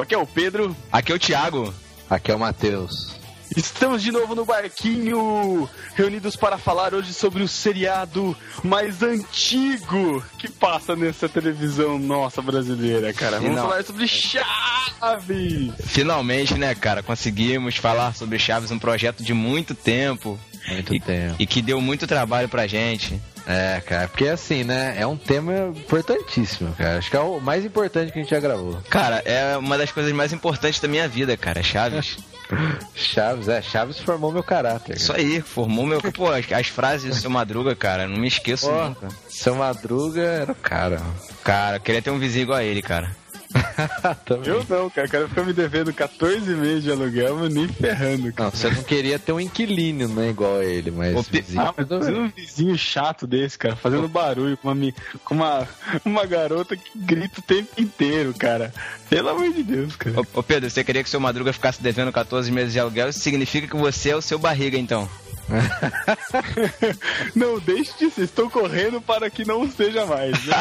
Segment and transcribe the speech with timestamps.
[0.00, 0.76] Aqui é o Pedro.
[0.90, 1.72] Aqui é o Thiago.
[2.08, 3.14] Aqui é o Matheus.
[3.56, 10.50] Estamos de novo no barquinho, reunidos para falar hoje sobre o seriado mais antigo que
[10.50, 13.36] passa nessa televisão nossa brasileira, cara.
[13.36, 13.68] Vamos Final.
[13.68, 15.72] falar sobre Chaves.
[15.86, 20.38] Finalmente, né, cara, conseguimos falar sobre Chaves, um projeto de muito tempo
[20.68, 21.36] Muito e, tempo.
[21.38, 23.20] e que deu muito trabalho pra gente.
[23.46, 24.96] É, cara, porque assim, né?
[24.98, 26.98] É um tema importantíssimo, cara.
[26.98, 28.78] Acho que é o mais importante que a gente já gravou.
[28.90, 32.18] Cara, é uma das coisas mais importantes da minha vida, cara, Chaves.
[32.94, 34.96] Chaves, é, Chaves formou meu caráter.
[34.96, 36.00] Isso aí, formou meu.
[36.00, 38.88] Pô, as, as frases do seu Madruga, cara, não me esqueço Ó.
[38.88, 39.08] nunca.
[39.28, 41.00] Seu Madruga era o cara.
[41.44, 43.14] Cara, queria ter um vizinho igual a ele, cara.
[44.44, 45.06] Eu não, cara.
[45.06, 48.50] O cara fica me devendo 14 meses de aluguel, mas nem ferrando, cara.
[48.50, 50.30] Não, você não queria ter um inquilino, né?
[50.30, 51.28] Igual a ele, mas.
[51.28, 54.92] Pi- vizinho, Ah, mas fazendo um vizinho chato desse, cara, fazendo barulho com uma,
[55.24, 55.68] com uma,
[56.04, 58.72] uma garota que grita o tempo inteiro, cara.
[59.08, 60.20] Pelo amor de Deus, cara.
[60.20, 63.08] Ô, ô, Pedro, você queria que o seu Madruga ficasse devendo 14 meses de aluguel?
[63.08, 65.08] Isso significa que você é o seu barriga, então.
[67.34, 68.22] Não, deixe de ser.
[68.22, 70.32] Estou correndo para que não seja mais.
[70.44, 70.54] Né?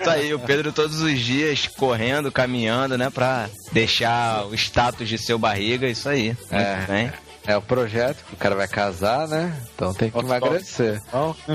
[0.00, 5.18] Isso aí, o Pedro todos os dias correndo, caminhando, né, pra deixar o status de
[5.18, 6.36] seu barriga, isso aí.
[6.50, 6.76] É.
[6.76, 7.12] Muito bem.
[7.44, 9.52] É o projeto que o cara vai casar, né?
[9.74, 11.02] Então tem que Ó, emagrecer.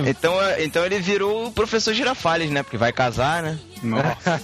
[0.06, 2.62] Então, é- então ele virou o professor Girafales, né?
[2.62, 3.58] Porque vai casar, né?
[3.84, 4.42] Nossa.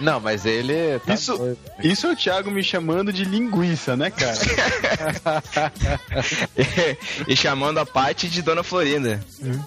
[0.00, 0.98] não, mas ele.
[1.00, 1.58] Tá Isso- doido.
[1.82, 4.38] Isso é o Thiago me chamando de linguiça, né, cara?
[7.26, 9.20] e chamando a Paty de Dona Florinda.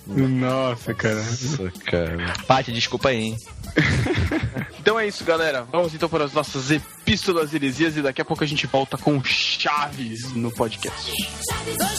[0.05, 1.15] Nossa, cara.
[1.15, 2.33] Nossa, cara.
[2.47, 3.37] Paty, desculpa aí, hein?
[4.79, 5.67] Então é isso, galera.
[5.69, 9.21] Vamos então para as nossas epístolas heresias e daqui a pouco a gente volta com
[9.21, 11.11] Chaves no podcast.
[11.11, 11.17] Tô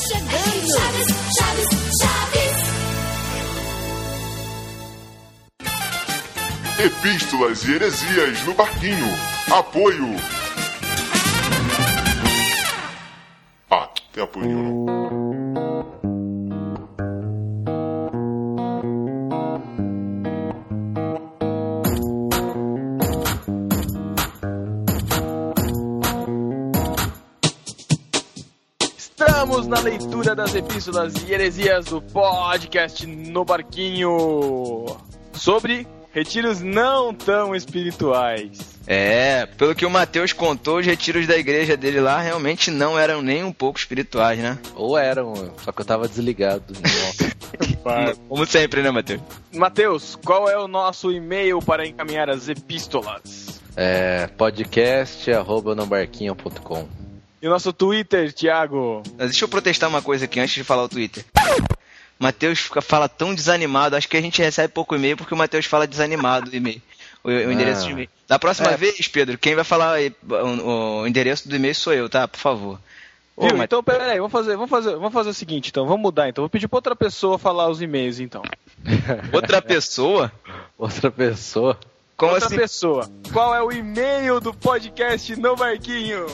[0.09, 0.73] chegando.
[0.73, 1.07] Chaves,
[1.37, 1.69] Chaves,
[2.01, 2.38] Chaves.
[6.81, 9.09] Epístolas e heresias no barquinho.
[9.51, 10.15] Apoio.
[13.69, 14.87] Ah, tem apoio não.
[28.97, 34.87] Estamos na leitura das epístolas e heresias do podcast No Barquinho
[35.33, 38.59] sobre retiros não tão espirituais.
[38.87, 43.21] É, pelo que o Matheus contou, os retiros da igreja dele lá realmente não eram
[43.21, 44.59] nem um pouco espirituais, né?
[44.75, 46.73] Ou eram, só que eu tava desligado.
[48.29, 49.21] Como sempre, né, Matheus?
[49.53, 53.59] Matheus, qual é o nosso e-mail para encaminhar as epístolas?
[53.81, 56.89] é podcast.nobarquinho.com
[57.41, 59.05] E o nosso Twitter, Thiago?
[59.17, 61.25] Mas Deixa eu protestar uma coisa aqui antes de falar o Twitter.
[62.19, 65.67] Matheus fica, fala tão desanimado, acho que a gente recebe pouco e-mail porque o Matheus
[65.67, 66.83] fala desanimado o e-mail.
[67.23, 67.87] O, o endereço Ah.
[67.87, 68.09] de e-mail.
[68.27, 68.77] Da próxima É.
[68.77, 72.27] vez, Pedro, quem vai falar aí, o, o endereço do e-mail sou eu, tá?
[72.27, 72.79] Por favor.
[73.37, 73.57] Ô, Viu?
[73.57, 76.43] Matheus, Então, peraí, vamos fazer, vamos, fazer, vamos fazer o seguinte, então, vamos mudar, então.
[76.43, 78.43] Vou pedir pra outra pessoa falar os e-mails, então.
[79.33, 80.33] outra pessoa?
[80.79, 81.77] Outra pessoa.
[82.19, 82.57] Como outra assim?
[82.57, 83.09] pessoa.
[83.33, 86.27] Qual é o e-mail do podcast No Barquinho?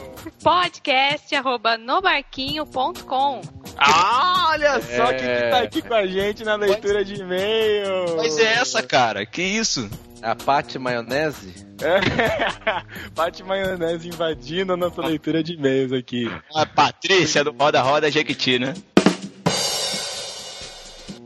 [0.42, 3.42] podcast@nobarquinho.com.
[3.76, 5.14] Ah, olha só É.
[5.14, 8.16] quem que tá aqui com a gente na leitura de e-mail.
[8.16, 9.26] Mas é essa, cara?
[9.26, 9.90] Que isso?
[10.22, 11.66] A Pate Maionese?
[11.82, 12.00] É.
[13.14, 16.32] Pate Maionese invadindo a nossa leitura de e-mails aqui.
[16.54, 18.72] A Patrícia do Roda Roda Jequiti, né?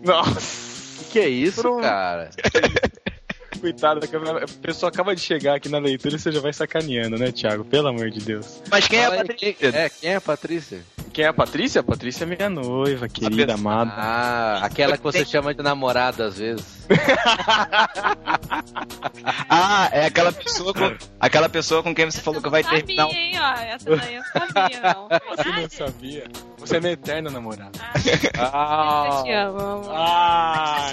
[0.05, 2.31] Nossa, Que é isso, Pro- cara?
[3.59, 7.31] coitado, a pessoa acaba de chegar aqui na leitura e você já vai sacaneando, né,
[7.33, 7.65] Thiago?
[7.65, 8.63] Pelo amor de Deus.
[8.71, 9.55] Mas quem é a Patrícia?
[9.55, 10.81] quem- É, quem é a Patrícia?
[11.13, 11.81] Quem é a Patrícia?
[11.81, 13.93] A Patrícia é minha noiva, querida, pessoa- amada.
[13.97, 16.87] Ah, aquela que você chama de namorada às vezes.
[19.51, 23.07] Ah, é aquela pessoa com, aquela pessoa com quem você falou que vai sabia, terminar.
[23.07, 23.53] um- hein, ó.
[23.55, 25.09] Essa daí eu sabia, não.
[25.37, 26.25] Você não sabia?
[26.69, 27.73] Você é minha eterna namorada.
[27.95, 29.91] Eu te amo, amor.
[29.91, 30.91] Ah.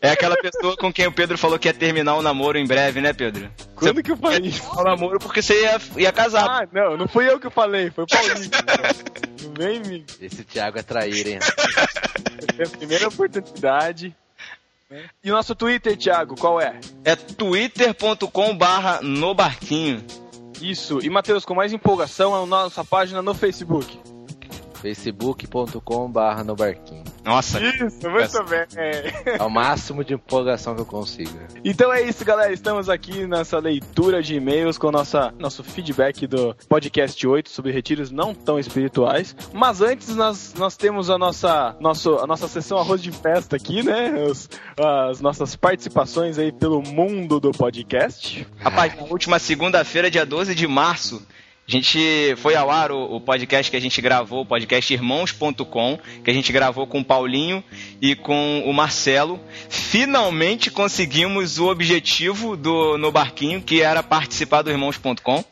[0.00, 3.00] É aquela pessoa com quem o Pedro falou que ia terminar o namoro em breve,
[3.00, 3.50] né, Pedro?
[3.74, 4.62] Quando que eu falei isso?
[4.78, 6.46] O namoro porque você ia, ia casar.
[6.48, 8.38] Ah, não, não fui eu que falei, foi o Paulinho.
[9.40, 11.38] Não vem me Esse Thiago é traíra, hein?
[11.40, 14.14] a primeira oportunidade.
[15.22, 16.78] E o nosso Twitter, Thiago, qual é?
[17.04, 20.04] É twitter.com barra no barquinho.
[20.60, 20.98] Isso.
[21.02, 23.98] E, Matheus, com mais empolgação, é a nossa página no Facebook.
[24.80, 27.04] facebook.com barra no barquinho.
[27.24, 28.66] Nossa, Isso, muito bem.
[29.26, 31.30] É o máximo de empolgação que eu consigo.
[31.64, 32.52] Então é isso, galera.
[32.52, 38.10] Estamos aqui nessa leitura de e-mails com nossa, nosso feedback do podcast 8 sobre retiros
[38.10, 39.36] não tão espirituais.
[39.52, 43.82] Mas antes, nós, nós temos a nossa, nosso, a nossa sessão arroz de festa aqui,
[43.82, 44.12] né?
[44.28, 44.48] Os-
[45.10, 48.46] as nossas participações aí pelo mundo do podcast.
[48.58, 51.26] Rapaz, na última segunda-feira, dia 12 de março,
[51.68, 55.98] a gente foi ao ar o, o podcast que a gente gravou, o podcast Irmãos.com,
[56.24, 57.62] que a gente gravou com o Paulinho
[58.00, 59.38] e com o Marcelo.
[59.68, 65.44] Finalmente conseguimos o objetivo do No Barquinho, que era participar do Irmãos.com.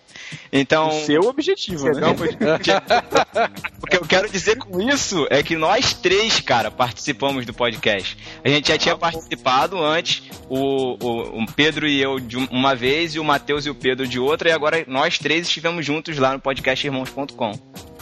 [0.53, 2.03] Então, O seu objetivo, né?
[3.83, 8.17] o que eu quero dizer com isso é que nós três, cara, participamos do podcast.
[8.45, 13.15] A gente já tinha participado antes, o, o, o Pedro e eu de uma vez,
[13.15, 16.33] e o Matheus e o Pedro de outra, e agora nós três estivemos juntos lá
[16.33, 17.53] no podcast Irmãos.com.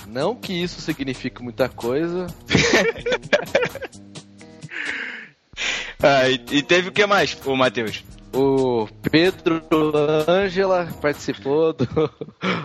[0.07, 2.27] Não que isso signifique muita coisa.
[6.07, 8.05] Ah, e, e teve o que mais, o Matheus?
[8.35, 9.63] O Pedro
[10.29, 11.87] Ângela participou do,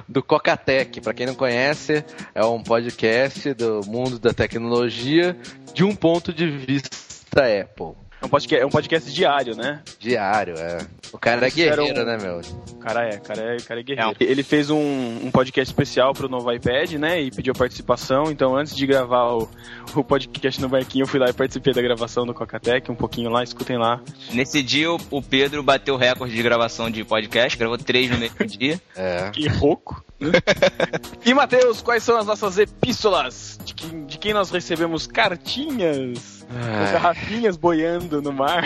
[0.09, 0.99] do Cocatec.
[0.99, 5.37] Pra quem não conhece, é um podcast do mundo da tecnologia
[5.71, 8.08] de um ponto de vista Apple.
[8.21, 9.81] É um podcast, é um podcast diário, né?
[9.97, 10.77] Diário, é.
[11.13, 12.41] O cara é Eles guerreiro, um- né, meu?
[12.73, 14.15] O cara é, o cara é, o cara é guerreiro.
[14.19, 17.21] Ele fez um, um podcast especial pro novo iPad, né?
[17.21, 18.25] E pediu participação.
[18.29, 19.49] Então, antes de gravar o,
[19.95, 23.29] o podcast no barquinho, eu fui lá e participei da gravação do Cocatec, um pouquinho
[23.29, 24.01] lá, escutem lá.
[24.33, 28.43] Nesse dia, o, Pedro bateu o recorde de gravação de podcast, gravou três no mesmo
[28.45, 28.79] dia.
[28.97, 29.29] É.
[29.31, 30.03] Que rouco.
[31.25, 33.57] e, Matheus, quais são as nossas epístolas?
[33.63, 36.38] De, quem- de quem nós recebemos cartinhas?
[36.49, 38.63] Com Ai, garrafinhas boiando no mar.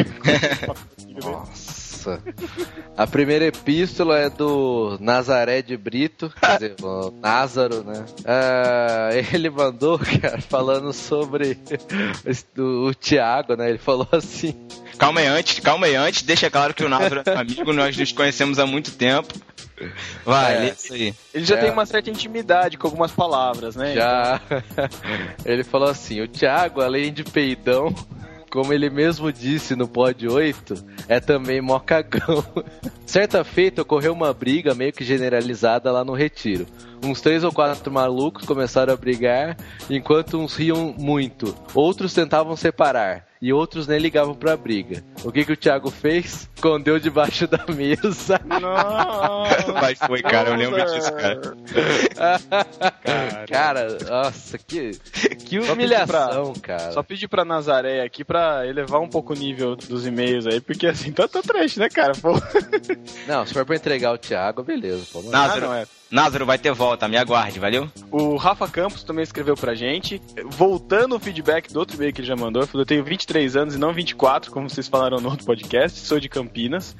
[1.21, 2.21] nossa.
[2.97, 8.05] A primeira epístola é do Nazaré de Brito, quer dizer, o Názaro, né?
[8.25, 11.57] Ah, ele mandou, cara, falando sobre
[12.57, 13.69] o, o Tiago, né?
[13.69, 14.53] Ele falou assim.
[14.97, 17.97] Calma aí antes, calma aí antes, deixa claro que o Názaro é um amigo, nós
[17.97, 19.33] nos conhecemos há muito tempo.
[20.23, 20.69] Vai, É.
[20.71, 21.13] isso aí.
[21.33, 21.61] Ele já É.
[21.61, 23.93] tem uma certa intimidade com algumas palavras, né?
[23.95, 24.39] Já.
[25.45, 27.93] ele falou assim: o Thiago, além de peidão,
[28.49, 30.75] como ele mesmo disse no Pod 8,
[31.07, 32.45] é também mó cagão.
[33.05, 36.65] Certa feita ocorreu uma briga meio que generalizada lá no retiro.
[37.03, 39.57] Uns três ou quatro malucos começaram a brigar,
[39.89, 41.53] enquanto uns riam muito.
[41.73, 45.03] Outros tentavam separar, e outros nem ligavam pra briga.
[45.23, 46.49] O que, que o Thiago fez?
[46.55, 48.39] Escondeu debaixo da mesa.
[48.45, 49.73] Nossa.
[49.73, 51.41] Mas foi, cara, eu lembro disso, cara.
[53.47, 54.91] Cara, nossa, que,
[55.45, 56.91] que Só humilhação, cara.
[56.91, 60.87] Só pedir pra Nazaré aqui pra elevar um pouco o nível dos e-mails aí, porque
[60.87, 62.13] assim, tá, tá trash, né, cara?
[62.13, 62.31] Pô.
[63.27, 65.05] Não, se for pra entregar o Thiago, beleza.
[65.11, 65.85] Pô, Názaro, Ah, não é.
[66.11, 67.89] Názaro vai ter volta, me aguarde, valeu?
[68.11, 72.27] O Rafa Campos também escreveu pra gente, voltando o feedback do outro e-mail que ele
[72.27, 75.29] já mandou, ele falou, eu tenho 23 anos e não 24, como vocês falaram no
[75.29, 76.95] outro podcast, sou de Campinas.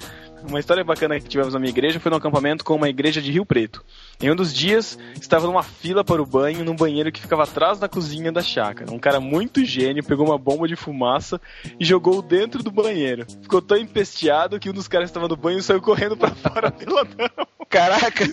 [0.48, 3.32] Uma história bacana que tivemos na minha igreja foi num acampamento com uma igreja de
[3.32, 3.84] Rio Preto.
[4.24, 7.78] Em um dos dias, estava numa fila para o banho, num banheiro que ficava atrás
[7.78, 8.90] da cozinha da chácara.
[8.90, 11.42] Um cara muito gênio pegou uma bomba de fumaça
[11.78, 13.26] e jogou dentro do banheiro.
[13.42, 16.72] Ficou tão empesteado que um dos caras que estava no banho saiu correndo para fora
[16.72, 17.30] peladão.
[17.70, 18.24] Caraca!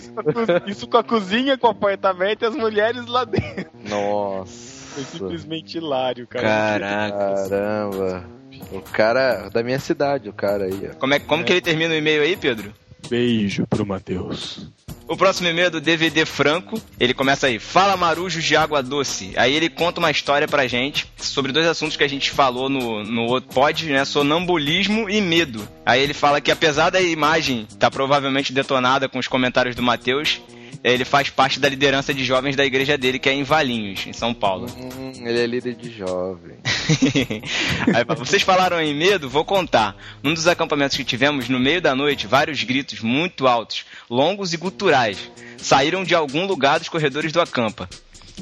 [0.65, 3.69] Isso com a cozinha, com o apartamento e as mulheres lá dentro.
[3.83, 5.03] Foi Nossa.
[5.11, 6.47] simplesmente hilário, cara.
[6.47, 7.49] Caraca.
[7.49, 8.25] Caramba.
[8.71, 10.95] O cara da minha cidade, o cara aí, ó.
[10.95, 12.73] Como, é, como que ele termina o e-mail aí, Pedro?
[13.09, 14.71] Beijo pro Matheus.
[15.11, 16.81] O próximo e-mail é do DVD Franco.
[16.97, 19.33] Ele começa aí: Fala marujos de água doce.
[19.35, 23.03] Aí ele conta uma história pra gente sobre dois assuntos que a gente falou no,
[23.03, 24.05] no outro pod, né?
[24.05, 25.67] Sonambulismo e medo.
[25.85, 30.39] Aí ele fala que apesar da imagem estar provavelmente detonada com os comentários do Matheus,
[30.83, 34.13] ele faz parte da liderança de jovens da igreja dele, que é em Valinhos, em
[34.13, 34.67] São Paulo.
[34.77, 36.57] Hum, ele é líder de jovem.
[37.93, 39.29] Aí, vocês falaram em medo?
[39.29, 39.95] Vou contar.
[40.23, 44.57] Num dos acampamentos que tivemos, no meio da noite, vários gritos muito altos, longos e
[44.57, 45.17] guturais,
[45.57, 47.89] saíram de algum lugar dos corredores do acampa.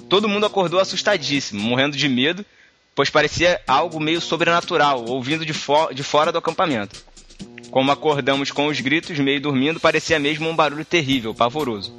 [0.07, 2.45] Todo mundo acordou assustadíssimo, morrendo de medo,
[2.95, 7.03] pois parecia algo meio sobrenatural, ouvindo de, fo- de fora do acampamento.
[7.69, 11.93] Como acordamos com os gritos, meio dormindo, parecia mesmo um barulho terrível, pavoroso.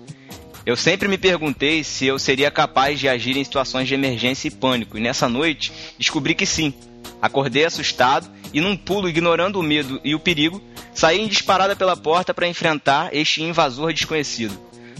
[0.70, 4.52] Eu sempre me perguntei se eu seria capaz de agir em situações de emergência e
[4.52, 6.72] pânico, e nessa noite descobri que sim.
[7.20, 10.62] Acordei assustado e, num pulo, ignorando o medo e o perigo,
[10.94, 14.56] saí em disparada pela porta para enfrentar este invasor desconhecido.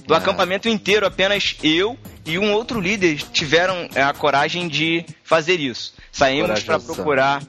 [0.08, 0.16] Do Ah.
[0.16, 1.96] acampamento inteiro, apenas eu
[2.26, 5.94] e um outro líder tiveram é, a coragem de fazer isso.
[6.10, 7.44] Saímos para procurar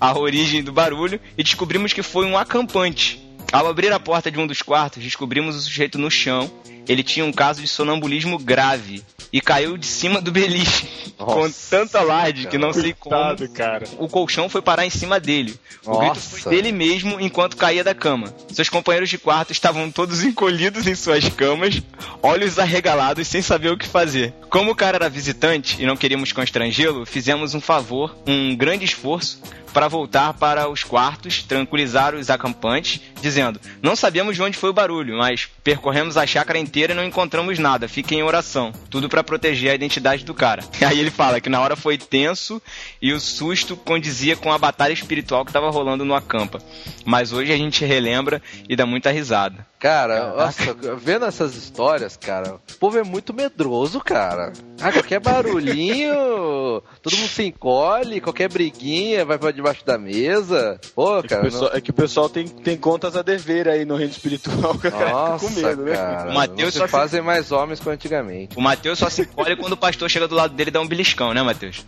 [0.00, 3.23] a origem do barulho e descobrimos que foi um acampante.
[3.54, 6.50] Ao abrir a porta de um dos quartos, descobrimos o sujeito no chão
[6.88, 11.76] ele tinha um caso de sonambulismo grave e caiu de cima do beliche com Nossa,
[11.76, 13.86] tanta alarde que não sei como Coitado, cara.
[13.98, 15.58] o colchão foi parar em cima dele.
[15.84, 16.40] O grito Nossa.
[16.40, 18.34] foi dele mesmo enquanto caía da cama.
[18.52, 21.82] Seus companheiros de quarto estavam todos encolhidos em suas camas,
[22.22, 24.32] olhos arregalados, sem saber o que fazer.
[24.50, 29.40] Como o cara era visitante e não queríamos constrangê-lo, fizemos um favor, um grande esforço,
[29.74, 34.72] para voltar para os quartos, tranquilizar os acampantes, dizendo: Não sabemos de onde foi o
[34.72, 37.88] barulho, mas percorremos a chácara inteira e não encontramos nada.
[37.88, 38.72] Fiquem em oração.
[38.88, 40.62] Tudo para proteger a identidade do cara.
[40.86, 42.62] Aí ele fala que na hora foi tenso
[43.02, 46.62] e o susto condizia com a batalha espiritual que estava rolando no acampa.
[47.04, 49.66] Mas hoje a gente relembra e dá muita risada.
[49.84, 54.52] Cara, nossa, vendo essas histórias, cara, o povo é muito medroso, cara.
[54.80, 60.78] Ah, qualquer barulhinho, todo mundo se encolhe, qualquer briguinha vai pra debaixo da mesa.
[60.94, 63.68] Pô, É que, o cara, pessoal, é que o pessoal tem, tem contas a dever
[63.68, 64.74] aí no reino espiritual.
[64.74, 64.78] não...
[64.78, 65.92] cara fica nossa, com medo, né?
[65.94, 68.58] cara, O Mateus não só se fazem mais homens que antigamente.
[68.58, 70.88] O Matheus só se encolhe quando o pastor chega do lado dele e dá um
[70.88, 71.84] beliscão, né, Matheus?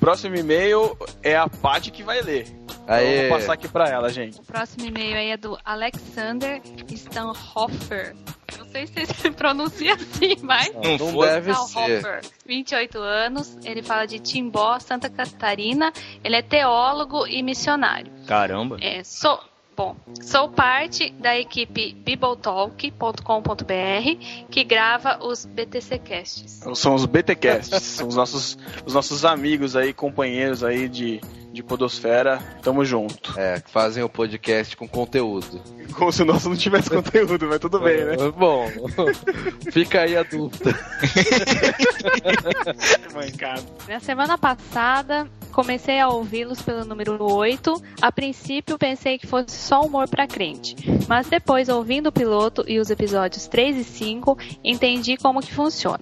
[0.00, 2.46] Próximo e-mail é a Paty que vai ler.
[2.82, 3.26] Então Aê.
[3.26, 4.38] eu vou passar aqui pra ela, gente.
[4.38, 6.60] O próximo e-mail aí é do Alexander
[6.90, 8.14] Stanhofer.
[8.72, 10.72] Não sei se se pronuncia assim, mas.
[10.74, 11.28] Não Não foi?
[11.28, 11.60] deve ser.
[11.66, 15.92] Stanhofer, 28 anos, ele fala de Timbó, Santa Catarina.
[16.24, 18.10] Ele é teólogo e missionário.
[18.26, 18.78] Caramba.
[18.80, 19.38] É, sou,
[19.76, 26.60] bom, sou parte da equipe bibletalk.com.br que grava os BTC Casts.
[26.74, 31.20] São os BTcasts, são os nossos, os nossos amigos aí, companheiros aí de,
[31.52, 32.38] de Podosfera.
[32.62, 33.38] Tamo junto.
[33.38, 35.60] É, que fazem o podcast com conteúdo.
[35.92, 38.16] Como se o nosso não tivesse conteúdo, mas tudo bem, né?
[38.36, 38.66] Bom,
[39.70, 40.74] fica aí a dúvida.
[43.86, 47.82] Na semana passada, comecei a ouvi-los pelo número 8.
[48.00, 50.76] A princípio, pensei que fosse só humor pra crente.
[51.06, 56.00] Mas depois, ouvindo o piloto e os episódios 3 e 5, entendi como que funciona.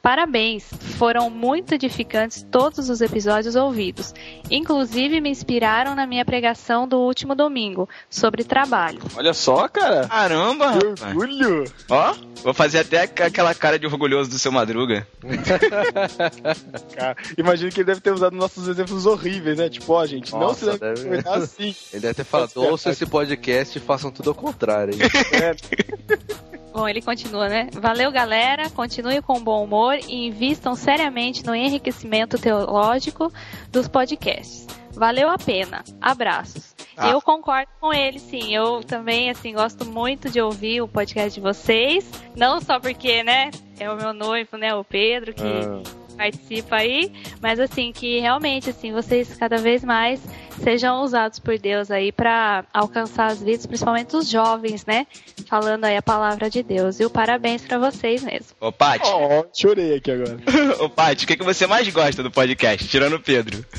[0.00, 0.64] Parabéns!
[0.96, 4.14] Foram muito edificantes todos os episódios ouvidos.
[4.50, 9.00] Inclusive, me inspiraram na minha pregação do último domingo, sobre trabalho.
[9.16, 10.06] Olha só, cara.
[10.08, 11.64] Caramba, Que orgulho.
[11.90, 15.06] Ó, vou fazer até aquela cara de orgulhoso do seu Madruga.
[16.96, 19.68] Cara, imagino que ele deve ter usado nossos exemplos horríveis, né?
[19.68, 21.74] Tipo, ó, gente, não Nossa, se deve deve- assim.
[21.92, 24.94] Ele deve ter falado, ouça esse podcast e façam tudo ao contrário.
[24.94, 25.00] hein?
[26.78, 27.68] Bom, ele continua, né?
[27.72, 28.70] Valeu, galera.
[28.70, 33.32] Continue com bom humor e invistam seriamente no enriquecimento teológico
[33.72, 34.64] dos podcasts.
[34.92, 35.82] Valeu a pena.
[36.00, 36.76] Abraços.
[36.96, 37.08] Ah.
[37.08, 38.54] Eu concordo com ele, sim.
[38.54, 42.08] Eu também, assim, gosto muito de ouvir o podcast de vocês.
[42.36, 46.07] Não só porque, né, é o meu noivo, né, o Pedro, que Ah.
[46.18, 50.20] Participa aí, mas assim que realmente assim vocês cada vez mais
[50.62, 55.06] sejam usados por Deus aí para alcançar as vidas, principalmente os jovens, né?
[55.46, 56.98] Falando aí a palavra de Deus.
[56.98, 58.48] E o parabéns para vocês mesmo.
[58.60, 60.38] Ô, Paty, Ó, chorei aqui agora.
[60.82, 63.64] ô, Paty, o que, que você mais gosta do podcast, tirando o Pedro?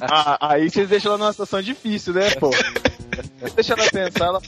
[0.00, 2.50] Ah, aí vocês deixam ela numa situação difícil, né, pô?
[3.54, 4.42] Deixa ela pensar, ela...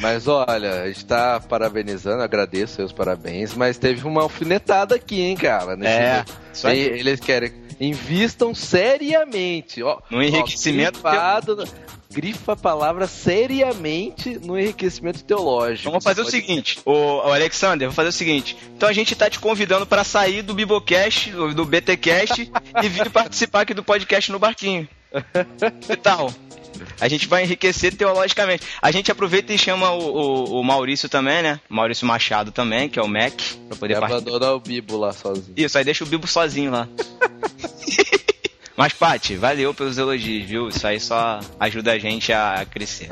[0.00, 5.36] Mas olha, a gente tá parabenizando, agradeço os parabéns, mas teve uma alfinetada aqui, hein,
[5.36, 5.72] cara?
[5.86, 6.80] É, isso aí.
[6.80, 9.82] Eles querem, invistam seriamente.
[9.82, 11.64] Ó, No enriquecimento Ó, grifado,
[12.12, 15.88] grifa a palavra seriamente no enriquecimento teológico.
[15.90, 18.56] Vamos fazer o Pode- seguinte, ô Alexander, vamos fazer o seguinte.
[18.76, 22.50] Então a gente tá te convidando pra sair do Bibocast, do BTcast
[22.82, 24.88] e vir participar aqui do podcast no barquinho.
[26.02, 26.32] Tal?
[27.00, 28.66] A gente vai enriquecer teologicamente.
[28.82, 29.98] A gente aproveita e chama o,
[30.54, 31.58] o- o Maurício também, né?
[31.68, 33.32] Maurício Machado também, que é o Mac,
[33.68, 34.06] pra poder participar.
[34.06, 35.54] abandonar o Bibo lá sozinho.
[35.56, 36.86] Isso, aí deixa o Bibo sozinho lá.
[38.76, 40.68] Mas, Paty, valeu pelos elogios, viu?
[40.68, 43.08] Isso aí só ajuda a gente a crescer.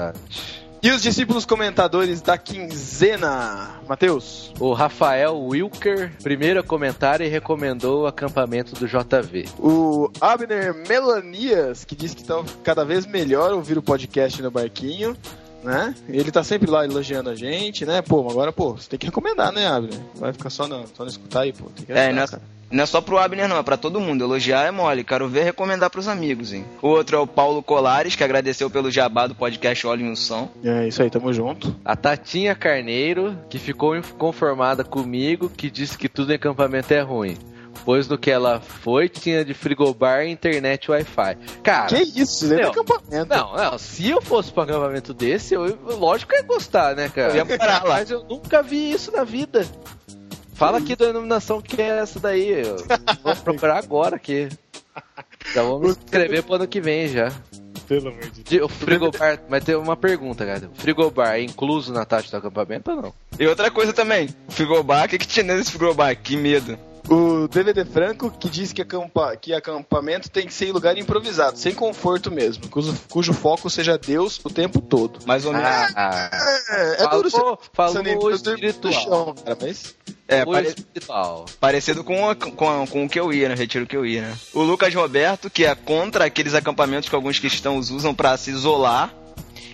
[0.84, 3.80] E os discípulos comentadores da quinzena?
[3.88, 4.52] Matheus?
[4.60, 9.48] O Rafael Wilker, primeiro a comentar e recomendou o acampamento do JV.
[9.58, 15.16] O Abner Melanias, que disse que tá cada vez melhor ouvir o podcast no barquinho,
[15.64, 15.94] né?
[16.08, 18.02] Ele tá sempre lá elogiando a gente, né?
[18.02, 19.98] Pô, agora, pô, você tem que recomendar, né, Abner?
[20.14, 21.64] Vai ficar só no, só no escutar aí, pô.
[21.74, 22.42] Tem que É, ajudar, não é, cara.
[22.70, 24.22] não é só pro Abner, não, é pra todo mundo.
[24.24, 25.02] Elogiar é mole.
[25.02, 26.64] Quero ver recomendar pros amigos, hein?
[26.82, 30.50] O outro é o Paulo Colares, que agradeceu pelo jabá do podcast Óleo e Unção.
[30.62, 31.74] É isso aí, tamo junto.
[31.84, 37.36] A Tatinha Carneiro, que ficou inconformada comigo, que disse que tudo em acampamento é ruim.
[37.84, 41.36] Pois no que ela foi, tinha de frigobar e internet Wi-Fi.
[41.62, 42.52] Cara, que isso?
[42.52, 43.26] É meu, acampamento.
[43.34, 47.10] não, não, se eu fosse pra um acampamento desse, eu, lógico que ia gostar, né,
[47.10, 47.32] cara?
[47.32, 47.94] Eu ia parar lá.
[47.96, 49.66] Mas eu nunca vi isso na vida.
[50.54, 52.62] Fala aqui da denominação que é essa daí.
[52.66, 52.76] Eu
[53.22, 54.48] vou procurar agora aqui.
[55.52, 57.30] Já vamos escrever pro ano que vem já.
[57.88, 58.44] pelo amor de Deus.
[58.48, 60.70] De- O frigobar, mas tem uma pergunta, cara.
[60.72, 63.14] O frigobar é incluso na taxa do acampamento ou não?
[63.38, 66.16] E outra coisa também, frigobar, o que, que tinha nesse frigobar?
[66.16, 66.78] Que medo.
[67.08, 71.58] O DVD Franco que diz que, acampa, que acampamento tem que ser em lugar improvisado,
[71.58, 75.18] sem conforto mesmo, cujo, cujo foco seja Deus o tempo todo.
[75.26, 75.68] Mais ou menos.
[75.94, 76.30] Ah,
[76.70, 78.92] É, é duro falou, falou ser o eu dormi no espiritual.
[78.92, 79.94] chão, cara, mas...
[80.26, 81.44] É, pare- espiritual.
[81.60, 83.54] parecido com, a- com, a- com o que eu ia, né?
[83.54, 84.34] Retiro que eu ia, né?
[84.54, 89.14] O Lucas Roberto, que é contra aqueles acampamentos que alguns cristãos usam pra se isolar.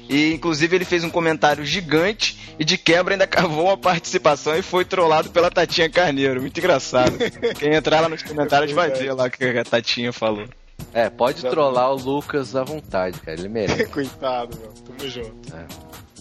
[0.09, 4.63] E inclusive ele fez um comentário gigante e de quebra ainda cavou uma participação e
[4.63, 6.41] foi trollado pela Tatinha Carneiro.
[6.41, 7.13] Muito engraçado.
[7.59, 10.49] Quem entrar lá nos comentários vai ver lá o que a Tatinha falou.
[10.93, 13.39] É, pode trollar o Lucas à vontade, cara.
[13.39, 13.87] Ele merece.
[13.93, 14.73] Coitado, meu.
[14.73, 15.37] Tamo junto.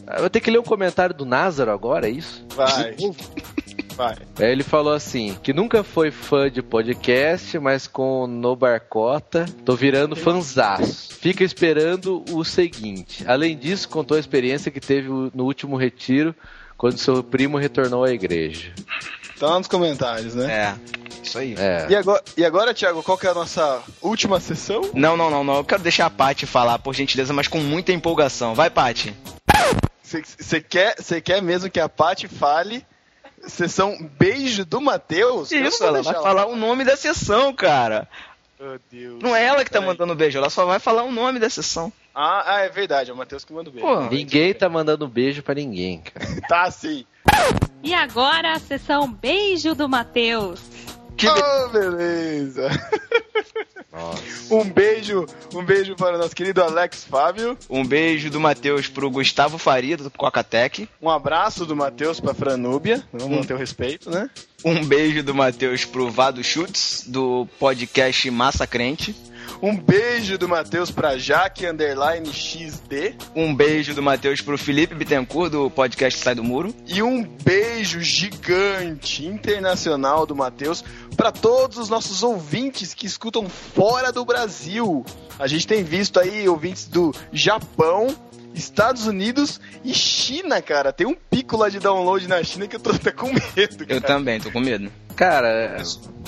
[0.06, 2.46] Ah, Eu vou ter que ler o comentário do Názaro agora, é isso?
[2.56, 2.96] Vai.
[4.00, 4.16] Vai.
[4.40, 9.46] Aí ele falou assim, que nunca foi fã de podcast, mas com o No Barcota,
[9.66, 11.16] tô virando fanzaço.
[11.16, 13.26] Fica esperando o seguinte.
[13.28, 16.34] Além disso, contou a experiência que teve no último retiro,
[16.78, 18.72] quando seu primo retornou à igreja.
[19.38, 20.50] Tá lá nos comentários, né?
[20.50, 20.76] É,
[21.22, 21.56] isso aí.
[21.58, 21.88] É.
[21.90, 24.80] E agora, e agora, Thiago, qual que é a nossa última sessão?
[24.94, 25.58] Não, não, não, não.
[25.58, 28.56] Eu quero deixar a Paty falar, por gentileza, mas com muita empolgação.
[28.56, 29.14] Vai, Paty.
[30.02, 32.86] Você quer, cê quer mesmo que a Paty fale
[33.48, 35.52] sessão Beijo do Matheus?
[35.52, 38.08] Isso, ela vai falar o nome da sessão, cara.
[38.60, 39.24] Meu Deus.
[39.24, 41.94] Não é ela que tá mandando beijo, ela só vai falar o nome da sessão.
[42.14, 43.88] Ah, ah, é verdade, é o Matheus que manda o beijo.
[43.88, 46.26] Pô, Ninguém tá mandando beijo pra ninguém, cara.
[46.50, 47.06] Tá sim.
[47.82, 50.60] E agora a sessão Beijo do Matheus.
[51.16, 52.70] Que Oh, beleza.
[54.00, 54.54] Nossa.
[54.54, 57.58] Um beijo, um beijo para o nosso querido Alex Fábio.
[57.70, 60.88] Um beijo do Matheus pro Gustavo Faria, do Cocatec.
[61.02, 63.04] Um abraço do Matheus para Franúbia.
[63.12, 64.30] Vamos manter o respeito, né?
[64.64, 69.16] Um beijo do Matheus pro Vado Schutz, do podcast Massa Crente.
[69.62, 73.16] Um beijo do Matheus para Jaque Underline XD.
[73.36, 76.74] Um beijo do Matheus pro Felipe Bittencourt, do podcast Sai do Muro.
[76.88, 80.84] E um beijo gigante internacional do Matheus
[81.16, 85.06] para todos os nossos ouvintes que escutam fora do Brasil.
[85.38, 88.08] A gente tem visto aí ouvintes do Japão,
[88.60, 90.94] Estados Unidos e China, cara.
[90.94, 93.94] Tem um pico lá de download na China que eu tô até com medo, cara.
[93.94, 94.92] Eu também, tô com medo.
[95.16, 95.82] Cara,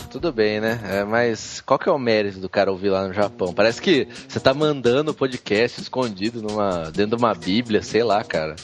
[0.09, 0.79] tudo bem, né?
[0.83, 3.53] É, mas qual que é o mérito do cara ouvir lá no Japão?
[3.53, 8.23] Parece que você tá mandando o podcast escondido numa, dentro de uma bíblia, sei lá,
[8.23, 8.55] cara.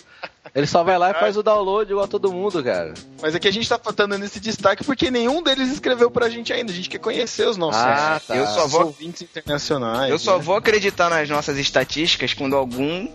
[0.53, 2.93] Ele só vai lá e faz o download igual todo mundo, cara.
[3.21, 6.51] Mas é que a gente tá dando esse destaque porque nenhum deles escreveu pra gente
[6.51, 6.71] ainda.
[6.71, 8.35] A gente quer conhecer os nossos Ah, tá.
[8.35, 10.09] Eu só vou ouvintes internacionais.
[10.09, 10.43] Eu só né?
[10.43, 13.07] vou acreditar nas nossas estatísticas quando algum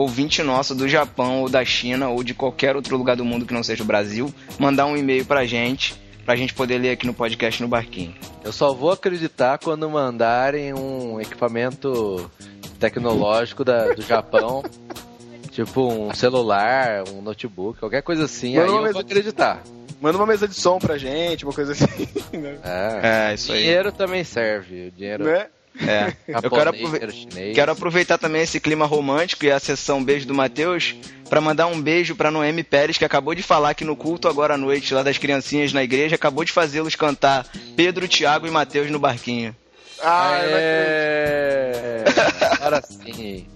[0.00, 3.52] ouvinte nosso do Japão ou da China ou de qualquer outro lugar do mundo que
[3.54, 7.14] não seja o Brasil mandar um e-mail pra gente, pra gente poder ler aqui no
[7.14, 8.14] podcast no Barquinho.
[8.44, 12.30] Eu só vou acreditar quando mandarem um equipamento
[12.78, 14.62] tecnológico da- do Japão.
[15.50, 19.12] Tipo um celular, um notebook, qualquer coisa assim, Manda aí uma eu mesa vou de-
[19.12, 19.62] acreditar.
[20.00, 22.06] Manda uma mesa de som pra gente, uma coisa assim.
[22.32, 22.58] Né?
[22.62, 23.30] É.
[23.30, 23.62] É, isso aí.
[23.62, 24.86] Dinheiro também serve.
[24.86, 25.48] O dinheiro Né?
[25.86, 26.12] É.
[26.42, 30.94] Eu quero, aprove- quero aproveitar também esse clima romântico e a sessão beijo do Matheus
[31.28, 34.54] pra mandar um beijo pra Noemi Pérez, que acabou de falar que no culto agora
[34.54, 38.90] à noite, lá das criancinhas na igreja, acabou de fazê-los cantar Pedro, Tiago e Mateus
[38.90, 39.54] no barquinho.
[40.02, 40.56] Ah, acredito.
[40.58, 42.04] é...
[42.58, 43.46] Agora sim.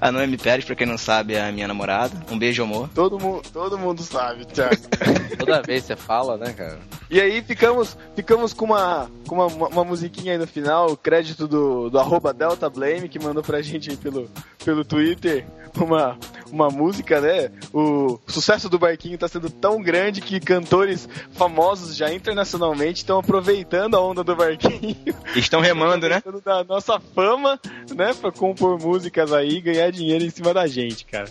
[0.00, 2.14] A Noemi Pérez, pra quem não sabe, é a minha namorada.
[2.30, 2.88] Um beijo, amor.
[2.94, 4.76] todo, mundo, todo mundo sabe, Thiago.
[5.38, 6.78] Toda vez você fala, né, cara?
[7.10, 11.46] E aí ficamos, ficamos com, uma, com uma, uma, musiquinha aí no final, o crédito
[11.46, 14.28] do, do arroba Delta Blame, que mandou pra gente aí pelo,
[14.64, 15.46] pelo Twitter
[15.84, 16.18] uma,
[16.50, 17.50] uma música, né?
[17.72, 23.96] O sucesso do Barquinho tá sendo tão grande que cantores famosos já internacionalmente estão aproveitando
[23.96, 24.96] a onda do Barquinho.
[25.34, 26.22] Estão remando, né?
[26.44, 27.60] da nossa fama,
[27.94, 28.14] né?
[28.14, 31.30] Pra compor músicas aí e ganhar dinheiro em cima da gente, cara.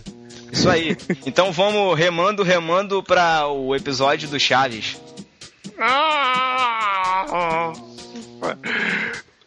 [0.52, 0.96] Isso aí.
[1.26, 5.00] Então vamos remando, remando pra o episódio do Chaves.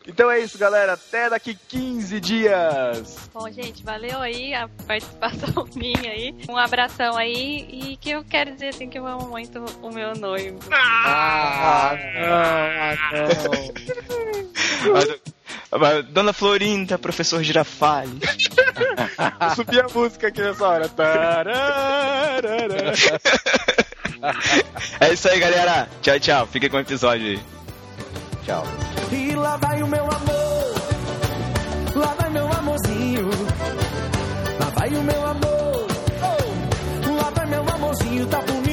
[0.09, 0.93] Então é isso, galera.
[0.93, 3.29] Até daqui 15 dias.
[3.31, 6.35] Bom, gente, valeu aí a participação minha aí.
[6.49, 10.13] Um abração aí e que eu quero dizer assim que eu amo muito o meu
[10.15, 10.57] noivo.
[10.71, 11.95] Ah,
[16.09, 18.19] Dona Florinda, professor Girafales.
[19.39, 20.89] Eu subi a música aqui nessa hora.
[24.99, 25.87] É isso aí, galera.
[26.01, 26.47] Tchau, tchau.
[26.47, 27.39] Fica com o episódio aí.
[28.49, 28.63] Tchau.
[29.11, 30.73] E lá vai o meu amor,
[31.95, 33.29] lá vai meu amorzinho,
[34.59, 35.87] lá vai o meu amor,
[36.23, 38.68] oh, lá vai meu amorzinho, tá bonito,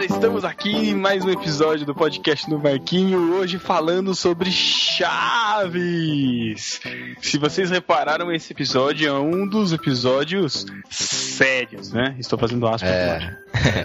[0.00, 3.34] galera, estamos aqui em mais um episódio do podcast no Marquinho.
[3.34, 5.10] Hoje falando sobre Chaves.
[7.20, 12.16] Se vocês repararam, esse episódio é um dos episódios sérios, né?
[12.18, 12.90] Estou fazendo aspas.
[12.90, 13.36] É.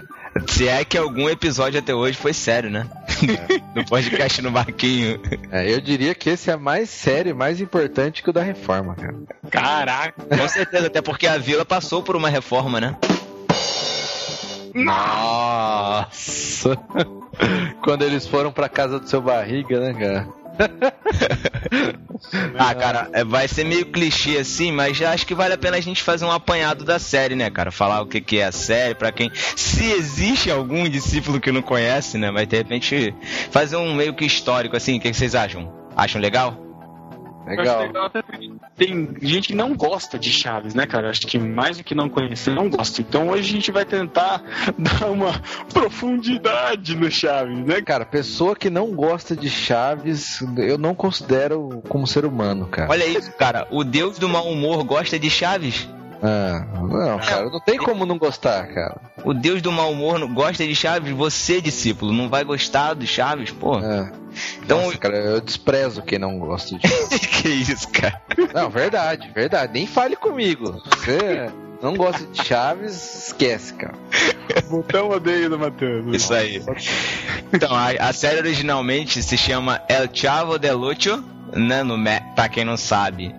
[0.47, 2.85] Se é que algum episódio até hoje foi sério, né?
[3.73, 5.21] no podcast no Marquinho.
[5.49, 8.95] É, eu diria que esse é mais sério e mais importante que o da reforma,
[8.95, 9.15] cara.
[9.49, 10.21] Caraca.
[10.23, 12.97] Com certeza, até porque a vila passou por uma reforma, né?
[14.83, 16.77] Nossa!
[17.81, 20.27] Quando eles foram pra casa do seu barriga, né, cara?
[22.57, 25.77] Ah, cara, é, vai ser meio clichê assim, mas já acho que vale a pena
[25.77, 27.71] a gente fazer um apanhado da série, né, cara?
[27.71, 29.29] Falar o que, que é a série, pra quem.
[29.33, 32.31] Se existe algum discípulo que não conhece, né?
[32.31, 33.13] Mas de repente
[33.51, 35.71] fazer um meio que histórico assim, o que, que vocês acham?
[35.95, 36.64] Acham legal?
[37.45, 37.91] Legal.
[38.75, 41.09] Tem gente que não gosta de Chaves, né, cara?
[41.09, 43.01] Acho que mais do que não conhecer, não gosta.
[43.01, 44.43] Então hoje a gente vai tentar
[44.77, 45.31] dar uma
[45.73, 47.81] profundidade no Chaves, né?
[47.81, 52.89] Cara, pessoa que não gosta de Chaves, eu não considero como ser humano, cara.
[52.89, 53.67] Olha isso, cara.
[53.69, 55.87] O deus do mau humor gosta de Chaves.
[56.21, 58.95] Ah, não, cara, não tem como não gostar, cara.
[59.23, 61.11] O deus do mau humor não gosta de Chaves.
[61.15, 63.79] Você, discípulo, não vai gostar de Chaves, pô.
[63.79, 64.11] É.
[64.63, 66.79] Então, Nossa, cara, eu desprezo quem não gosta de
[67.19, 68.21] que isso, cara?
[68.53, 69.73] Não, verdade, verdade.
[69.73, 70.81] Nem fale comigo.
[70.85, 71.49] Você
[71.81, 73.93] não gosta de Chaves, esquece, cara.
[74.69, 76.15] Botão odeio do Matheus.
[76.15, 76.61] Isso aí.
[77.53, 81.23] Então, a, a série originalmente se chama El Chavo del Ocho,
[81.53, 81.83] né?
[81.83, 83.33] No, Me- pra quem não sabe,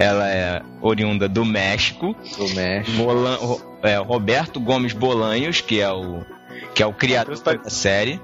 [0.00, 2.16] ela é oriunda do México.
[2.38, 2.96] Do México.
[2.96, 3.38] Bolan-
[3.82, 6.24] é, Roberto Gomes Bolanhos, que é o
[6.74, 8.20] que é o criador tá- da série.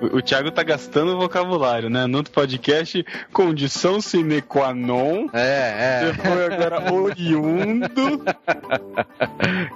[0.00, 2.06] O, o Thiago tá gastando vocabulário, né?
[2.06, 5.28] No outro podcast, condição sine qua non.
[5.32, 6.12] É, é.
[6.12, 8.24] Depois agora oriundo.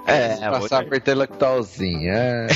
[0.05, 2.11] É, Passar por intelectualzinho.
[2.11, 2.47] É.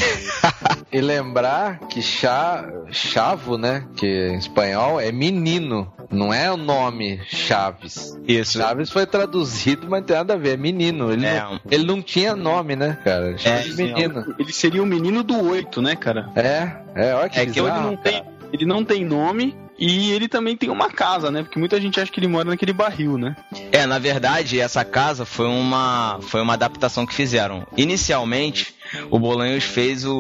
[0.92, 3.86] e lembrar que chá, chavo, né?
[3.96, 5.92] Que em espanhol é menino.
[6.10, 8.18] Não é o nome Chaves.
[8.28, 8.58] isso.
[8.58, 10.54] Chaves foi traduzido, mas não tem nada a ver.
[10.54, 11.12] É menino.
[11.12, 13.38] Ele, É, não, ele não tinha nome, né, cara?
[13.38, 14.36] Chaves sim, menino.
[14.40, 16.30] Ele seria o menino do oito, né, cara?
[16.36, 18.12] É, é, olha que É que Então ele não cara.
[18.12, 21.44] tem, ele não tem nome e ele também tem uma casa, né?
[21.44, 23.36] Porque muita gente acha que ele mora naquele barril, né?
[23.72, 27.66] É, na verdade, essa casa foi uma, foi uma adaptação que fizeram.
[27.78, 28.74] Inicialmente,
[29.12, 30.16] o Bolanhos fez o,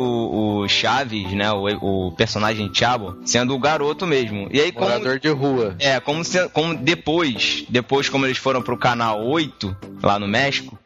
[0.63, 4.47] o Chaves, né, o, o personagem Chavo, sendo o garoto mesmo.
[4.51, 5.75] E aí, como, Morador de rua.
[5.79, 10.77] é, como, se- como depois, depois como eles foram pro canal 8, lá no México,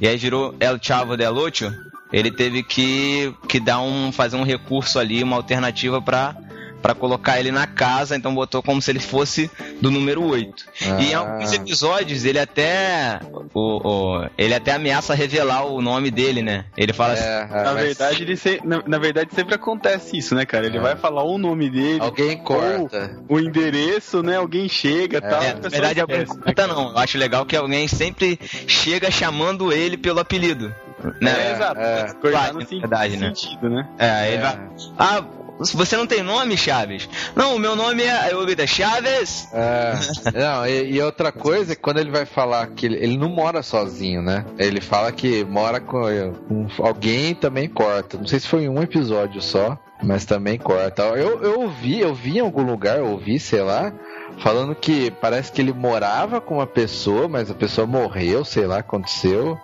[0.00, 1.72] e aí virou El Chavo del Ocho,
[2.12, 6.36] ele teve que, que dar um, fazer um recurso ali, uma alternativa pra
[6.80, 9.50] para colocar ele na casa, então botou como se ele fosse
[9.82, 10.64] do número 8.
[11.00, 11.18] E em Ah.
[11.18, 13.18] alguns episódios ele até
[13.52, 16.66] o, o- ele até ameaça revelar o nome dele, né?
[16.76, 20.16] Ele fala assim, É, é, Na mas verdade, ele se- na, na verdade, sempre acontece
[20.16, 20.66] isso, né, cara?
[20.66, 20.80] Ele É.
[20.80, 23.18] vai falar o nome dele, Alguém corta.
[23.28, 24.36] o endereço, né?
[24.36, 25.42] Alguém chega e tal.
[25.42, 26.68] é, na verdade alguém né, cara?
[26.68, 26.90] não.
[26.92, 30.72] Eu acho legal que alguém sempre chega chamando ele pelo apelido,
[31.20, 31.48] né?
[31.48, 31.80] É, exato.
[31.80, 32.06] é.
[32.30, 33.34] Claro, no é sen- verdade, né?
[33.34, 33.88] sentido, né?
[33.98, 34.40] É, ele É.
[34.40, 34.58] vai,
[34.98, 35.24] ah,
[35.60, 37.08] você não tem nome, Chaves?
[37.34, 39.48] Não, o meu nome é eu grito, Chaves.
[39.52, 39.92] É,
[40.38, 43.28] não, e, e outra coisa é que quando ele vai falar que ele, ele não
[43.28, 44.44] mora sozinho, né?
[44.58, 46.00] Ele fala que mora com,
[46.48, 48.16] com alguém também corta.
[48.16, 51.02] Não sei se foi em um episódio só, mas também corta.
[51.02, 53.92] Eu, eu ouvi, eu vi em algum lugar, eu ouvi, sei lá,
[54.40, 58.78] falando que parece que ele morava com uma pessoa, mas a pessoa morreu, sei lá,
[58.78, 59.58] aconteceu.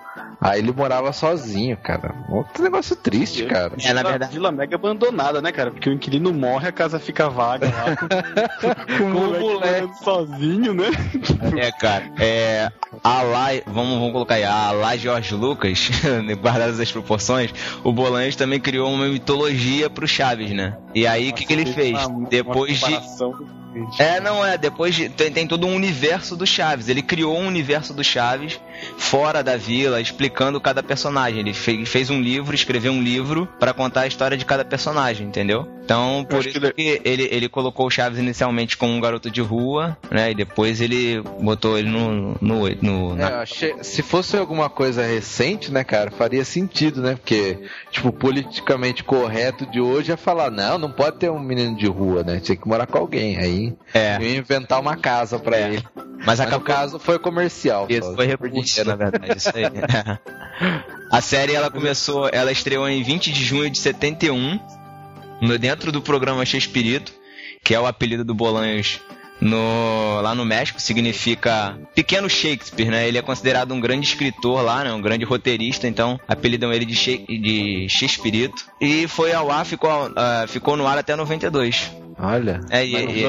[0.47, 2.15] Aí ele morava sozinho, cara.
[2.29, 3.73] Outro negócio triste, cara.
[3.83, 5.71] É, na verdade- Vila Mega abandonada, né, cara?
[5.71, 7.97] Porque o inquilino morre, a casa fica vaga lá.
[7.97, 8.07] Com,
[8.99, 10.91] com o Com o moleque sozinho, né?
[11.57, 12.13] É, cara.
[12.19, 12.71] É,
[13.03, 15.91] a lá, vamos, vamos colocar aí, a lá George Lucas,
[16.43, 17.51] guardadas as proporções,
[17.83, 20.77] o Bolanhos também criou uma mitologia pro Chaves, né?
[20.95, 22.95] E aí, o que, que ele Fez uma- uma Depois de.
[23.99, 25.09] É, não é, depois de.
[25.09, 26.89] Tem, tem todo um universo do Chaves.
[26.89, 28.61] Ele criou um universo do Chaves
[28.97, 31.41] fora da vila, explicando cada personagem.
[31.41, 35.27] Ele fez, fez um livro, escreveu um livro pra contar a história de cada personagem,
[35.27, 35.69] entendeu?
[35.85, 39.41] Então, por isso que que ele, ele colocou o Chaves inicialmente como um garoto de
[39.43, 40.31] rua, né?
[40.31, 42.37] E depois ele botou ele no.
[42.41, 47.01] no, no É, na- eu achei- se fosse alguma coisa recente, né, cara, faria sentido,
[47.03, 47.15] né?
[47.17, 47.59] Porque,
[47.91, 52.23] tipo, politicamente correto de hoje é falar, não, não pode ter um menino de rua,
[52.25, 52.41] né?
[52.41, 53.37] Tinha que morar com alguém.
[53.37, 54.17] Aí É.
[54.17, 55.69] eu ia inventar uma casa pra É.
[55.75, 55.85] ele.
[55.97, 56.67] Mas Mas no acabou.
[56.67, 57.87] caso foi comercial.
[57.89, 58.85] Isso só, foi dinheiro.
[58.91, 59.65] na verdade, isso aí.
[61.11, 64.59] A série ela começou, ela estreou em 20 de junho de 71,
[65.41, 67.13] no- dentro do programa Chespirito,
[67.63, 69.01] que é o apelido do Bolanhos
[69.41, 73.07] no, lá no México, significa pequeno Shakespeare, né?
[73.07, 74.93] Ele é considerado um grande escritor lá, né?
[74.93, 77.87] Um grande roteirista, então apelidam ele de, She de.
[78.81, 81.91] E foi ao ar, ficou, ah, ficou no ar até 92.
[82.19, 82.61] Olha.
[82.71, 83.27] É, e, e-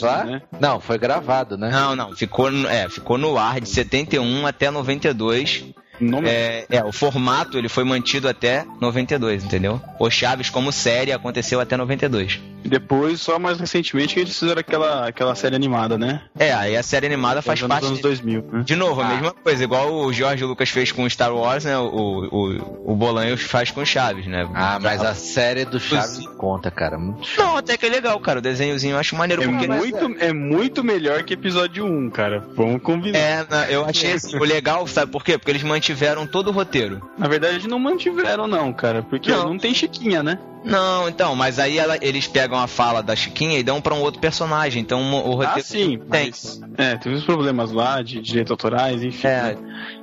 [0.00, 0.24] lá?
[0.24, 0.42] né?
[0.60, 1.70] Não, foi gravado, né?
[1.70, 5.66] não, não, ficou, é, ficou no ar de 71 até 92.
[6.00, 9.80] Nome É, é, o formato ele foi mantido até 92, entendeu?
[9.98, 12.40] O Chaves como série aconteceu até 92.
[12.64, 16.22] E depois, só mais recentemente, que eles fizeram aquela, aquela série animada, né?
[16.36, 18.62] É, aí a série animada faz Nos parte anos 2000, né?
[18.64, 21.78] De novo, a mesma coisa, igual o George Lucas fez com Star Wars, né?
[21.78, 24.48] O, o, o Bolanhos faz com Chaves, né?
[24.52, 26.98] Ah, mas a série do Chaves não conta, cara.
[26.98, 28.40] Muito Não, até que é legal, cara.
[28.40, 29.44] O desenhozinho eu acho maneiro.
[29.44, 29.68] É porque...
[29.68, 32.44] muito, é muito melhor que episódio 1, cara.
[32.56, 33.16] Vamos combinar.
[33.16, 35.38] É, eu achei assim, o legal, sabe por quê?
[35.38, 35.85] Porque eles mantiveram
[36.26, 37.08] todo o roteiro.
[37.18, 39.02] Na verdade, não mantiveram, não, cara.
[39.02, 39.50] Porque Não.
[39.50, 40.38] não, tem Chiquinha, né?
[40.64, 44.00] Não, então, mas aí ela- eles pegam a fala da Chiquinha e dão pra um
[44.00, 44.82] outro personagem.
[44.82, 45.52] Então o roteiro.
[45.58, 45.98] Ah, sim.
[46.10, 46.26] tem.
[46.30, 49.28] Mas, é, teve uns problemas lá de direitos autorais, enfim.
[49.28, 49.42] É.
[49.54, 49.56] né?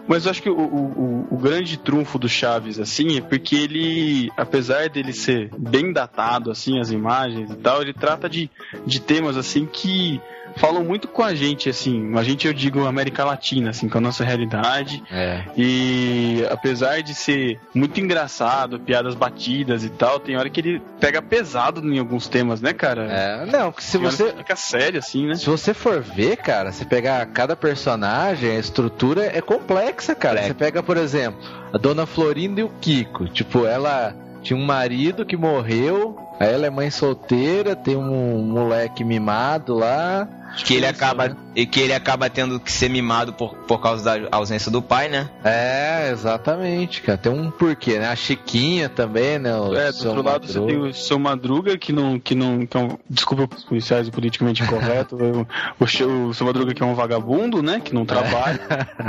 [0.08, 3.56] Mas eu acho que o, o, o- o grande trunfo do Chaves, assim, é porque
[3.56, 8.50] ele, apesar dele ser bem datado, assim, as imagens e tal, ele trata de,
[8.86, 10.22] de temas, assim, que
[10.58, 14.02] falam muito com a gente, assim, a gente, eu digo, América Latina, assim, com a
[14.02, 15.44] nossa realidade, É.
[15.58, 21.22] e apesar de ser muito engraçado, piadas batidas e tal, tem hora que ele pega
[21.22, 23.04] pesado em alguns temas, né, cara?
[23.12, 24.34] É, não, porque se Tem você.
[24.34, 25.36] Fica sério, assim, né?
[25.36, 30.36] Se você for ver, cara, você pegar cada personagem, a estrutura é complexa, cara.
[30.36, 30.48] Complexa.
[30.48, 31.40] Você pega, por exemplo,
[31.74, 33.28] a Dona Florinda e o Kiko.
[33.28, 39.74] Tipo, ela tinha um marido que morreu, ela é mãe solteira, tem um moleque mimado
[39.76, 40.28] lá.
[40.66, 41.36] Que ele acaba.
[41.56, 45.10] E que ele acaba tendo que ser mimado por, por causa da ausência do pai,
[45.10, 45.28] né?
[45.44, 47.18] É, exatamente, cara.
[47.18, 48.08] Tem um porquê, né?
[48.08, 49.56] A Chiquinha também, né?
[49.58, 50.68] O É, do outro lado você Madruga.
[50.82, 52.20] tem o seu Madruga, que não.
[52.20, 55.16] Que não que é um, desculpa os policiais o politicamente incorreto.
[55.18, 57.82] o, o, seu- o seu Madruga que é um vagabundo, né?
[57.84, 58.60] Que não trabalha.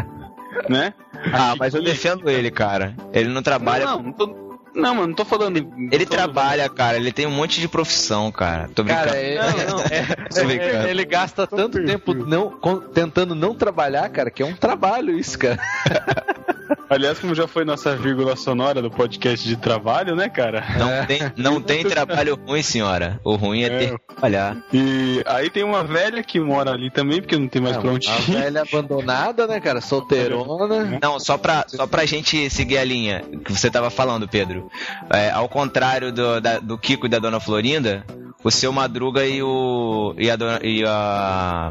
[0.68, 0.94] né?
[1.33, 2.94] Ah, mas eu defendo ele, cara.
[3.12, 3.85] Ele não trabalha.
[3.85, 4.27] Não, não, tô,
[4.74, 5.56] não, mano, não tô falando.
[5.92, 6.96] Ele trabalha, cara.
[6.96, 8.68] Ele tem um monte de profissão, cara.
[8.74, 9.06] Tô brincando.
[9.06, 9.84] Cara, é, Não, não.
[10.34, 10.87] Tô brincando.
[10.87, 15.18] é- ele gasta tanto tempo não, com- tentando não trabalhar, cara, que é um trabalho
[15.18, 15.58] isso, cara.
[16.88, 20.64] Aliás, como já foi nossa vírgula sonora do podcast de trabalho, né, cara?
[20.79, 23.20] Não, tem, não tem trabalho ruim, senhora.
[23.24, 24.57] O ruim é ter que trabalhar.
[24.72, 28.09] E aí tem uma velha que mora ali também, porque não tem mais pra onde
[28.09, 28.22] a ir.
[28.40, 29.81] velha abandonada, né, cara?
[29.81, 30.98] Solteirona.
[31.03, 34.70] Não, só pra, só pra gente seguir a linha que você tava falando, Pedro.
[35.11, 38.05] É, ao contrário do, da- do Kiko e da Dona Florinda,
[38.42, 40.14] o seu Madruga e o.
[40.18, 40.37] e a.
[40.37, 41.70] Dona, e a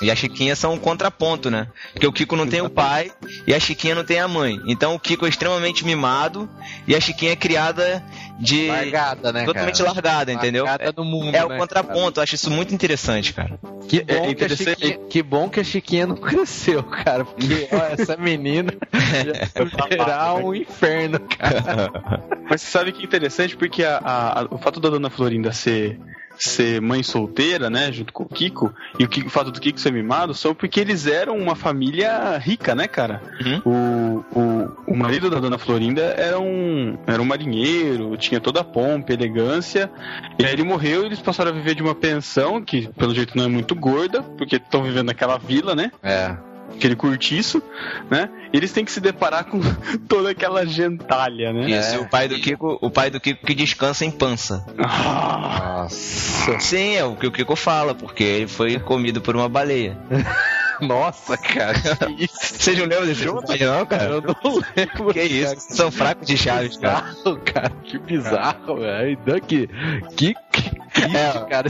[0.00, 1.68] e a Chiquinha são um contraponto, né?
[1.92, 3.12] Porque o Kiko não tem o pai
[3.46, 4.60] e a Chiquinha não tem a mãe.
[4.66, 6.48] Então o Kiko é extremamente mimado
[6.86, 8.02] e a Chiquinha é criada
[8.40, 8.66] de.
[8.68, 9.92] Largada, né, totalmente cara?
[9.92, 10.64] largada, entendeu?
[10.64, 13.58] Largada no mundo, É o né, contraponto, eu acho isso muito interessante, cara.
[13.62, 13.74] cara?
[13.88, 17.24] Que bom, É que, a interessante- Chiquinha, que bom que a Chiquinha não cresceu, cara.
[17.24, 18.72] Porque ó, essa menina
[19.88, 21.92] será um inferno, cara.
[22.48, 25.52] Mas você sabe que é interessante porque a- a- a- o fato da Dona Florinda
[25.52, 25.98] ser,
[26.38, 29.78] ser mãe solteira, né, junto com o Kiko, e o, Kiko- o fato do Kiko
[29.78, 33.20] ser mimado, são porque eles eram uma família rica, né, cara?
[33.64, 38.64] O, o, o marido da Dona Florinda era um, era um marinheiro, tinha toda a
[38.64, 39.90] pompa, elegância,
[40.38, 43.36] e aí ele morreu e eles passaram a viver de uma pensão, que pelo jeito
[43.36, 45.90] não é muito gorda, porque estão vivendo naquela vila, né?
[46.00, 46.36] É.
[46.72, 47.60] Aquele curtiço,
[48.08, 48.30] né?
[48.52, 49.58] E eles têm que se deparar com
[50.06, 51.68] toda aquela gentalha, né?
[51.68, 54.64] Isso, e o pai do Kiko, o pai do Kiko que descansa em pança.
[54.78, 56.60] Ah, Nossa.
[56.60, 59.98] Sim, é o que o Kiko fala, porque ele foi comido por uma baleia.
[60.86, 61.74] Nossa, cara.
[61.78, 62.36] Que isso?
[62.40, 63.42] Vocês não lembram desse jogo?
[63.58, 64.04] Não, cara.
[64.04, 64.34] Eu não
[64.76, 65.12] lembro.
[65.12, 65.54] Que isso?
[65.54, 67.02] Vocês São fracos de chaves, cara.
[67.02, 67.70] Bizarro, cara.
[67.84, 69.10] Que bizarro, velho.
[69.12, 69.68] Então, que,
[70.16, 71.68] que, que triste, É, cara.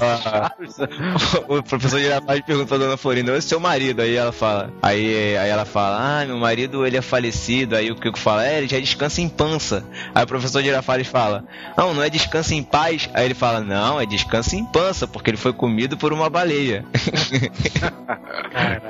[1.49, 4.01] O professor Girafales perguntou à dona Florinda, esse é seu marido?
[4.03, 7.77] Aí ela fala, aí, aí ela fala, ah, meu marido ele é falecido.
[7.77, 9.85] Aí o Kiko fala, é, ele já descansa em pança.
[10.15, 11.45] Aí o professor Girafales fala,
[11.77, 13.09] não, não é descansa em paz.
[13.15, 16.85] Aí ele fala, não, é descansa em pança, porque ele foi comido por uma baleia.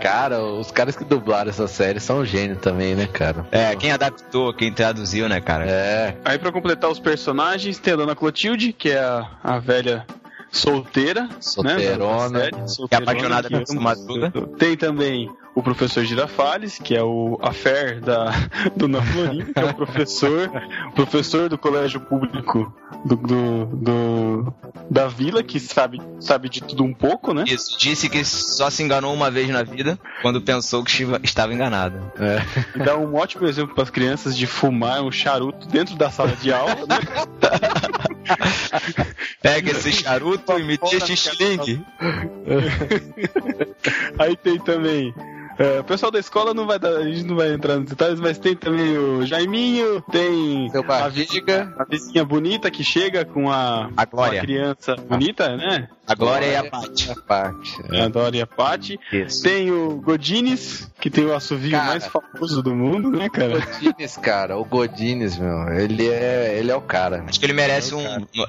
[0.01, 3.47] Cara, os caras que dublaram essa série são gênios também, né, cara?
[3.53, 5.65] É, quem adaptou, quem traduziu, né, cara?
[5.67, 6.17] É.
[6.25, 10.07] Aí pra completar os personagens, tem a Dona Clotilde, que é a, a velha
[10.51, 12.29] solteira, Solteirona.
[12.29, 12.41] né?
[12.51, 14.31] série, solteirona, apaixonada pelo Madruga.
[14.59, 18.31] Tem também o professor Girafales, que é o affair da
[18.77, 20.51] Dona Florinda, que é o professor,
[20.95, 22.73] professor do colégio público
[23.05, 24.55] do, do, do-
[24.89, 27.45] da vila, que sabe, sabe de tudo um pouco, né?
[27.47, 31.99] Isso, disse que só se enganou uma vez na vida, quando pensou que estava enganado.
[32.19, 32.77] É.
[32.77, 36.33] E dá um ótimo exemplo para as crianças de fumar um charuto dentro da sala
[36.41, 36.99] de aula, né?
[39.43, 41.85] Pega esse charuto e me deixa xing.
[44.19, 45.15] Aí tem também.
[45.59, 48.21] é, o pessoal da escola não vai dar, a gente não vai entrar nos detalhes,
[48.21, 53.51] mas tem também o Jaiminho, tem Seu a, vizinha, a vizinha bonita que chega com
[53.51, 54.41] a, A Glória.
[54.41, 55.89] a criança bonita, né?
[56.11, 57.09] A Glória e a Paty.
[57.09, 57.81] A parte.
[57.89, 58.99] A Dora e a Paty.
[59.13, 59.45] Isso.
[59.45, 61.85] Tem o Godines, que tem o assovio Cara.
[61.85, 63.61] mais famoso do mundo, né, cara?
[63.61, 67.25] Godines, cara, o Godines, meu, ele é, ele é o cara.
[67.29, 68.05] Acho que ele merece um,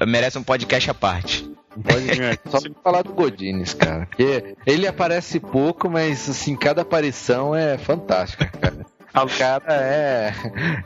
[0.08, 1.47] merece um podcast à parte.
[2.50, 4.08] Só pra falar do Godines, cara.
[4.08, 8.86] Porque ele aparece pouco, mas assim, cada aparição é fantástica, cara.
[9.13, 10.34] O cara é.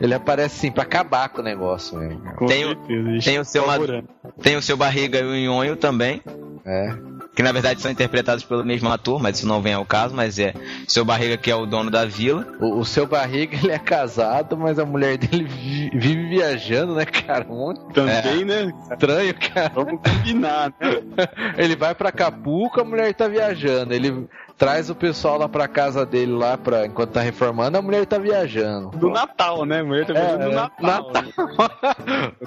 [0.02, 1.98] Ele aparece assim pra acabar com o negócio.
[2.38, 4.10] Com Tem o- certeza, tem o seu Favorando.
[4.42, 6.22] Tem o seu Barriga e o Nhonho também,
[6.66, 6.90] É.
[7.36, 10.40] que na verdade são interpretados pelo mesmo ator, mas isso não vem ao caso, mas
[10.40, 10.54] é
[10.88, 12.46] seu Barriga que é o dono da vila.
[12.60, 17.06] O, o seu barriga, ele é casado, mas a mulher dele vi- vive viajando, né,
[17.06, 17.46] cara?
[17.46, 18.72] Muito Também, né?
[18.92, 19.72] estranho, cara.
[19.76, 20.90] Vamos combinar, né?
[21.58, 23.94] Ele vai pra Acapulco, a mulher tá viajando.
[23.94, 28.06] Ele traz o pessoal lá pra casa dele lá pra, enquanto tá reformando, a mulher
[28.06, 28.90] tá viajando.
[28.98, 29.84] Do Natal, né?
[29.84, 31.12] Mulher tá É, fazendo do é, Natal.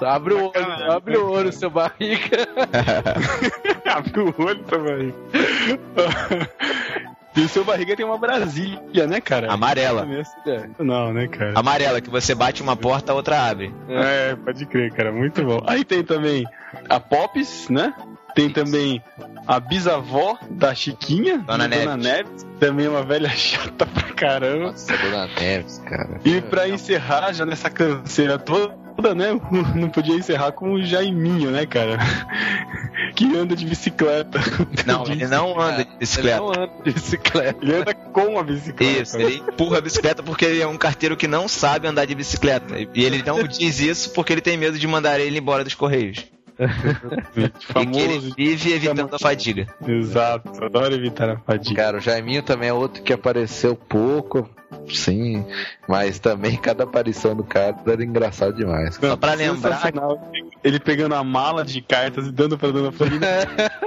[0.09, 2.47] abre o olho, abre o olho, seu barriga.
[3.85, 5.13] Abre o olho também.
[7.35, 9.51] E o seu barriga tem uma Brasília, né, cara?
[9.51, 10.05] Amarela.
[10.77, 11.53] Não, né, cara?
[11.55, 13.73] Amarela, que você bate uma porta, a outra abre.
[13.87, 15.11] É, pode crer, cara.
[15.11, 15.61] Muito bom.
[15.65, 16.43] Aí tem também
[16.89, 17.93] a Pops, né?
[18.35, 19.01] Tem também
[19.47, 22.03] a bisavó da Chiquinha, Dona Dona Neves.
[22.05, 22.47] Neves.
[22.59, 24.71] Também uma velha chata pra caramba.
[24.71, 26.19] Nossa, Dona Neves, cara.
[26.23, 29.27] E pra encerrar, já nessa canseira toda, né?
[29.75, 31.97] Não podia encerrar com o Jaiminho, né, cara?
[33.15, 34.39] Que anda de bicicleta.
[34.85, 36.37] Não, ele não anda de Ele bicicleta.
[36.37, 37.59] não anda de bicicleta.
[37.61, 39.01] Ele anda com a bicicleta.
[39.01, 42.15] Isso, ele empurra a bicicleta porque ele é um carteiro que não sabe andar de
[42.15, 42.75] bicicleta.
[42.93, 46.25] E ele não diz isso porque ele tem medo de mandar ele embora dos Correios.
[47.37, 48.35] E que ele Famoso.
[48.35, 49.67] vive evitando a fadiga.
[49.87, 51.83] Exato, adoro evitar a fadiga.
[51.83, 54.49] Cara, o Jaiminho também é outro que apareceu pouco,
[54.89, 55.45] sim,
[55.87, 58.95] mas também cada aparição do cara era engraçado demais.
[58.95, 59.91] Só pra lembrar.
[60.61, 63.27] Ele pegando a mala de cartas e dando pra Dona Florinda.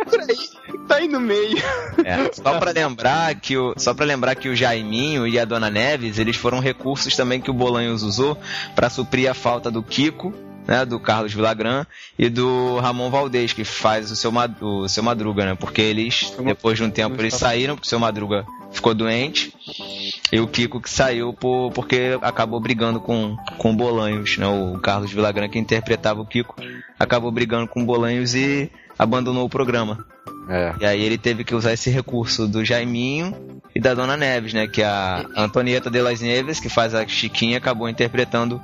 [0.09, 1.59] Por aí, tá aí no meio.
[2.05, 5.69] é, só pra lembrar que o só para lembrar que o Jaiminho e a Dona
[5.69, 8.39] Neves, eles foram recursos também que o Bolanhos usou
[8.75, 10.33] pra suprir a falta do Kiko,
[10.67, 11.85] né, do Carlos Villagrán
[12.19, 15.55] e do Ramon Valdez, que faz o seu, o seu Madruga, né?
[15.55, 19.53] Porque eles depois de um tempo eles saíram, porque o seu Madruga ficou doente.
[20.33, 24.47] E o Kiko que saiu por, porque acabou brigando com, com o Bolanhos, né?
[24.47, 26.55] O Carlos Villagrán que interpretava o Kiko
[26.99, 30.05] acabou brigando com o Bolanhos e abandonou o programa.
[30.49, 30.75] É.
[30.81, 34.67] E aí ele teve que usar esse recurso do Jaiminho e da Dona Neves, né?
[34.67, 38.61] Que a Antonieta de las Neves, que faz a Chiquinha, acabou interpretando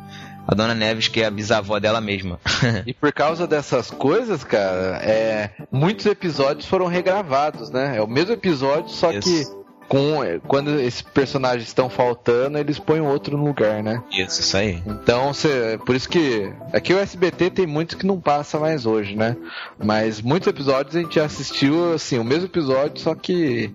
[0.49, 2.41] a Dona Neves, que é a bisavó dela mesma.
[2.87, 7.99] E por causa dessas coisas, cara, é, muitos episódios foram regravados, né?
[7.99, 9.21] É o mesmo episódio, só Isso.
[9.21, 9.59] que
[9.89, 14.03] com é, quando esses personagens estão faltando, eles põem outro no lugar, né?
[14.11, 14.83] Isso, isso aí.
[14.87, 19.17] Então, cê, por isso que aqui o SBT tem muitos que não passa mais hoje,
[19.17, 19.37] né?
[19.79, 23.75] Mas muitos episódios a gente já assistiu assim, o mesmo episódio, só que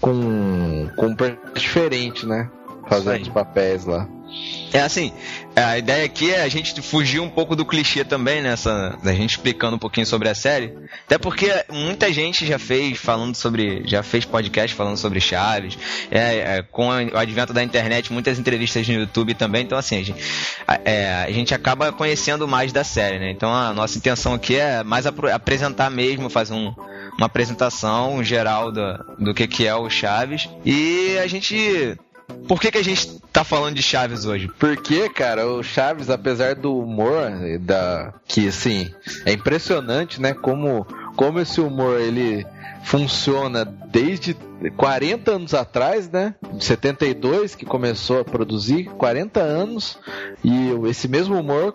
[0.00, 2.50] com com um personagem diferente, né?
[2.88, 4.08] Fazendo os papéis lá.
[4.72, 5.12] É assim,
[5.56, 9.30] a ideia aqui é a gente fugir um pouco do clichê também, nessa, da gente
[9.30, 10.72] explicando um pouquinho sobre a série.
[11.06, 13.82] Até porque muita gente já fez falando sobre.
[13.86, 15.76] já fez podcast falando sobre Chaves.
[16.10, 19.64] É, é, com o advento da internet, muitas entrevistas no YouTube também.
[19.64, 20.22] Então, assim, a gente,
[20.68, 23.30] a, é, a gente acaba conhecendo mais da série, né?
[23.30, 26.72] Então a nossa intenção aqui é mais apro- apresentar mesmo, fazer um,
[27.18, 30.48] uma apresentação geral do, do que, que é o Chaves.
[30.64, 31.98] E a gente.
[32.48, 34.50] Por que, que a gente tá falando de Chaves hoje?
[34.58, 38.92] Porque, cara, o Chaves, apesar do humor, eh, da que assim,
[39.24, 42.46] é impressionante, né, como como esse humor ele
[42.82, 44.34] funciona desde
[44.76, 46.34] 40 anos atrás, né?
[46.58, 49.98] 72 que começou a produzir, 40 anos,
[50.42, 51.74] e esse mesmo humor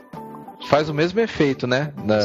[0.68, 1.92] faz o mesmo efeito, né?
[2.04, 2.20] Na,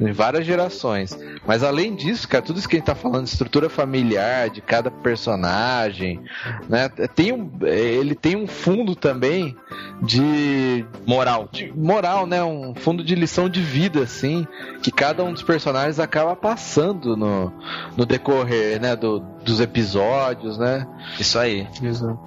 [0.00, 1.16] em várias gerações.
[1.46, 4.90] Mas além disso, cara, tudo isso que a gente tá falando, estrutura familiar de cada
[4.90, 6.20] personagem,
[6.68, 6.88] né?
[7.14, 9.56] Tem um, ele tem um fundo também
[10.02, 11.48] de, Moral.
[11.52, 12.42] de moral, né?
[12.42, 14.46] Um fundo de lição de vida, assim,
[14.82, 17.52] que cada um dos personagens acaba passando no,
[17.96, 18.96] no decorrer, né?
[18.96, 20.86] Do, dos episódios, né?
[21.18, 21.66] Isso aí.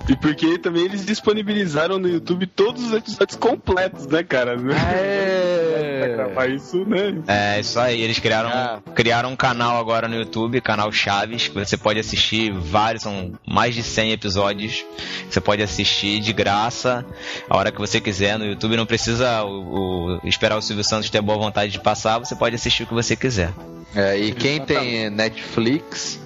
[0.08, 4.56] E porque também eles disponibilizaram no YouTube todos os episódios completos, né, cara?
[4.94, 5.57] É,
[6.00, 7.16] Vai gravar isso, né?
[7.28, 8.02] É, isso aí.
[8.02, 8.80] Eles criaram, Ah.
[8.96, 13.74] criaram um canal agora no YouTube, canal Chaves, que você pode assistir vários, são mais
[13.76, 14.86] de 100 episódios.
[15.28, 17.06] que Você pode assistir de graça
[17.50, 18.78] a hora que você quiser no YouTube.
[18.78, 22.56] Não precisa o- o- esperar o Silvio Santos ter boa vontade de passar, você pode
[22.56, 23.52] assistir o que você quiser.
[23.96, 26.20] É, e quem tem Netflix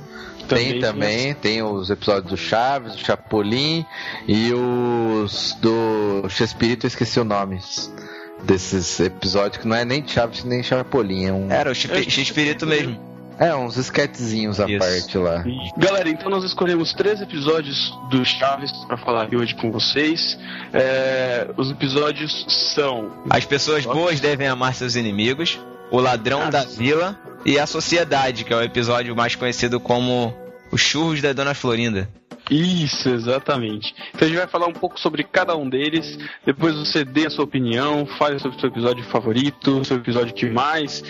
[0.47, 3.85] tem também, tem os episódios do Chaves, do Chapolin
[4.27, 7.59] e os do Chespirito, eu esqueci o nome
[8.43, 11.51] desses episódios, que não é nem Chaves nem Chapolin, é um...
[11.51, 13.11] Era o X-Espírito mesmo.
[13.39, 14.77] É, uns esquetezinhos à Isso.
[14.77, 15.43] parte lá.
[15.75, 20.37] Galera, então nós escolhemos três episódios do Chaves pra falar aqui hoje com vocês.
[20.71, 27.19] É, os episódios são As pessoas boas devem amar seus inimigos, o ladrão da vila
[27.43, 30.31] e a sociedade, que é o episódio mais conhecido como
[30.71, 32.07] os churros da Dona Florinda.
[32.49, 33.93] Isso, exatamente.
[34.09, 36.17] Então a gente vai falar um pouco sobre cada um deles.
[36.45, 40.49] Depois você dê a sua opinião, fale sobre o seu episódio favorito, seu episódio que
[40.49, 41.03] mais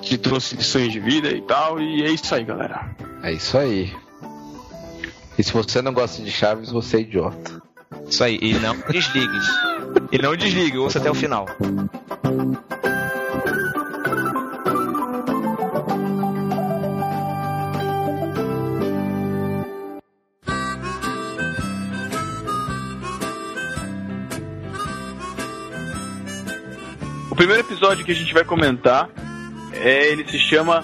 [0.00, 1.80] te trouxe lições de vida e tal.
[1.80, 2.96] E é isso aí, galera.
[3.22, 3.92] É isso aí.
[5.38, 7.62] E se você não gosta de Chaves, você é idiota.
[8.08, 9.38] Isso aí, e não desligue.
[10.10, 11.46] E não desligue, ouça até o final.
[27.38, 29.08] Primeiro episódio que a gente vai comentar
[29.72, 30.82] é ele se chama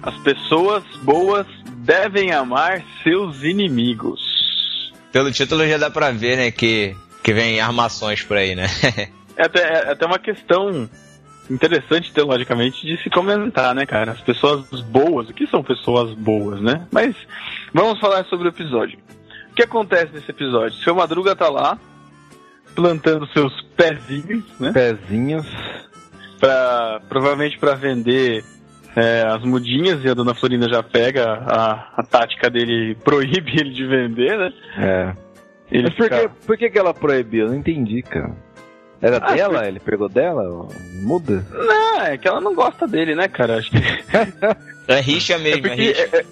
[0.00, 1.46] As pessoas boas
[1.78, 4.20] devem amar seus inimigos.
[5.10, 8.66] Pelo título já dá pra ver, né, que, que vem armações por aí, né?
[9.38, 10.88] É até, é até uma questão
[11.50, 14.12] interessante teologicamente de se comentar, né, cara?
[14.12, 16.86] As pessoas boas, o que são pessoas boas, né?
[16.90, 17.14] Mas
[17.74, 18.98] vamos falar sobre o episódio.
[19.50, 20.78] O que acontece nesse episódio?
[20.82, 21.78] Seu Madruga tá lá
[22.74, 24.72] plantando seus pezinhos, né?
[24.72, 25.46] Pezinhos.
[26.40, 28.44] Pra, provavelmente para vender
[28.94, 33.70] é, as mudinhas e a dona Florinda já pega a, a tática dele proíbe ele
[33.70, 34.52] de vender, né?
[34.78, 35.12] É.
[35.70, 37.46] Ele Mas por, que, fica- por que, que ela proibiu?
[37.46, 38.32] Eu não entendi, cara.
[39.02, 39.66] Era Ah, dela?
[39.68, 40.68] Ele pegou dela?
[41.02, 41.44] Muda?
[41.52, 43.58] Não, é que ela não gosta dele, né, cara?
[43.58, 43.76] Acho que
[44.88, 46.02] É rixa É mesmo, é, porque, rixa.
[46.12, 46.26] é, é-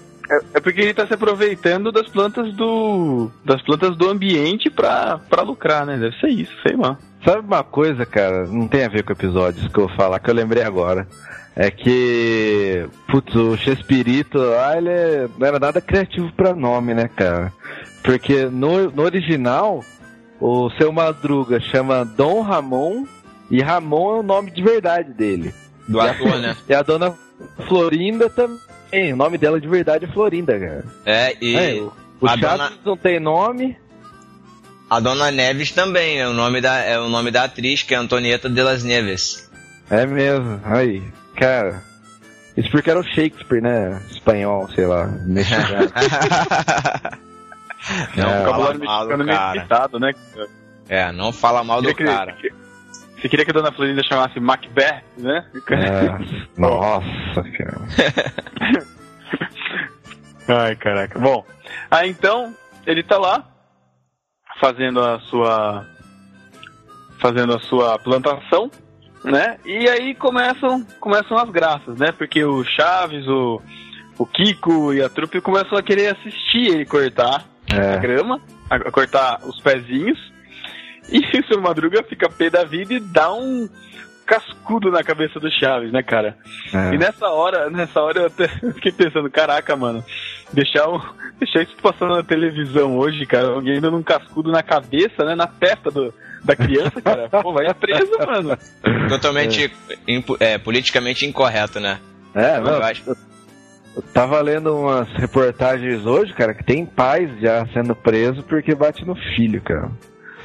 [0.55, 3.29] é porque ele tá se aproveitando das plantas do.
[3.43, 5.97] das plantas do ambiente pra, pra lucrar, né?
[5.97, 6.97] Deve ser isso, sei lá.
[7.25, 8.45] Sabe uma coisa, cara?
[8.45, 11.07] Não tem a ver com episódios que eu vou falar, que eu lembrei agora.
[11.55, 12.85] É que.
[13.07, 17.51] Putz, o Chespirito lá, ele é- não era nada criativo pra nome, né, cara?
[18.03, 19.83] Porque no, no original,
[20.39, 23.05] o seu Madruga chama Dom Ramon
[23.49, 25.53] e Ramon é o nome de verdade dele.
[25.87, 26.55] Do ator, né?
[26.69, 27.13] E a dona
[27.67, 29.13] Florinda também.
[29.13, 30.85] O nome dela de verdade é Florinda, cara.
[31.05, 33.77] É, e É, o o Chaves dona- não tem nome.
[34.89, 37.97] A Dona Neves também, é o nome da, é o nome da atriz, que é
[37.97, 39.49] Antonieta de las Neves.
[39.89, 40.59] É mesmo.
[40.65, 41.01] Aí,
[41.35, 41.81] cara.
[42.57, 44.01] Isso porque era o Shakespeare, né?
[44.09, 45.91] Espanhol, sei lá, mexicano.
[48.15, 49.53] Não É, o fala mal do cara.
[49.53, 50.11] limitado, né?
[50.89, 52.35] É, não fala mal do Queria que- cara.
[53.21, 55.45] Você queria que a dona Florinda chamasse Macbeth, né?
[55.69, 57.81] É, nossa, cara.
[60.47, 61.19] Ai, caraca.
[61.19, 61.43] Bom,
[61.89, 62.55] aí então,
[62.85, 63.43] ele tá lá
[64.59, 65.85] fazendo a sua
[67.19, 68.69] fazendo a sua plantação,
[69.23, 69.57] né?
[69.65, 72.11] E aí começam começam as graças, né?
[72.11, 73.61] Porque o Chaves, o
[74.17, 78.39] o Kiko e a trupe começam a querer assistir ele cortar a É, grama,
[78.69, 80.19] a, a cortar os pezinhos.
[81.07, 83.69] E o seu Madruga fica pé da vida e dá um
[84.25, 86.35] cascudo na cabeça do Chaves, né, cara?
[86.73, 86.97] E é.
[86.97, 90.03] nessa hora, nessa hora eu até fiquei pensando, caraca, mano,
[90.51, 91.01] deixar, o,
[91.39, 95.47] deixar isso passando na televisão hoje, cara, alguém dando um cascudo na cabeça, né, na
[95.47, 96.13] testa do,
[96.43, 98.57] da criança, cara, pô, vai preso, mano.
[99.09, 99.71] Totalmente
[100.07, 101.99] impo- é, politicamente incorreto, né?
[102.33, 103.03] É, Eu não, acho.
[103.07, 103.15] eu,
[103.95, 109.05] eu tava lendo umas reportagens hoje, cara, que tem pais já sendo presos porque bate
[109.05, 109.89] no filho, cara.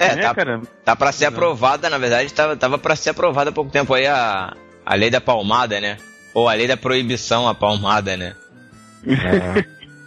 [0.01, 3.53] É, tá, cara, tá pra ser aprovada, na verdade, tava, tava pra ser aprovada há
[3.53, 5.99] pouco tempo aí a, a lei da palmada, né?
[6.33, 8.35] Ou a lei da proibição à palmada, né?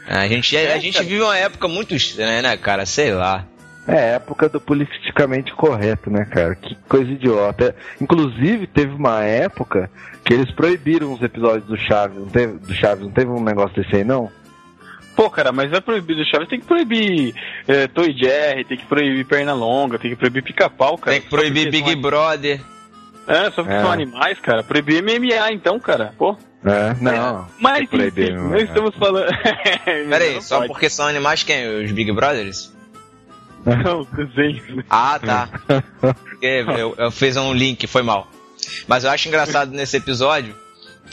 [0.08, 2.86] É, A gente, a, gente vive uma época muito estranha, né, cara?
[2.86, 3.46] Sei lá.
[3.88, 6.56] é época do politicamente correto, né, cara?
[6.56, 7.76] Que coisa idiota.
[8.02, 9.90] Inclusive, teve uma época
[10.26, 13.82] que eles proibiram os episódios do Chaves, não teve, do Chaves, não teve um negócio
[13.82, 14.32] desse aí, não?
[15.16, 17.34] Pô, cara, mas vai proibir do Chaves, tem que proibir
[17.68, 21.12] é, Toy Jerry, tem que proibir perna longa, tem que proibir pica-pau, cara.
[21.14, 22.62] Tem que proibir Big são- Brother.
[23.28, 23.82] É, só porque É.
[23.82, 24.64] são animais, cara.
[24.64, 26.38] Proibir MMA, então, cara, pô.
[26.66, 27.48] É, não.
[27.60, 28.64] Mas, proibir, enfim, não, nós é.
[28.66, 29.28] estamos falando...
[30.10, 30.68] Peraí, só pode.
[30.70, 31.84] porque são animais quem?
[31.84, 32.74] Os Big Brothers?
[33.66, 34.84] Não, desenho.
[34.90, 35.48] Ah, tá.
[36.02, 38.28] Porque eu, eu fiz um link, foi mal.
[38.88, 40.54] Mas eu acho engraçado nesse episódio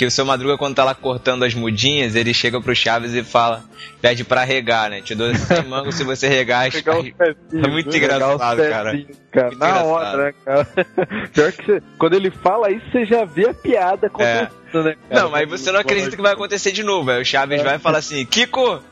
[0.00, 3.22] que o seu Madruga, quando tá lá cortando as mudinhas, ele chega pro Chaves e
[3.22, 3.62] fala,
[4.00, 5.02] pede pra regar, né?
[5.02, 6.66] Te dou 100 mangos se você regar.
[6.68, 6.80] as- os
[7.12, 7.96] pezinhos, É muito né?
[7.98, 8.70] engraçado, cara.
[8.70, 8.92] cara.
[8.94, 9.86] Muito Na engraçado.
[9.88, 10.64] hora, né, cara?
[11.34, 15.20] Pior que você, quando ele fala isso, você já vê a piada acontecendo, né, cara?
[15.22, 17.10] Não, mas você não acredita que vai acontecer de novo.
[17.10, 18.82] Aí o Chaves vai e fala assim: Kiko,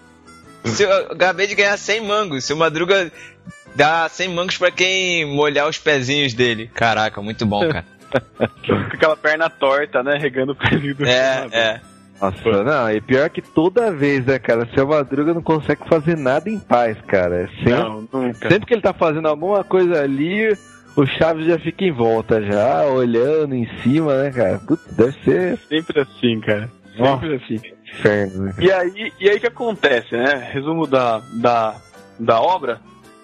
[0.78, 2.44] eu acabei de ganhar 100 mangos.
[2.44, 3.10] Seu Madruga
[3.74, 6.70] dá 100 mangos pra quem molhar os pezinhos dele.
[6.74, 7.86] Caraca, muito bom, cara.
[8.66, 10.16] Com aquela perna torta, né?
[10.18, 11.80] Regando o do É, é.
[12.20, 14.68] Nossa, não, e pior que toda vez, né, cara?
[14.74, 17.42] Seu Madruga não consegue fazer nada em paz, cara.
[17.42, 18.48] É sempre, Não, nunca.
[18.48, 20.52] sempre que ele tá fazendo alguma coisa ali,
[20.96, 24.58] o Chaves já fica em volta, já, olhando em cima, né, cara?
[24.58, 26.68] Putz, deve ser Sempre assim, cara.
[26.96, 27.60] Sempre assim.
[27.86, 28.54] inferno, né?
[28.58, 30.50] E aí, e aí o que acontece, né?
[30.52, 31.76] Resumo da, da,
[32.18, 32.80] da obra.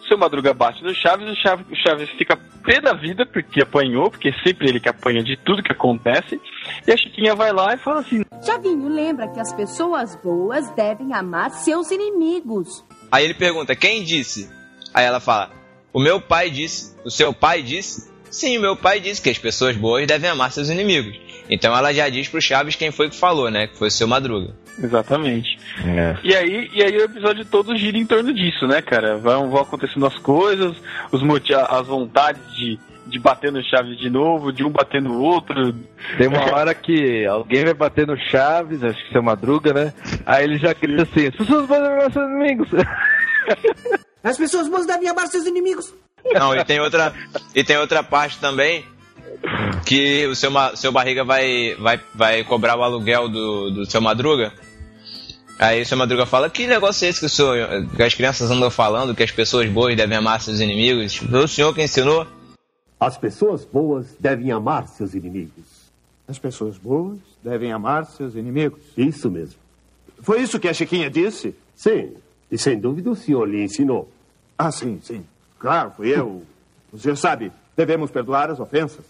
[0.06, 4.10] Seu Madruga bate no Chaves, o Chaves, o Chaves fica pé da vida porque apanhou,
[4.10, 6.40] porque é sempre ele que apanha de tudo que acontece.
[6.86, 11.12] E a Chiquinha vai lá e fala assim: Chavinho, lembra que as pessoas boas devem
[11.14, 12.84] amar seus inimigos.
[13.10, 14.50] Aí ele pergunta: Quem disse?
[14.92, 15.50] Aí ela fala:
[15.92, 16.94] O meu pai disse.
[17.04, 18.12] O seu pai disse?
[18.30, 21.23] Sim, o meu pai disse que as pessoas boas devem amar seus inimigos.
[21.48, 23.66] Então ela já diz pro Chaves quem foi que falou, né?
[23.66, 24.54] Que foi o seu Madruga.
[24.82, 25.58] Exatamente.
[25.84, 26.16] É.
[26.22, 29.18] E aí, e aí o episódio todo gira em torno disso, né, cara?
[29.18, 30.76] Vão, vão acontecendo as coisas,
[31.12, 31.22] os
[31.68, 35.74] as vontades de, de bater no Chaves de novo, de um bater no outro.
[36.16, 39.92] Tem uma hora que alguém vai bater no Chaves, acho que seu Madruga, né?
[40.24, 42.68] Aí ele já grita assim: as pessoas podem amar seus inimigos.
[44.22, 45.92] As pessoas boas devem amar seus inimigos.
[46.32, 47.12] Não, e tem outra,
[47.54, 48.82] e tem outra parte também
[49.84, 54.52] que o seu, seu barriga vai, vai, vai cobrar o aluguel do, do seu madruga.
[55.58, 58.50] Aí o seu madruga fala: Que negócio é esse que, o senhor, que as crianças
[58.50, 61.16] andam falando que as pessoas boas devem amar seus inimigos?
[61.16, 62.26] Foi o senhor que ensinou?
[62.98, 65.64] As pessoas boas devem amar seus inimigos.
[66.26, 68.80] As pessoas boas devem amar seus inimigos.
[68.96, 69.56] Isso mesmo.
[70.20, 71.54] Foi isso que a Chiquinha disse?
[71.76, 72.14] Sim,
[72.50, 74.08] e sem dúvida o senhor lhe ensinou.
[74.56, 75.24] Ah, sim, sim.
[75.58, 76.42] Claro, fui eu.
[76.92, 79.04] O senhor sabe, devemos perdoar as ofensas.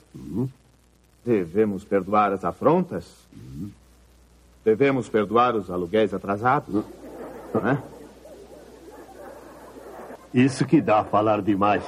[1.24, 3.04] Devemos perdoar as afrontas.
[4.64, 6.84] Devemos perdoar os aluguéis atrasados.
[7.54, 7.78] Não é?
[10.32, 11.82] Isso que dá a falar demais.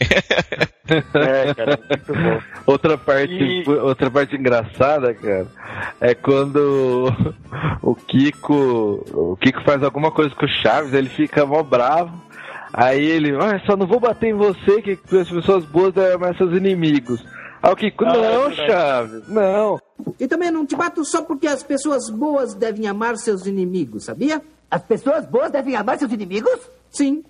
[1.14, 2.40] É, cara, muito bom.
[2.64, 5.46] Outra parte, E- outra parte engraçada, cara,
[6.00, 7.12] é quando
[7.82, 12.18] o Kiko, o Kiko faz alguma coisa com o Chaves, ele fica mó bravo.
[12.72, 16.36] Aí ele, ah, só não vou bater em você, que as pessoas boas devem amar
[16.36, 17.24] seus inimigos.
[17.62, 18.70] Aí o Kiko, Ah, é não, verdade.
[18.70, 19.80] Chaves, não.
[20.20, 24.40] E também não te bato só porque as pessoas boas devem amar seus inimigos, sabia?
[24.70, 26.60] As pessoas boas devem amar seus inimigos?
[26.90, 27.24] Sim.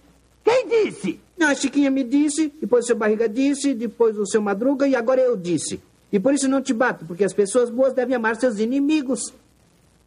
[0.44, 1.20] Quem disse?
[1.36, 4.96] Não, a Chiquinha me disse, depois o seu Barriga disse, depois o seu Madruga e
[4.96, 5.80] agora eu disse.
[6.12, 9.32] E por isso não te bato, porque as pessoas boas devem amar seus inimigos.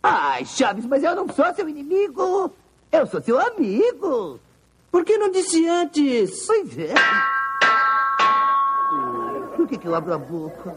[0.03, 2.51] Ai, Chaves, mas eu não sou seu inimigo.
[2.91, 4.39] Eu sou seu amigo.
[4.91, 6.45] Por que não disse antes?
[6.45, 6.93] Pois é.
[9.55, 10.75] Por que, que eu abro a boca?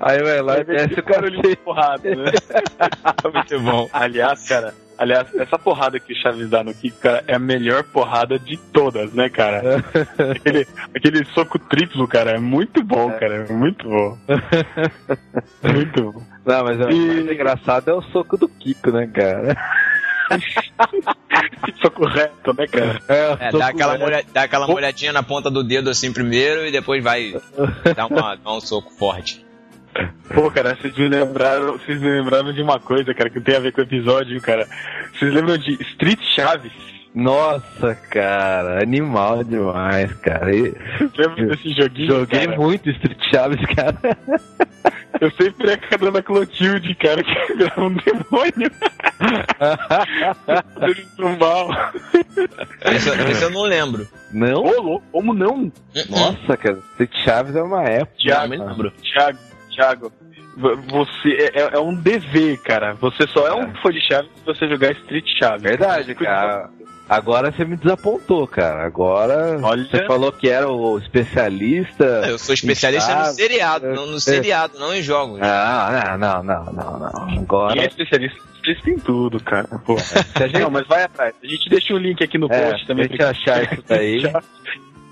[0.00, 1.56] Aí vai lá e desce o cacete.
[1.64, 2.32] porrada, né?
[3.32, 3.88] Muito bom.
[3.92, 7.82] Aliás, cara, aliás, essa porrada que o Chaves dá no Kiko, cara, é a melhor
[7.84, 9.82] porrada de todas, né, cara?
[10.36, 14.18] aquele, aquele soco triplo, cara, é muito bom, cara, é muito bom.
[15.62, 16.22] Muito bom.
[16.44, 19.56] Não, mas o E- mais engraçado é o soco do Kiko, né, cara?
[21.82, 23.00] soco reto, né, cara?
[23.08, 26.70] É, É, dá aquela, molha- dá aquela molhadinha na ponta do dedo assim primeiro e
[26.72, 27.34] depois vai
[27.96, 29.44] dar, uma, dar um soco forte.
[30.32, 33.60] Pô, cara, vocês me lembraram, vocês me lembraram de uma coisa, cara, que tem a
[33.60, 34.66] ver com o episódio, cara.
[35.12, 36.72] Vocês lembram de Street Chaves?
[37.12, 40.54] Nossa, cara, animal demais, cara.
[40.54, 40.72] E-
[41.18, 42.06] Lembra desse joguinho?
[42.20, 42.56] Joguei cara?
[42.56, 43.98] muito Street Chaves, cara.
[45.20, 47.30] Eu sempre ia cadando a Clotilde, cara, que
[47.62, 48.70] era um demônio.
[51.16, 51.68] Do mal.
[52.84, 54.06] Esse, eu- esse eu não lembro.
[54.32, 54.62] Não?
[54.62, 55.72] Ô, louco, como não?
[56.08, 58.12] Nossa, cara, Street Chaves é uma época.
[58.18, 58.90] Thiago, me lembro.
[59.02, 59.38] Thiago,
[59.74, 60.12] Thiago,
[60.56, 62.94] vo- você é, é um dever, cara.
[62.94, 65.62] Você só é um fã de Chaves se você jogar Street Chaves.
[65.62, 66.70] Verdade, cara.
[67.10, 68.86] Agora você me desapontou, cara.
[68.86, 69.82] Agora Olha.
[69.82, 72.04] você falou que era o especialista.
[72.28, 75.40] Eu sou especialista no seriado, não no seriado, não em jogos.
[75.42, 77.26] Ah, não, não, não, não, não.
[77.26, 77.84] Quem é Agora.
[77.84, 79.66] especialista, especialista em tudo, cara.
[79.84, 79.98] Pô.
[79.98, 81.34] Se a gente, Não, mas vai atrás.
[81.42, 83.08] A gente deixa o link aqui no é, post também.
[83.08, 84.22] deixa eu achar isso daí.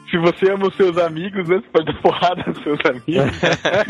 [0.08, 1.56] Se você ama os seus amigos, né?
[1.56, 3.38] Você pode dar porrada nos seus amigos.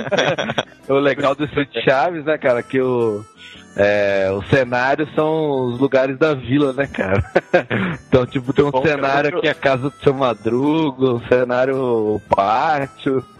[0.88, 3.24] o legal do Street Chaves, né, cara, que o.
[3.78, 7.22] é, os cenários são os lugares da vila, né, cara?
[8.08, 11.28] então, tipo, tem um Bom, cenário cara, que é a casa do seu Madruga, um
[11.28, 13.24] cenário pátio.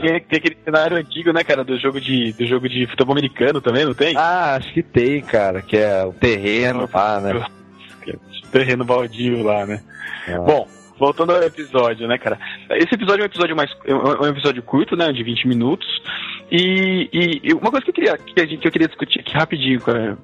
[0.00, 3.60] Tem, tem aquele cenário antigo, né, cara, do jogo de, do jogo de futebol americano
[3.60, 4.16] também, não tem?
[4.16, 7.44] Ah, acho que tem, cara, que é o terreno lá, né?
[8.50, 9.80] Terreno baldio lá, né?
[10.26, 10.36] É.
[10.38, 12.38] Bom, voltando ao episódio, né, cara?
[12.70, 13.70] Esse episódio é um episódio mais.
[13.84, 15.12] é um episódio curto, né?
[15.12, 15.86] De 20 minutos.
[16.50, 19.20] E, e- e uma coisa que eu queria, que, a gente, que eu queria discutir
[19.20, 20.18] aqui rapidinho cara,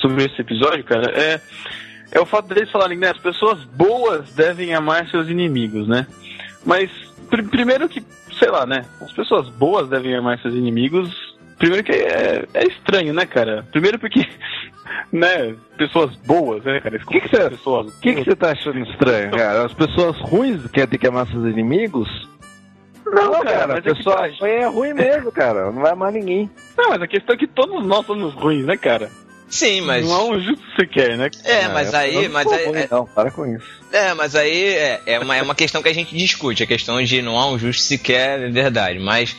[0.00, 1.40] sobre esse episódio, cara, é,
[2.12, 3.10] é o fato deles falarem, né?
[3.10, 6.06] As pessoas boas devem amar seus inimigos, né?
[6.64, 6.90] Mas,
[7.28, 8.02] pr- primeiro que,
[8.38, 8.84] sei lá, né?
[9.00, 11.34] As pessoas boas devem amar seus inimigos.
[11.58, 13.64] Primeiro que é, é estranho, né, cara?
[13.70, 14.26] Primeiro porque,
[15.12, 15.54] né?
[15.76, 16.96] Pessoas boas, né, cara?
[16.96, 19.64] O que você- pessoas que que tá achando estranho, cara?
[19.64, 22.28] As pessoas ruins querem ter que amar seus inimigos?
[23.06, 25.70] Não, Não, cara, cara, mas é que pessoa tá- ruim é ruim mesmo, cara.
[25.70, 26.50] Não vai amar ninguém.
[26.76, 29.10] Não, mas a questão é que todos nós somos ruins, né, cara?
[29.48, 30.04] Sim, mas.
[30.04, 31.30] Não há um justo sequer, né?
[31.44, 33.64] É, mas eu aí, não mas aí, ruim, é- Não, para com isso.
[33.92, 37.00] É, mas aí é, é, uma, é uma questão que a gente discute, a questão
[37.00, 39.36] de não há um justo sequer é verdade, mas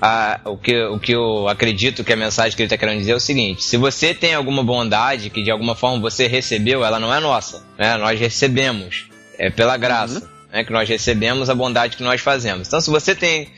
[0.00, 3.12] ah, o, que, o que eu acredito que a mensagem que ele está querendo dizer
[3.12, 7.00] é o seguinte, se você tem alguma bondade que de alguma forma você recebeu, ela
[7.00, 7.96] não é nossa, né?
[7.96, 10.62] nós recebemos, é pela graça, né?
[10.62, 12.68] que nós recebemos a bondade que nós fazemos.
[12.68, 13.48] Então se você tem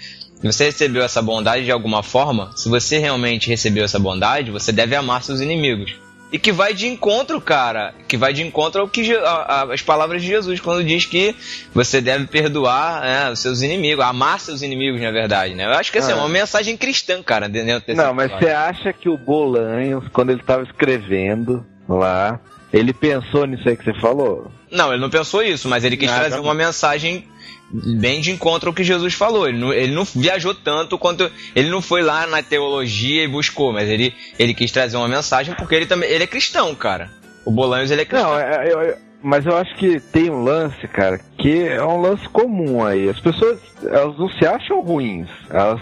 [0.46, 4.94] você recebeu essa bondade de alguma forma, se você realmente recebeu essa bondade, você deve
[4.94, 5.96] amar seus inimigos.
[6.30, 10.20] E que vai de encontro, cara, que vai de encontro ao que a- as palavras
[10.20, 11.34] de Jesus quando diz que
[11.74, 15.64] você deve perdoar né, os seus inimigos, amar seus inimigos, na verdade, né?
[15.64, 16.18] Eu acho que assim, é Ah.
[16.18, 17.48] uma mensagem cristã, cara,
[17.96, 22.38] Não, mas você acha que o Bolanhos, quando ele tava escrevendo lá,
[22.70, 24.50] ele pensou nisso aí que você falou?
[24.70, 26.42] Não, ele não pensou isso, mas ele quis Ah, trazer tá.
[26.42, 27.26] uma mensagem
[27.70, 29.48] bem de encontro ao que Jesus falou.
[29.48, 31.30] Ele não, ele não viajou tanto quanto.
[31.54, 35.54] Ele não foi lá na teologia e buscou, mas ele, ele quis trazer uma mensagem
[35.54, 36.08] porque ele também.
[36.10, 37.10] Ele é cristão, cara.
[37.44, 38.30] O Bolanhos ele é cristão.
[38.30, 42.00] Não, é- eu- eu- mas eu acho que tem um lance, cara, que é um
[42.00, 43.08] lance comum aí.
[43.08, 45.28] As pessoas, elas não se acham ruins.
[45.50, 45.80] Elas,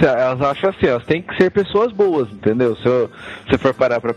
[0.00, 2.74] elas acham assim, elas têm que ser pessoas boas, entendeu?
[2.76, 3.10] Se eu-
[3.46, 4.14] você for parar pra,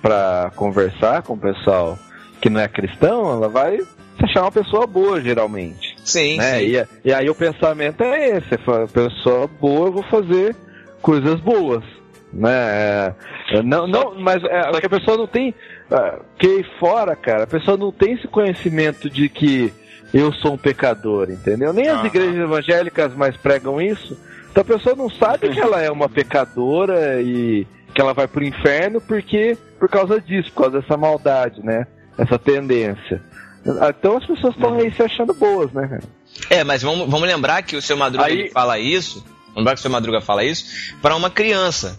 [0.00, 1.98] pra conversar com o pessoal
[2.40, 5.89] que não é cristão, ela vai se achar uma pessoa boa, geralmente.
[6.10, 6.58] Sim, né?
[6.58, 6.64] sim.
[6.66, 10.54] E, e aí o pensamento é esse, é falar, pessoa boa, eu vou fazer
[11.02, 11.84] coisas boas,
[12.32, 12.50] né?
[12.52, 13.14] É,
[13.52, 15.54] é, não, não, mas é, que a pessoa não tem,
[15.90, 19.72] é, que fora, cara, a pessoa não tem esse conhecimento de que
[20.12, 21.72] eu sou um pecador, entendeu?
[21.72, 24.18] Nem as igrejas evangélicas mais pregam isso.
[24.50, 28.44] Então a pessoa não sabe que ela é uma pecadora e que ela vai pro
[28.44, 31.86] inferno porque por causa disso, por causa dessa maldade, né?
[32.18, 33.22] Essa tendência.
[33.64, 36.02] Então as pessoas estão aí se achando boas, né, cara?
[36.48, 39.24] É, mas vamos, vamos lembrar que o seu Madruga Aí- fala isso.
[39.48, 41.98] Vamos lembrar que o seu Madruga fala isso para uma criança.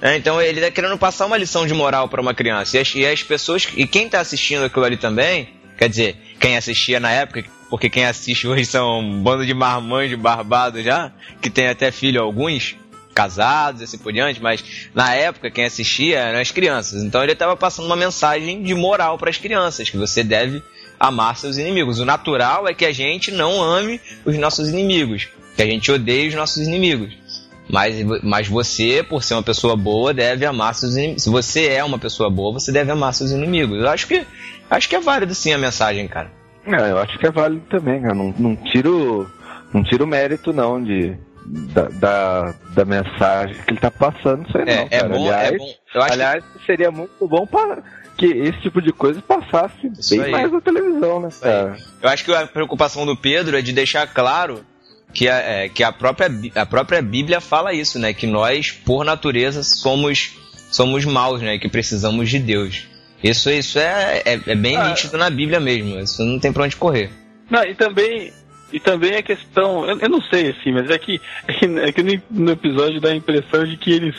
[0.00, 2.76] É, então ele tá querendo passar uma lição de moral para uma criança.
[2.76, 3.68] E as, e as pessoas.
[3.76, 8.04] E quem tá assistindo aquilo ali também, quer dizer, quem assistia na época, porque quem
[8.04, 12.76] assiste hoje são um bando de marmanjos barbados já, que tem até filho alguns,
[13.14, 17.02] casados e assim por diante, mas na época quem assistia eram as crianças.
[17.02, 20.62] Então ele estava passando uma mensagem de moral para as crianças, que você deve
[21.08, 22.00] amar seus inimigos.
[22.00, 26.28] O natural é que a gente não ame os nossos inimigos, que a gente odeie
[26.28, 27.16] os nossos inimigos.
[27.68, 31.22] Mas, mas você, por ser uma pessoa boa, deve amar seus inimigos.
[31.22, 33.78] Se você é uma pessoa boa, você deve amar seus inimigos.
[33.78, 34.26] Eu acho que
[34.70, 36.30] acho que é válido sim a mensagem, cara.
[36.66, 38.14] É, eu acho que é válido também, cara.
[38.14, 39.30] Não, não tiro
[39.72, 44.64] não tiro mérito não de da, da, da mensagem que ele tá passando, isso aí
[44.66, 45.74] É, não, é bom, aliás, é bom.
[46.10, 47.82] Aliás, seria muito bom para
[48.16, 50.30] que esse tipo de coisa passasse Isso bem aí.
[50.30, 51.76] mais na televisão, né, cara?
[52.02, 54.64] Eu acho que a preocupação do Pedro é de deixar claro
[55.12, 58.12] que a, é, que a, própria, a própria Bíblia fala isso, né?
[58.12, 60.32] Que nós, por natureza, somos,
[60.70, 61.58] somos maus, né?
[61.58, 62.86] Que precisamos de Deus.
[63.22, 64.88] Isso, isso é, é, é bem Ah.
[64.88, 65.98] nítido na Bíblia mesmo.
[65.98, 67.10] Isso não tem pra onde correr.
[67.50, 68.32] Não, e também,
[68.72, 71.92] e também a questão, eu, eu não sei assim, mas é que, é que, é
[71.92, 74.16] que no, no episódio dá a impressão de que eles,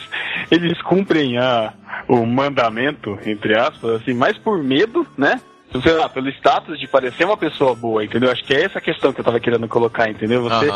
[0.50, 1.72] eles cumprem a,
[2.08, 5.40] o mandamento, entre aspas, assim, mais por medo, né?
[5.82, 8.30] Sei lá, pelo status de parecer uma pessoa boa, entendeu?
[8.30, 10.42] Acho que é essa a questão que eu tava querendo colocar, entendeu?
[10.42, 10.70] Você,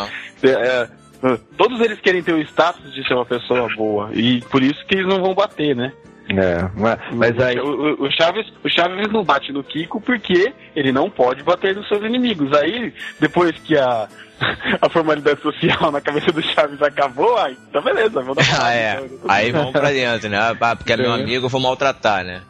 [0.46, 0.88] é,
[1.22, 4.84] é, todos eles querem ter o status de ser uma pessoa boa, e por isso
[4.86, 5.92] que eles não vão bater, né?
[6.38, 10.92] É, mas, mas aí O, o- Chaves, o Chaves não bate no Kiko porque ele
[10.92, 12.52] não pode bater nos seus inimigos.
[12.56, 14.06] Aí, depois que a,
[14.80, 19.02] a formalidade social na cabeça do Chaves acabou, aí tá beleza, vou dar Ah, é.
[19.28, 20.38] Aí vamos pra dentro, né?
[20.60, 22.42] Ah, porque é meu amigo, eu vou maltratar, né?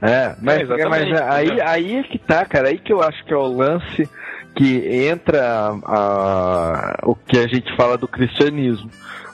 [0.00, 1.68] É, mas, É, mas aí, entendeu?
[1.68, 2.68] aí é que tá, cara.
[2.68, 4.08] Aí que eu acho que é o lance
[4.56, 8.90] que entra a- o que a gente fala do cristianismo.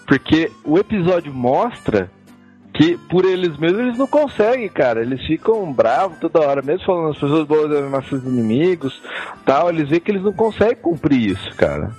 [0.06, 2.10] Porque o episódio mostra
[2.78, 5.02] que por eles mesmos eles não conseguem, cara.
[5.02, 9.02] Eles ficam bravos toda hora, mesmo falando as pessoas boas devem amar seus inimigos,
[9.44, 9.68] tal.
[9.68, 11.90] Eles veem que eles não conseguem cumprir isso, cara.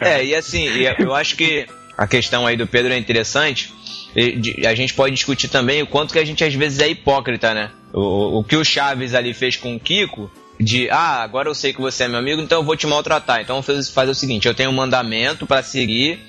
[0.00, 0.66] É, e assim,
[0.98, 1.66] eu acho que
[1.96, 3.70] a questão aí do Pedro é interessante.
[4.16, 7.52] E A gente pode discutir também o quanto que a gente às vezes é hipócrita,
[7.52, 7.70] né?
[7.92, 11.72] O, o que o Chaves ali fez com o Kiko, de ah, agora eu sei
[11.72, 13.40] que você é meu amigo, então eu vou te maltratar.
[13.40, 16.20] Então vamos fazer o seguinte: eu tenho um mandamento pra seguir,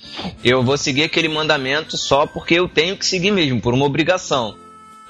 [0.44, 4.56] eu vou seguir aquele mandamento só porque eu tenho que seguir mesmo, por uma obrigação.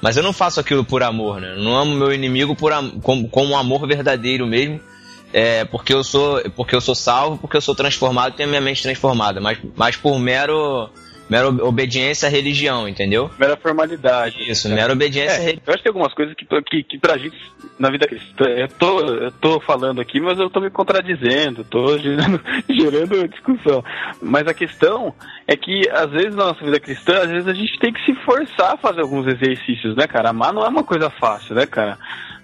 [0.01, 1.53] Mas eu não faço aquilo por amor, né?
[1.53, 4.79] Eu não amo meu inimigo por com, com um amor verdadeiro mesmo.
[5.33, 8.61] É, porque eu sou porque eu sou salvo, porque eu sou transformado tenho a minha
[8.61, 10.89] mente transformada, mas, mas por mero
[11.29, 13.29] mera obediência à religião, entendeu?
[13.39, 14.49] Mera formalidade.
[14.49, 15.63] Isso, mera obediência à É, religião.
[15.65, 17.35] eu acho que tem algumas coisas que, que, que pra gente,
[17.79, 21.97] na vida cristã, eu tô, eu tô falando aqui, mas eu tô me contradizendo, tô
[21.99, 23.83] gerando, gerando discussão.
[24.21, 25.13] Mas a questão
[25.47, 28.13] é que, às vezes, na nossa vida cristã, às vezes a gente tem que se
[28.23, 30.29] forçar a fazer alguns exercícios, né, cara?
[30.29, 31.97] Amar não é uma coisa fácil, né, cara?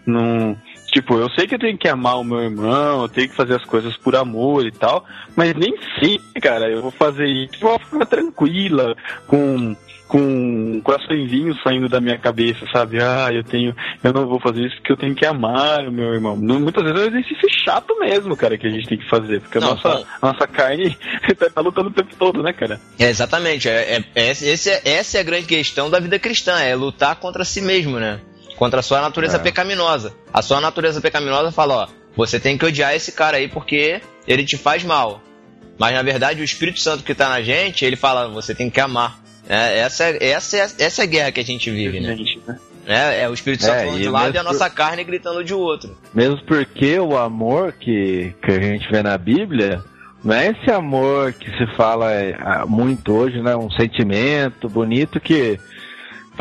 [0.05, 0.57] Não.
[0.91, 3.55] Tipo, eu sei que eu tenho que amar o meu irmão, eu tenho que fazer
[3.55, 7.63] as coisas por amor e tal, mas nem sempre, cara, eu vou fazer isso de
[7.65, 9.75] uma forma tranquila, com
[10.11, 13.01] com coraçõezinhos saindo da minha cabeça, sabe?
[13.01, 13.73] Ah, eu tenho,
[14.03, 16.35] eu não vou fazer isso porque eu tenho que amar o meu irmão.
[16.35, 19.57] Muitas vezes é um exercício chato mesmo, cara, que a gente tem que fazer, porque
[19.57, 20.05] a Não, nossa, bom.
[20.21, 20.97] a nossa carne
[21.55, 22.77] tá lutando o tempo todo, né, cara?
[22.99, 26.59] É, exatamente, é, é- é- esse é- essa é a grande questão da vida cristã,
[26.59, 28.19] é lutar contra si mesmo, né?
[28.61, 29.39] Contra a sua natureza É.
[29.39, 30.13] pecaminosa.
[30.31, 34.45] A sua natureza pecaminosa fala, ó, você tem que odiar esse cara aí porque ele
[34.45, 35.19] te faz mal.
[35.79, 38.79] Mas na verdade o Espírito Santo que tá na gente, ele fala, você tem que
[38.79, 39.19] amar.
[39.49, 42.15] É, essa, é, essa, é, essa é a guerra que a gente vive, né?
[42.85, 45.03] É, é o Espírito Santo É, falando de um lado e a nossa por- carne
[45.03, 45.97] gritando de outro.
[46.13, 49.83] Mesmo porque o amor que, que a gente vê na Bíblia
[50.23, 53.55] não é esse amor que se fala é, ah, muito hoje, né?
[53.55, 55.59] Um sentimento bonito que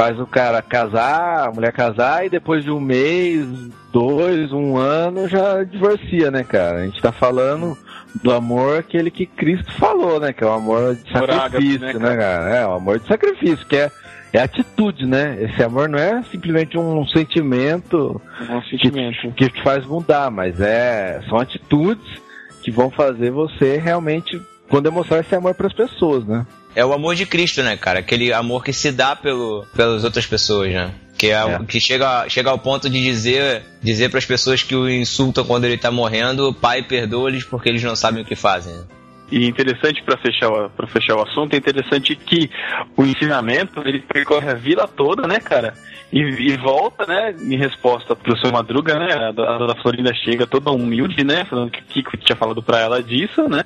[0.00, 3.46] faz o cara casar, a mulher casar e depois de um mês,
[3.92, 6.78] dois, um ano já divorcia, né, cara?
[6.78, 7.76] A gente tá falando
[8.22, 10.32] do amor aquele que Cristo falou, né?
[10.32, 12.56] Que é o amor de ágape, sacrifício, né, né, cara?
[12.56, 13.90] É, o amor de sacrifício, que é,
[14.32, 15.36] é atitude, né?
[15.38, 19.30] Esse amor não é simplesmente um sentimento Um sentimento.
[19.32, 22.22] que te faz mudar, mas é são atitudes
[22.62, 24.40] que vão fazer você realmente
[24.70, 26.46] vão demonstrar esse amor para as pessoas, né?
[26.74, 27.98] É o amor de Cristo, né, cara?
[27.98, 30.92] Aquele amor que se dá pelo, pelas outras pessoas, né?
[31.18, 34.74] Que, é, o- que chega, chega ao ponto de dizer dizer para as pessoas que
[34.74, 38.72] o insultam quando ele tá morrendo, pai, perdoa-lhes porque eles não sabem o que fazem.
[38.74, 38.84] né?
[39.32, 42.50] E interessante para fechar o- pra fechar o assunto, é interessante que
[42.96, 45.74] o ensinamento ele percorre a vila toda, né, cara?
[46.12, 49.12] E, e volta, né, em resposta pro seu Madruga, né?
[49.28, 51.44] A, da- a dona Florinda chega toda humilde, né?
[51.44, 53.62] Falando que o Kiko tinha falado pra ela disso, né?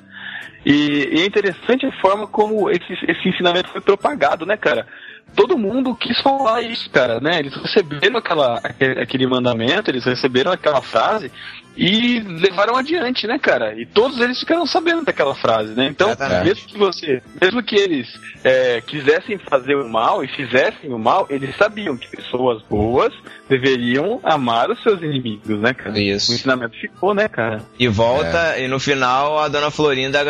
[0.64, 4.86] E, e é interessante a forma como esse, esse ensinamento foi propagado, né, cara?
[5.34, 7.38] Todo mundo quis falar isso, cara, né?
[7.38, 8.60] Eles receberam aquela,
[9.00, 11.30] aquele, mandamento, eles receberam aquela frase
[11.76, 13.74] e levaram adiante, né, cara?
[13.74, 15.86] E todos eles ficaram sabendo daquela frase, né?
[15.86, 16.44] Então, Exatamente.
[16.44, 18.08] mesmo que você, mesmo que eles
[18.44, 23.12] é, quisessem fazer o mal e fizessem o mal, eles sabiam que pessoas boas
[23.48, 25.98] deveriam amar os seus inimigos, né, cara?
[25.98, 26.30] Isso.
[26.30, 27.62] O ensinamento ficou, né, cara?
[27.78, 30.20] E volta, e no final a dona Florinda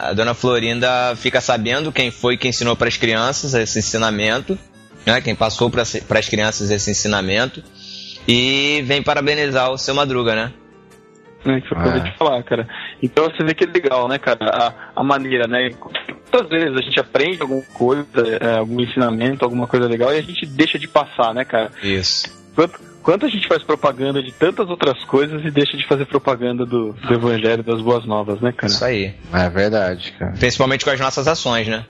[0.00, 4.56] a dona Florinda fica sabendo quem foi que ensinou para as crianças esse ensinamento,
[5.04, 5.20] né?
[5.20, 7.62] Quem passou para as crianças esse ensinamento
[8.26, 10.52] e vem parabenizar o seu Madruga, né?
[11.44, 11.98] Né, que que eu É.
[11.98, 12.66] de falar, cara.
[13.02, 15.70] Então você vê que é legal, né, cara, a, a maneira, né,
[16.30, 18.06] quantas vezes a gente aprende alguma coisa,
[18.40, 21.70] é, algum ensinamento, alguma coisa legal e a gente deixa de passar, né, cara?
[21.82, 22.32] Isso.
[22.54, 26.64] Quanto, quanto a gente faz propaganda de tantas outras coisas e deixa de fazer propaganda
[26.64, 28.72] do, do evangelho, das boas novas, né, cara?
[28.72, 29.14] Isso aí.
[29.32, 30.32] É verdade, cara.
[30.38, 31.84] Principalmente com as nossas ações, né?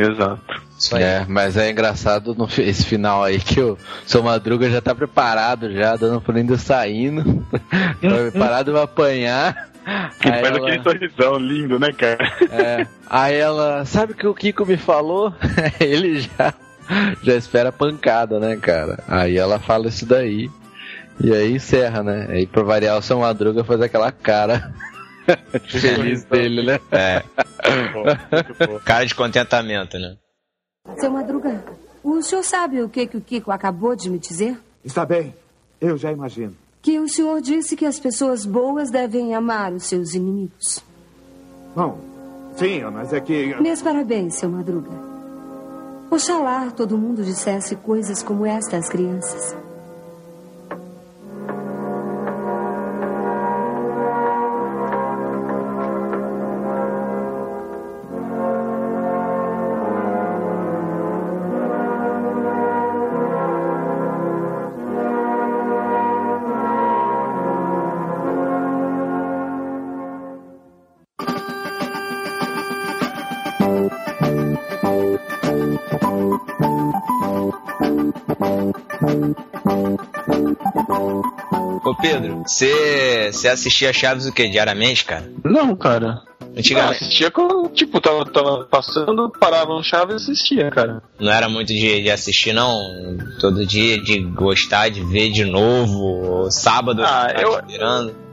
[0.00, 0.62] Exato.
[0.78, 1.02] Isso aí.
[1.02, 3.76] É, mas é engraçado no, esse final aí que o
[4.06, 7.44] seu Madruga já tá preparado já, dando Florinda saindo.
[7.52, 9.68] tá preparado pra apanhar.
[10.20, 12.18] Que Aí faz ela- aquele sorrisão lindo, né, cara?
[12.50, 12.86] É.
[13.08, 15.34] Aí ela, sabe o que o Kiko me falou?
[15.80, 16.54] Ele já,
[17.22, 19.02] já espera pancada, né, cara?
[19.08, 20.48] Aí ela fala isso daí.
[21.22, 22.26] E aí encerra, né?
[22.30, 24.72] Aí pra variar o seu Madruga faz aquela cara
[25.68, 26.80] feliz dele, né?
[26.90, 27.22] É.
[28.84, 30.16] Cara de contentamento, né?
[30.98, 31.62] Seu Madruga,
[32.02, 34.58] o senhor sabe o que, que o Kiko acabou de me dizer?
[34.84, 35.34] Está bem,
[35.80, 36.56] eu já imagino.
[36.82, 40.82] Que o senhor disse que as pessoas boas devem amar os seus inimigos.
[41.74, 41.98] Bom,
[42.56, 43.54] sim, mas é que.
[43.60, 44.90] Meus parabéns, seu Madruga.
[46.10, 49.54] Oxalá todo mundo dissesse coisas como esta às crianças.
[82.00, 84.48] Pedro, você assistia Chaves o quê?
[84.48, 85.30] Diariamente, cara?
[85.44, 86.22] Não, cara.
[86.56, 87.00] Antigamente.
[87.00, 91.02] Não, assistia quando, tipo, tava, tava passando, parava no Chaves e assistia, cara.
[91.18, 92.76] Não era muito de, de assistir, não?
[93.40, 98.30] Todo dia, de gostar de ver de novo, sábado, Ah, eu- esperando.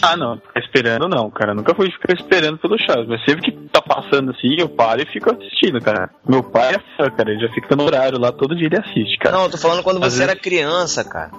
[0.00, 1.54] Ah, não, ficar esperando não, cara.
[1.54, 5.06] Nunca fui ficar esperando pelo Chaves, mas sempre que tá passando assim, eu paro e
[5.06, 6.10] fico assistindo, cara.
[6.26, 9.16] Meu pai é fã, cara, ele já fica no horário lá, todo dia ele assiste,
[9.18, 9.36] cara.
[9.36, 11.30] Não, eu tô falando quando Às você era vezes- criança, cara.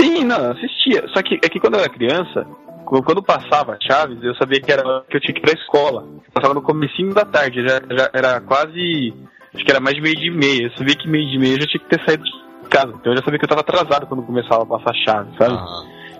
[0.00, 1.04] Sim, não, assistia.
[1.14, 2.46] Só que é que quando eu era criança,
[2.84, 6.04] qu- quando passava Chaves, eu sabia que era que eu tinha que ir pra escola.
[6.26, 9.14] Eu passava no comecinho da tarde, já, já era quase.
[9.54, 10.66] Acho que era mais de meio de meia.
[10.66, 12.92] Eu sabia que meio de meia eu já tinha que ter saído de casa.
[12.98, 15.54] Então eu já sabia que eu tava atrasado quando começava a passar Chaves, sabe?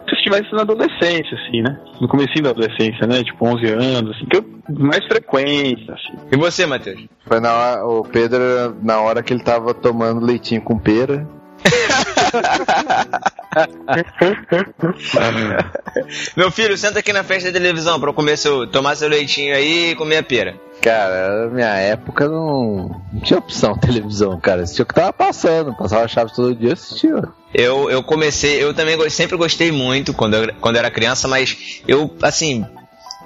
[0.05, 1.79] Se eu estivesse na adolescência, assim, né?
[2.01, 3.23] No comecinho da adolescência, né?
[3.23, 4.45] Tipo 11 anos, assim, que eu
[4.79, 6.13] mais frequência, assim.
[6.31, 7.07] E você, Matheus?
[7.27, 8.41] Foi na hora, o Pedro,
[8.83, 11.27] na hora que ele tava tomando leitinho com pera.
[16.37, 19.55] Meu filho, senta aqui na frente da televisão pra eu comer seu, tomar seu leitinho
[19.55, 20.57] aí e comer a pera.
[20.81, 24.63] Cara, na minha época não, não tinha opção televisão, cara.
[24.63, 25.75] Assistia o que tava passando.
[25.75, 27.23] Passava Chaves todo dia, assistia.
[27.55, 31.83] Eu, eu comecei, eu também sempre gostei muito quando eu, quando eu era criança, mas
[31.87, 32.67] eu, assim,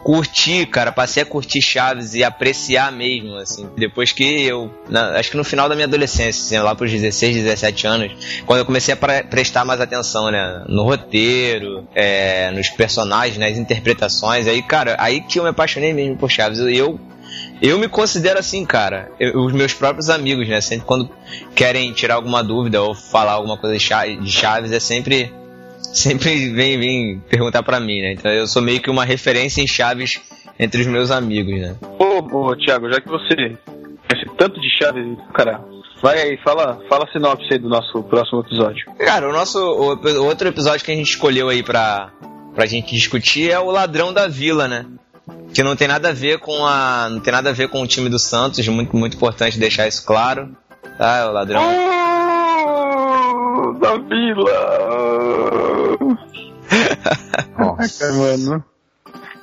[0.06, 5.32] curti, cara, passei a curtir Chaves e apreciar mesmo, assim, depois que eu, na- acho
[5.32, 8.12] que no final da minha adolescência, assim, lá pros 16, 17 anos,
[8.46, 13.58] quando eu comecei a pre- prestar mais atenção, né, no roteiro, é, nos personagens, nas
[13.58, 17.00] interpretações, aí, cara, aí que eu me apaixonei mesmo por Chaves, eu
[17.60, 19.10] eu me considero assim, cara.
[19.18, 20.60] Eu- os meus próprios amigos, né?
[20.60, 21.10] Sempre quando
[21.54, 25.32] querem tirar alguma dúvida ou falar alguma coisa de Chaves, é sempre.
[25.92, 28.12] Sempre vem, vem perguntar pra mim, né?
[28.12, 30.20] Então eu sou meio que uma referência em Chaves
[30.58, 31.76] entre os meus amigos, né?
[31.98, 35.60] Ô, ô, Thiago, já que você conhece tanto de Chaves, cara,
[36.02, 38.86] vai aí, fala, fala a sinopse aí do nosso próximo episódio.
[38.98, 42.10] Cara, o nosso o, outro episódio que a gente escolheu aí pra,
[42.54, 44.86] pra gente discutir é o Ladrão da Vila, né?
[45.52, 47.08] Que não tem nada a ver com a.
[47.10, 50.04] Não tem nada a ver com o time do Santos, muito, muito importante deixar isso
[50.06, 50.56] claro.
[50.98, 51.62] Tá, o ladrão.
[53.80, 55.65] da Vila!
[57.58, 58.64] Nossa, mano.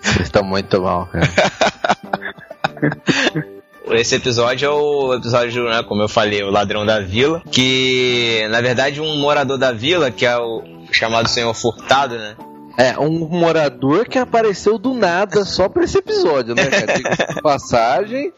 [0.02, 1.30] Vocês estão muito mal, cara.
[3.92, 8.62] Esse episódio é o episódio, né, como eu falei, o ladrão da vila, que na
[8.62, 12.36] verdade um morador da vila, que é o chamado Senhor Furtado, né?
[12.78, 17.42] É, um morador que apareceu do nada só pra esse episódio, né, cara?
[17.44, 18.34] Passagem,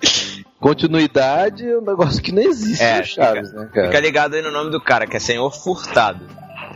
[0.59, 3.87] continuidade, é um negócio que não existe É, no Chaves, né, cara?
[3.87, 6.25] Fica ligado aí no nome do cara, que é Senhor Furtado.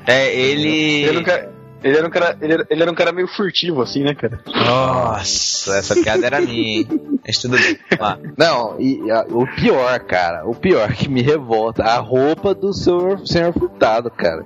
[0.09, 1.03] É, ele.
[1.03, 1.51] Ele era um cara,
[1.83, 4.39] ele era um cara, ele era, ele era um cara meio furtivo, assim, né, cara?
[4.47, 6.87] Nossa, essa piada era minha, hein?
[7.25, 7.77] Mas tudo bem.
[7.99, 8.17] Lá.
[8.37, 13.25] Não, e a- o pior, cara, o pior que me revolta, a roupa do senhor,
[13.25, 14.45] senhor Furtado, cara.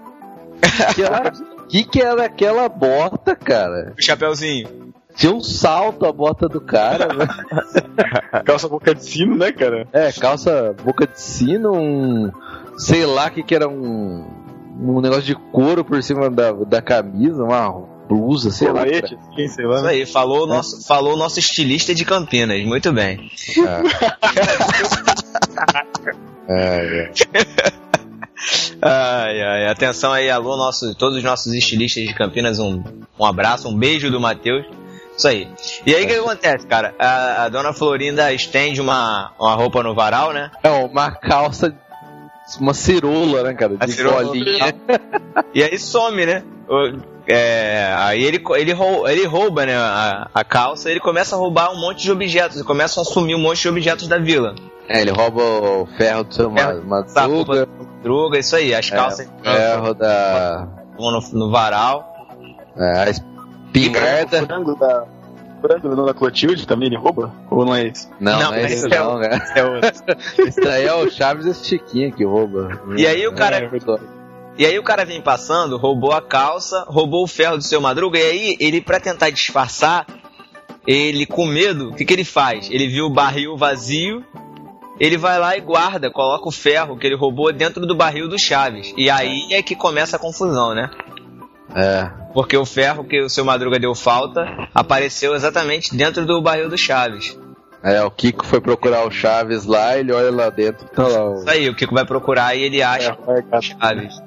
[0.96, 1.32] Que, era-
[1.70, 3.94] que que era aquela bota, cara?
[3.98, 4.84] O chapeuzinho.
[5.16, 7.28] Tinha um salto a bota do cara, né?
[8.46, 9.88] Calça boca de sino, né, cara?
[9.94, 12.32] É, calça boca de sino, um.
[12.78, 14.26] Sei lá o que que era um.
[14.80, 17.70] Um negócio de couro por cima da, da camisa, uma
[18.08, 18.82] blusa, sei lá.
[18.82, 19.78] Colete, assim, sei lá.
[19.78, 23.30] Isso aí, falou o nosso, falou o nosso estilista de Campinas, muito bem.
[26.48, 27.12] É, é.
[28.82, 32.84] Ai, ai, atenção aí, alô, nosso, todos os nossos estilistas de Campinas, um,
[33.18, 34.66] um abraço, um beijo do Matheus.
[35.18, 35.48] Isso aí.
[35.86, 36.94] E aí o que acontece, cara?
[37.00, 40.52] A, a dona Florinda estende uma, uma roupa no varal, né?
[40.64, 41.74] É, uma calça.
[42.60, 43.74] Uma cirola, né, cara?
[43.80, 44.76] A De bolinha.
[45.54, 46.44] E aí some, né?
[46.68, 51.40] O- é, aí ele, ele, rou- ele rouba né, a, a calça ele começa a
[51.40, 52.58] roubar um monte de objetos.
[52.58, 54.54] Ele começa a assumir um monte de objetos da vila.
[54.90, 57.66] É, ele rouba o ferro do seu ma- madruga.
[58.04, 58.76] Droga, isso aí.
[58.76, 60.68] As É, calças o ferro da.
[61.00, 62.28] no, no varal.
[62.78, 64.46] É, a espingarda.
[65.64, 66.14] O frango da.
[66.14, 67.34] Clotilde também ele rouba?
[67.50, 68.10] Ou não é isso?
[68.20, 69.30] Não, não, Não, é esse isso é não, o- né?
[69.56, 69.92] É outro.
[70.48, 72.82] Isso daí é o Chaves e esse Chiquinho que rouba.
[72.98, 73.70] E aí o cara- É.
[74.58, 78.20] E aí o cara vem passando, roubou a calça, roubou o ferro do seu madruga,
[78.20, 80.06] e aí ele, pra tentar disfarçar,
[80.86, 82.70] ele com medo, o que, que ele faz?
[82.70, 84.24] Ele viu o barril vazio,
[85.00, 88.38] ele vai lá e guarda, coloca o ferro que ele roubou dentro do barril do
[88.38, 88.94] Chaves.
[88.96, 90.90] E aí é que começa a confusão, né?
[91.76, 92.10] É.
[92.34, 96.78] Porque o ferro que o seu Madruga deu falta apareceu exatamente dentro do barril do
[96.78, 97.38] Chaves.
[97.84, 101.36] É, o Kiko foi procurar o Chaves lá, ele olha lá dentro, tá lá o.
[101.36, 104.22] Isso aí, o Kiko vai procurar e ele acha o Chaves.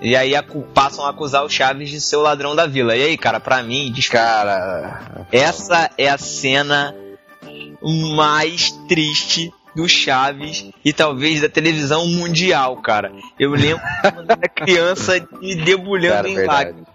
[0.00, 0.32] E aí
[0.72, 2.96] passam a acusar o Chaves de ser o ladrão da vila.
[2.96, 5.26] E aí, cara, pra mim, desculpa, Cara.
[5.30, 6.94] essa é a cena
[8.16, 13.12] mais triste do Chaves e talvez da televisão mundial, cara.
[13.38, 13.80] Eu lembro
[14.12, 16.64] quando era criança me debulhando Cara, em verdade.
[16.64, 16.88] lágrimas.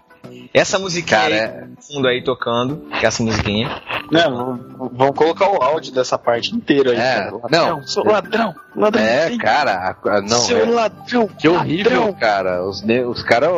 [0.52, 3.82] Essa musiquinha Cara, aí, é- no fundo aí tocando, que é essa musiquinha.
[4.10, 6.96] Não, v- vamos colocar o áudio dessa parte inteira aí.
[6.98, 7.30] É, cara.
[7.30, 7.40] não.
[7.40, 9.02] Ladrão, sou ladrão, ladrão.
[9.02, 9.38] É, sim.
[9.38, 10.38] cara, não.
[10.38, 12.12] Seu é- ladrão, Que horrível, ladrão.
[12.14, 12.62] cara.
[12.64, 13.50] Os, os caras,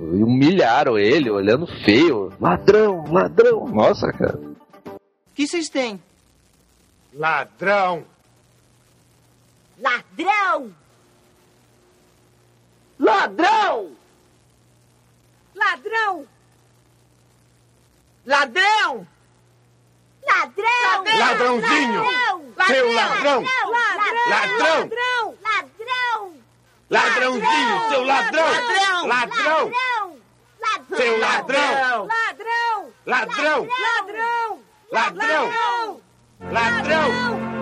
[0.00, 2.32] humilharam ele, olhando feio.
[2.40, 3.66] Ladrão, ladrão.
[3.68, 4.38] Nossa, cara.
[4.38, 6.00] O que vocês têm?
[7.14, 8.04] Ladrão!
[9.78, 10.74] Ladrão!
[12.98, 13.96] Ladrão!
[15.54, 16.26] Ladrão!
[18.24, 19.06] Ladrão!
[20.26, 21.04] Ladrão!
[21.18, 22.04] Ladrãozinho!
[22.66, 23.42] Seu ladrão!
[23.42, 24.58] Ladrão!
[24.62, 25.38] Ladrão!
[25.42, 26.36] Ladrão!
[26.88, 28.04] Ladrãozinho, seu!
[28.04, 29.06] Ladrão!
[29.06, 29.72] Ladrão!
[30.96, 32.06] Seu ladrão!
[32.06, 32.92] Ladrão!
[33.06, 33.68] Ladrão!
[33.76, 34.62] Ladrão!
[34.90, 36.00] Ladrão!
[36.40, 37.55] Ladrão!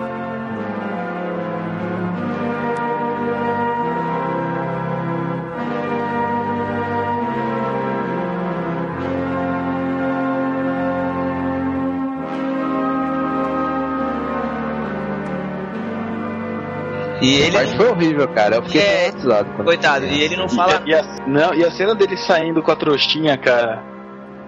[17.21, 17.51] E ele.
[17.57, 18.55] Mas foi horrível, cara.
[18.57, 19.63] Eu fiquei É, traumatizado.
[19.63, 20.81] Coitado, e ele não fala.
[20.85, 23.81] E, e a, não, e a cena dele saindo com a trouxinha, cara,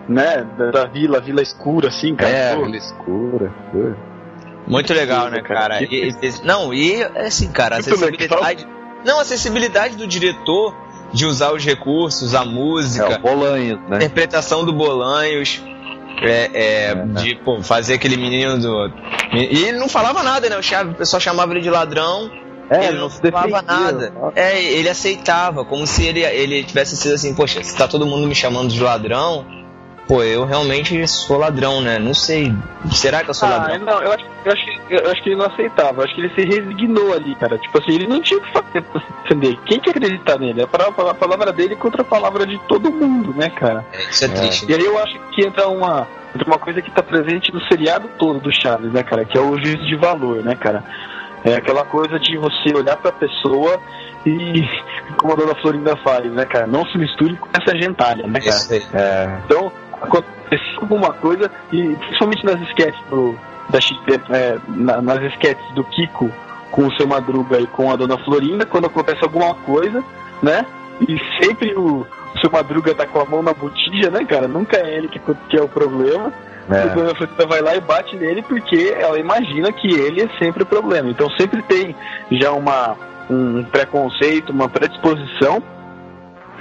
[0.08, 2.30] né, da, da vila, vila escura, assim, cara.
[2.32, 3.54] É, pô, aquela escura.
[3.72, 3.94] pô.
[4.68, 5.60] Muito legal, né, cara?
[5.80, 5.84] cara?
[5.84, 8.68] E- e- não, e assim, cara, a acessibilidade.
[9.06, 10.76] Não, a acessibilidade do diretor
[11.14, 13.98] de usar os recursos, a É, música, o Bolanhos, a né?
[13.98, 15.64] interpretação do Bolanhos.
[16.20, 16.50] É,
[16.90, 18.92] é, de pô, fazer aquele menino do.
[19.34, 20.58] E ele não falava nada, né?
[20.58, 22.30] O pessoal chamava ele de ladrão.
[22.70, 23.62] É, ele não se falava defendia.
[23.92, 24.14] nada.
[24.36, 28.28] É, ele aceitava, como se ele, ele tivesse sido assim, poxa, se tá todo mundo
[28.28, 29.46] me chamando de ladrão,
[30.08, 31.98] pô, eu realmente sou ladrão, né?
[32.00, 32.54] Não sei.
[32.92, 33.80] Será que eu sou Ah, ladrão?
[33.80, 36.22] não, eu acho, eu, acho, que- eu acho que ele não aceitava, eu acho que
[36.22, 37.58] ele se resignou ali, cara.
[37.58, 39.58] Tipo assim, ele não tinha o que fazer pra se defender.
[39.66, 40.62] Quem que acreditar nele?
[40.64, 43.86] A palavra, a palavra dele contra a palavra de todo mundo, né, cara?
[43.94, 44.66] É, Isso é triste.
[44.70, 48.10] E aí eu acho que entra uma, entra uma coisa que tá presente no seriado
[48.20, 49.26] todo do Chaves, né, cara?
[49.26, 50.84] Que é o juízo de valor, né, cara?
[51.44, 53.80] É aquela coisa de você olhar pra pessoa
[54.26, 54.68] e,
[55.18, 56.68] como a dona Florinda faz, né, cara?
[56.68, 58.52] Não se misture com essa gentalha, né, cara?
[58.94, 59.72] É, Então,
[60.02, 63.36] aconteceu alguma coisa, e principalmente nas esquetes do.
[63.70, 63.80] Da,
[64.38, 66.32] é, na- nas esquetes do Kiko
[66.72, 70.04] com o seu Madruga e com a dona Florinda, quando acontece alguma coisa,
[70.42, 70.66] né?
[71.02, 72.02] E sempre o,
[72.36, 74.48] o seu Madruga tá com a mão na botija, né, cara?
[74.48, 75.20] Nunca é ele que,
[75.50, 76.32] que é o problema.
[76.70, 76.90] É.
[76.90, 80.66] dona Florinda vai lá e bate nele porque ela imagina que ele é sempre o
[80.66, 81.10] problema.
[81.10, 81.96] Então sempre tem
[82.32, 82.96] já uma,
[83.30, 85.64] um preconceito, uma predisposição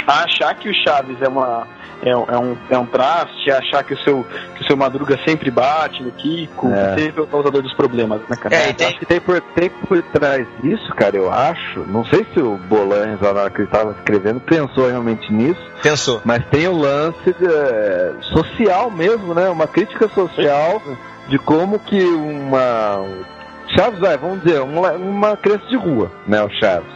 [0.06, 1.66] a achar que o Chaves é uma
[2.02, 4.24] é, um- é um, é um traste, a achar que o seu
[4.54, 6.94] que o seu Madruga sempre bate no Kiko, É.
[6.94, 8.54] que sempre é o causador dos problemas, né, cara?
[8.54, 11.80] É, tem- Acho que tem por, tem por trás disso, cara, eu acho.
[11.88, 15.60] Não sei se o Bolanhos, lá na hora que ele estava escrevendo, pensou realmente nisso.
[15.82, 16.20] Pensou.
[16.24, 19.48] Mas tem o lance é, social mesmo, né?
[19.48, 20.80] Uma crítica social
[21.28, 23.04] de como que uma.
[23.76, 26.40] Chaves, vai, vamos dizer, uma, uma criança de rua, né?
[26.42, 26.88] O Chaves.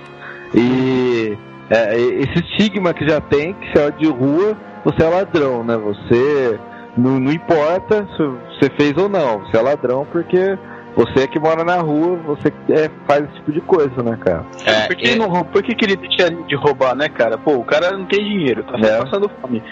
[0.54, 1.36] E
[1.68, 5.76] é, esse estigma que já tem, que você é de rua, você é ladrão, né?
[5.76, 6.58] Você.
[6.96, 8.22] Não, não importa se
[8.58, 10.58] você fez ou não, você é ladrão porque
[10.96, 14.44] você é que mora na rua, você é, faz esse tipo de coisa, né, cara?
[14.66, 17.38] É, por, que ele não, por que, que ele deixaria de roubar, né, cara?
[17.38, 18.98] Pô, o cara não tem dinheiro, tá É.
[18.98, 19.62] passando fome.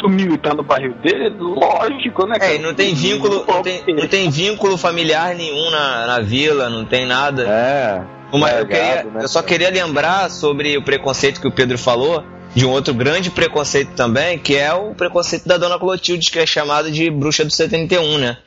[0.00, 2.52] Sumiu e tá no barril dele, lógico, né, cara?
[2.52, 6.70] É, e não tem vínculo, não tem, não tem vínculo familiar nenhum na, na vila,
[6.70, 7.42] não tem nada.
[7.46, 8.02] É.
[8.32, 11.78] Uma- eu, largado, queria- né, eu só queria lembrar sobre o preconceito que o Pedro
[11.78, 12.24] falou,
[12.54, 16.46] de um outro grande preconceito também, que é o preconceito da Dona Clotilde, que é
[16.46, 18.38] chamada de bruxa do 71, né?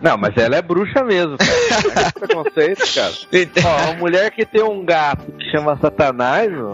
[0.00, 1.50] Não, mas ela é bruxa mesmo, cara.
[2.08, 3.12] É preconceito, cara.
[3.64, 6.72] Ó, uma mulher que tem um gato que chama Satanás, ó.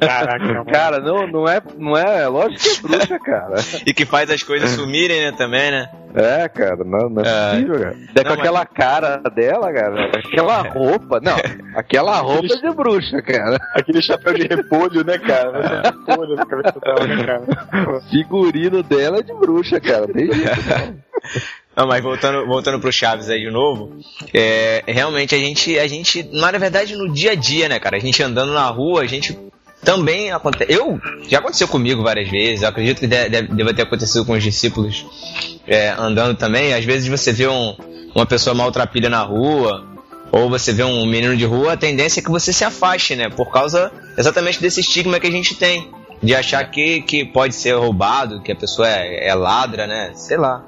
[0.00, 3.56] Caraca, cara, não, não é, não é, é lógico que é bruxa, cara.
[3.84, 5.90] E que faz as coisas sumirem, né, também, né?
[6.14, 7.50] É, cara, não, não é É.
[7.50, 7.90] possível, cara.
[7.94, 11.36] É com Não, mas- aquela cara dela, cara, aquela roupa, não,
[11.74, 13.58] aquela roupa é de bruxa, cara.
[13.74, 15.62] Aquele chapéu de repolho, né, cara?
[15.68, 18.00] Ser repolho na cabeça dela, né, cara?
[18.10, 21.08] Figurino dela é de bruxa, cara, tem jeito, não.
[21.76, 23.98] Não, mas voltando, voltando pro Chaves aí de novo,
[24.34, 27.96] é, realmente a gente, a gente, na verdade, no dia a dia, né, cara?
[27.96, 29.38] A gente andando na rua, a gente
[29.84, 30.72] também acontece.
[30.72, 32.62] Eu já aconteceu comigo várias vezes.
[32.62, 35.06] Eu acredito que deve, deve- ter acontecido com os discípulos
[35.66, 36.74] é, andando também.
[36.74, 37.76] Às vezes você vê um-
[38.14, 39.86] uma pessoa maltrapilha na rua,
[40.32, 43.28] ou você vê um menino de rua, a tendência é que você se afaste, né?
[43.30, 45.90] Por causa exatamente desse estigma que a gente tem.
[46.20, 50.10] De achar que, que pode ser roubado, que a pessoa é, é ladra, né?
[50.14, 50.64] Sei lá.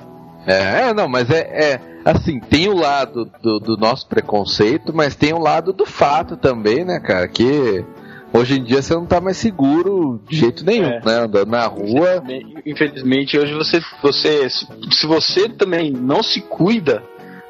[0.47, 1.41] É, é, não, mas é,
[1.75, 6.37] é assim, tem o lado do, do nosso preconceito, mas tem o lado do fato
[6.37, 7.27] também, né, cara?
[7.27, 7.85] Que
[8.33, 11.01] hoje em dia você não tá mais seguro de jeito nenhum, É.
[11.05, 11.15] né?
[11.21, 12.23] Andando na rua.
[12.25, 14.49] Infelizmente, infelizmente, hoje você, você.
[14.49, 17.03] Se você também não se cuida,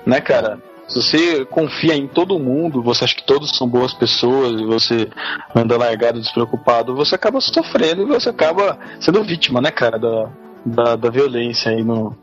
[0.07, 0.59] né, cara?
[0.89, 5.09] Se você confia em todo mundo, você acha que todos são boas pessoas e você
[5.55, 10.29] anda largado, despreocupado, você acaba sofrendo e você acaba sendo vítima, né, cara, da,
[10.67, 12.17] da, da violência aí no.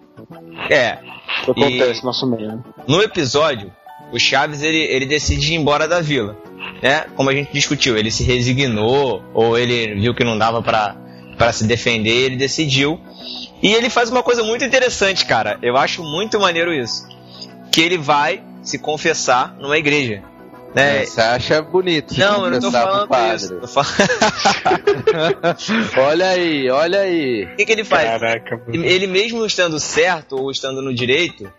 [0.70, 0.98] É.
[1.46, 2.48] Que acontece no nosso meio.
[2.48, 2.60] né?
[2.88, 3.72] No episódio,
[4.12, 6.36] o Chaves ele, ele decide ir embora da vila.
[6.82, 7.06] Né?
[7.16, 10.96] Como a gente discutiu, ele se resignou ou ele viu que não dava pra
[11.38, 13.00] pra se defender, ele decidiu.
[13.62, 15.58] E ele faz uma coisa muito interessante, cara.
[15.62, 17.08] Eu acho muito maneiro isso.
[17.72, 20.24] Que ele vai se confessar numa igreja.
[20.76, 21.06] Né?
[21.06, 22.18] Você acha bonito?
[22.20, 23.36] Não, eu não tô falando padre.
[23.36, 23.56] isso.
[23.56, 23.98] Tô falando...
[25.98, 27.46] olha aí, olha aí.
[27.46, 28.04] O que, que ele faz?
[28.04, 31.52] Caraca, Ele mesmo estando certo ou estando no direito,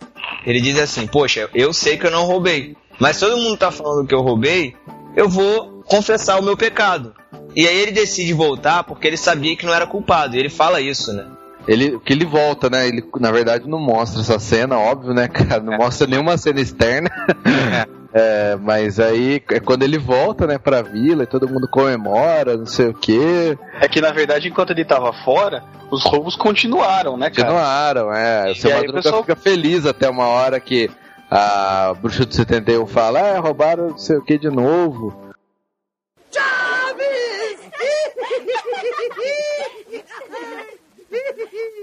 [0.46, 4.06] ele diz assim: Poxa, eu sei que eu não roubei, mas todo mundo tá falando
[4.06, 4.76] que eu roubei,
[5.16, 7.14] eu vou confessar o meu pecado.
[7.56, 10.36] E aí ele decide voltar porque ele sabia que não era culpado.
[10.36, 11.24] E ele fala isso, né?
[11.66, 12.86] Ele, que ele volta, né?
[12.88, 15.60] Ele, na verdade, não mostra essa cena, óbvio, né, cara?
[15.62, 17.10] Não mostra nenhuma cena externa.
[18.10, 22.64] É, mas aí é quando ele volta, né, pra vila e todo mundo comemora, não
[22.64, 23.56] sei o quê.
[23.82, 27.48] É que na verdade, enquanto ele tava fora, os roubos continuaram, né, cara?
[27.48, 28.50] Continuaram, é.
[28.50, 30.90] O seu E aí, Madruga pessoal- fica feliz até uma hora que
[31.30, 35.28] a Bruxa do 71 fala, é, roubaram não sei o que de novo.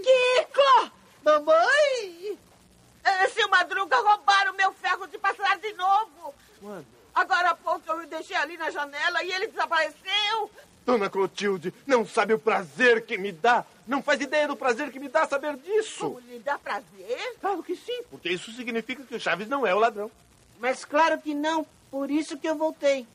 [0.06, 0.92] Kiko!
[1.24, 2.38] Mamãe!
[3.34, 6.34] Seu Madruga roubaram meu ferro de passar de novo.
[7.14, 10.50] Agora há pouco eu o deixei ali na janela e ele desapareceu.
[10.86, 13.66] Dona Clotilde, não sabe o prazer que me dá.
[13.88, 16.00] Não faz ideia do prazer que me dá saber disso.
[16.00, 17.36] Como lhe dá prazer?
[17.40, 20.10] Claro que sim, porque isso significa que o Chaves não é o ladrão.
[20.60, 21.66] Mas claro que não.
[21.92, 23.08] Por isso que eu voltei.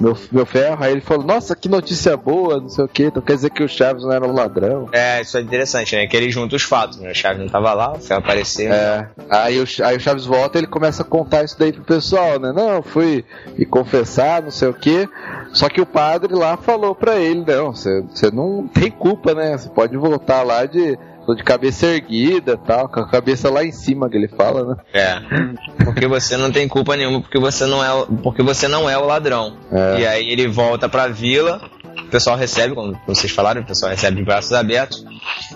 [0.00, 3.22] Meu, meu ferro, aí ele falou, nossa, que notícia boa, não sei o que, então
[3.22, 4.88] quer dizer que o Chaves não era um ladrão.
[4.90, 6.06] É, isso é interessante, né?
[6.08, 7.12] Que ele junta os fatos, né?
[7.12, 8.72] O Chaves não tava lá, o Ferro apareceu.
[8.72, 11.84] É, aí o, aí o Chaves volta e ele começa a contar isso daí pro
[11.84, 12.52] pessoal, né?
[12.52, 13.24] Não, fui
[13.56, 15.08] me confessar, não sei o que.
[15.52, 19.56] Só que o padre lá falou pra ele, não, você não tem culpa, né?
[19.56, 20.98] Você pode voltar lá de,
[21.36, 24.76] de cabeça erguida tal, com a cabeça lá em cima que ele fala, né?
[24.92, 25.84] É.
[25.84, 28.98] Porque você não tem culpa nenhuma, porque você não é, o- porque você não é
[28.98, 29.56] o ladrão.
[29.70, 30.00] É.
[30.00, 31.60] E aí ele volta pra vila,
[32.00, 35.04] o pessoal recebe, como vocês falaram, o pessoal recebe de braços abertos.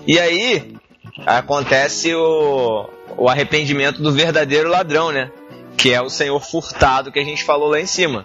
[0.06, 0.74] E aí
[1.26, 5.30] acontece o, o arrependimento do verdadeiro ladrão, né?
[5.76, 8.24] Que é o senhor Furtado que a gente falou lá em cima.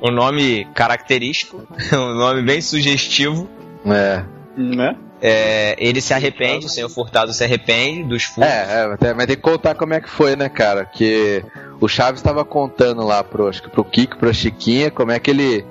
[0.00, 3.48] O nome característico, um nome bem sugestivo.
[3.84, 4.24] É.
[4.56, 4.96] Né?
[5.22, 8.44] É, ele se arrepende, o senhor Furtado se arrepende dos furtos.
[8.52, 10.84] É, é, até- mas tem que contar como é que foi, né, cara?
[10.86, 11.44] Que
[11.80, 15.30] o Chaves tava contando lá pro, acho que pro Kiko, pra Chiquinha, como é que
[15.30, 15.64] ele.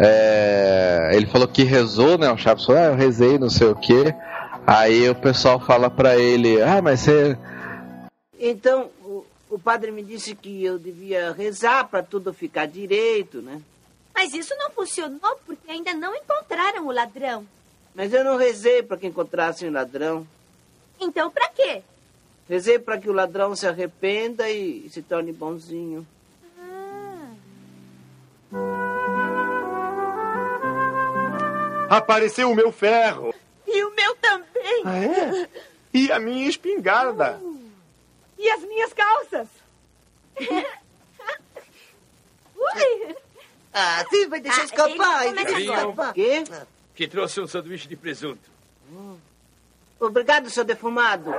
[0.00, 2.30] é, ele falou que rezou, né?
[2.30, 4.14] O Chaves falou, ah, eu rezei, não sei o quê.
[4.66, 7.38] Aí o pessoal fala pra ele, ah, mas você.
[8.38, 13.60] Então, o, o padre me disse que eu devia rezar para tudo ficar direito, né?
[14.14, 17.44] Mas isso não funcionou porque ainda não encontraram o ladrão.
[17.98, 20.24] Mas eu não rezei para que encontrassem o ladrão.
[21.00, 21.82] Então, pra quê?
[22.48, 26.06] Rezei para que o ladrão se arrependa e se torne bonzinho.
[31.90, 33.34] Apareceu o meu ferro.
[33.66, 34.82] E o meu também.
[34.84, 35.48] Ah, é?
[35.92, 37.40] E a minha espingarda.
[38.38, 39.48] E as minhas calças.
[42.56, 43.16] Ui!
[43.72, 45.26] Ah, sim, vai deixar Ah, escapar.
[45.26, 45.80] ele deixa agora.
[45.90, 46.14] escapar.
[46.14, 46.44] Quê?
[46.98, 48.50] Que trouxe um sanduíche de presunto.
[50.00, 51.32] Obrigado, seu defumado.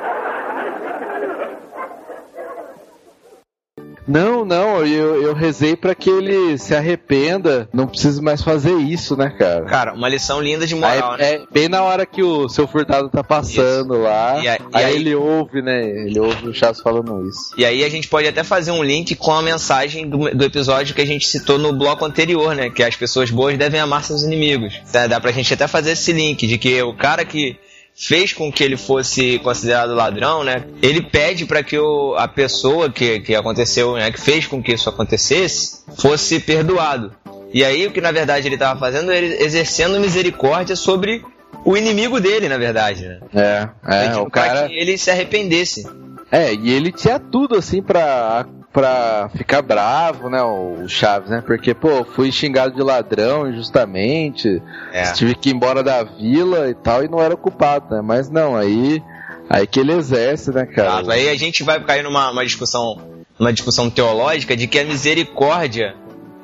[4.09, 9.15] Não, não, eu, eu rezei pra que ele se arrependa, não precisa mais fazer isso,
[9.15, 9.65] né, cara?
[9.65, 11.33] Cara, uma lição linda de moral, Aí, né?
[11.35, 14.85] é bem na hora que o seu furtado tá passando lá, E aí- e aí,
[14.85, 15.83] aí- ele ouve, né?
[16.07, 17.51] Ele ouve o Chaves falando isso.
[17.55, 20.95] E aí a gente pode até fazer um link com a mensagem do, do episódio
[20.95, 22.71] que a gente citou no bloco anterior, né?
[22.71, 24.73] Que as pessoas boas devem amar seus inimigos.
[25.07, 27.57] Dá pra gente até fazer esse link de que o cara que
[27.99, 30.63] fez com que ele fosse considerado ladrão, né?
[30.81, 34.09] Ele pede para que o, a pessoa que, que aconteceu, né?
[34.09, 37.11] Que fez com que isso acontecesse, fosse perdoado.
[37.53, 41.23] E aí o que na verdade ele estava fazendo era exercendo misericórdia sobre
[41.65, 43.19] o inimigo dele, na verdade, né?
[43.33, 44.67] É, é, Pedindo o pra cara.
[44.67, 45.85] que ele se arrependesse.
[46.31, 51.43] É, e ele tinha tudo assim pra, pra ficar bravo, né, o Chaves, né?
[51.45, 55.11] Porque, pô, fui xingado de ladrão injustamente, É.
[55.13, 58.01] tive que ir embora da vila e tal, e não era culpado, né?
[58.01, 59.01] Mas não, aí
[59.49, 60.89] Aí que ele exerce, né, cara?
[60.89, 61.11] Exato.
[61.11, 63.01] Aí a gente vai cair numa uma discussão,
[63.39, 65.95] uma discussão teológica de que a misericórdia,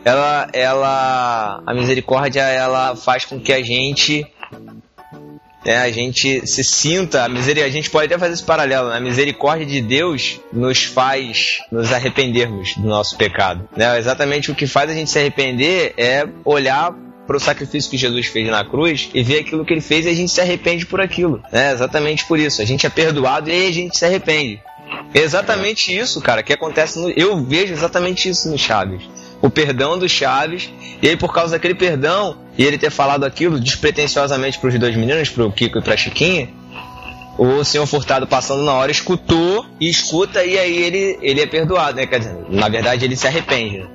[0.04, 4.26] ela, ela, a misericórdia, ela faz com que a gente
[5.66, 8.98] né, a gente se sinta, a, misericórdia, a gente pode até fazer esse paralelo, né?
[8.98, 13.68] a misericórdia de Deus nos faz nos arrependermos do nosso pecado.
[13.76, 13.98] Né?
[13.98, 16.94] Exatamente o que faz a gente se arrepender é olhar
[17.26, 20.10] para o sacrifício que Jesus fez na cruz e ver aquilo que ele fez e
[20.10, 21.42] a gente se arrepende por aquilo.
[21.52, 22.62] É exatamente por isso.
[22.62, 24.62] A gente é perdoado e a gente se arrepende.
[25.14, 27.10] Exatamente isso, cara, que acontece no...
[27.10, 29.10] Eu vejo exatamente isso no Chaves.
[29.42, 30.72] O perdão do Chaves,
[31.02, 34.96] e aí por causa daquele perdão, e ele ter falado aquilo despretensiosamente para os dois
[34.96, 36.50] meninos, para o Kiko e para a Chiquinha,
[37.38, 41.98] o senhor Furtado passando na hora escutou e escuta e aí ele, ele é perdoado,
[41.98, 42.08] né?
[42.08, 43.90] Quer dizer, na verdade ele se arrepende, né?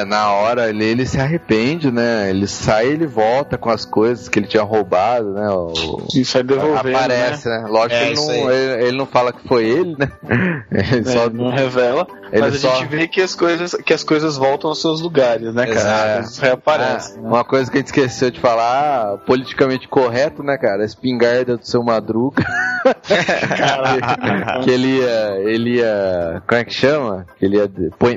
[0.00, 2.30] É, na hora ele, ele se arrepende, né?
[2.30, 5.48] Ele sai ele volta com as coisas que ele tinha roubado, né?
[5.50, 6.96] O, e sai devolvendo.
[6.96, 7.58] Aparece, né?
[7.58, 7.68] né?
[7.68, 10.10] Lógico é, que ele não, ele, ele, não fala que foi ele, né?
[10.70, 12.06] Ele é, só não revela.
[12.32, 12.72] Ele mas só...
[12.72, 16.18] a gente vê que as coisas, que as coisas voltam aos seus lugares, né, cara?
[16.18, 17.18] As reaparecem.
[17.18, 17.28] É, né?
[17.28, 20.82] Uma coisa que a gente esqueceu de falar, politicamente correto, né, cara?
[20.82, 22.44] A espingarda do seu Madruga.
[24.64, 26.42] que ele ia, ele ia.
[26.46, 27.26] Como é que chama?
[27.38, 27.70] Que ele ia,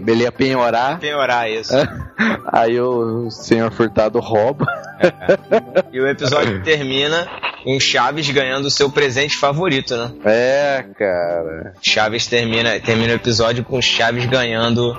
[0.07, 0.99] ele ia penhorar.
[0.99, 1.73] Penhorar, isso.
[2.51, 4.65] Aí o senhor Furtado rouba.
[4.99, 5.85] É.
[5.91, 7.27] E o episódio termina
[7.63, 10.11] com Chaves ganhando o seu presente favorito, né?
[10.25, 11.73] É, cara.
[11.81, 14.95] Chaves termina, termina o episódio com Chaves ganhando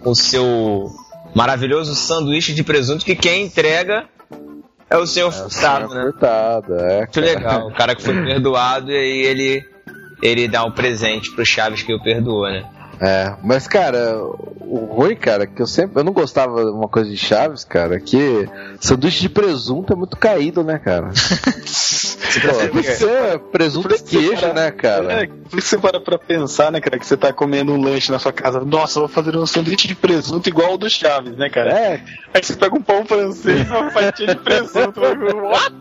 [0.00, 0.90] o seu
[1.34, 4.06] maravilhoso sanduíche de presunto que quem entrega
[4.90, 6.02] é o senhor é Furtado, né?
[6.02, 6.98] Furtado, é.
[6.98, 7.68] Muito legal.
[7.68, 9.68] O cara que foi perdoado e aí ele,
[10.22, 12.64] ele dá um presente pro Chaves que o perdoou, né?
[13.00, 14.20] É, mas cara,
[14.60, 16.00] o ruim, cara, que eu sempre.
[16.00, 18.48] Eu não gostava de uma coisa de Chaves, cara, que
[18.80, 21.06] sanduíche de presunto é muito caído, né, cara?
[21.08, 25.12] Pô, isso é presunto e queijo, para, né, cara?
[25.12, 28.10] É, por isso você para pra pensar, né, cara, que você tá comendo um lanche
[28.10, 28.60] na sua casa.
[28.60, 31.70] Nossa, vou fazer um sanduíche de presunto igual o do Chaves, né, cara?
[31.72, 32.02] É.
[32.34, 35.00] Aí você pega um pão francês e uma fatia de presunto.
[35.00, 35.74] What?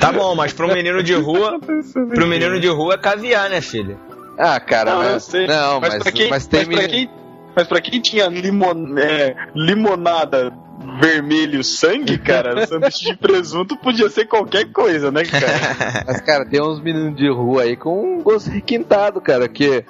[0.00, 1.58] Tá bom, mas pro menino de rua,
[2.14, 3.98] pro menino de rua é caviar, né, filho?
[4.38, 7.10] Ah, cara, não, mas, não, mas, mas, quem, mas tem mas pra quem,
[7.56, 10.52] mas pra quem tinha limon, é, limonada
[11.00, 15.46] vermelho sangue, cara, sanduíche de presunto podia ser qualquer coisa, né, cara?
[16.06, 19.84] Mas, cara, tem uns meninos de rua aí com um gosto requintado, cara, que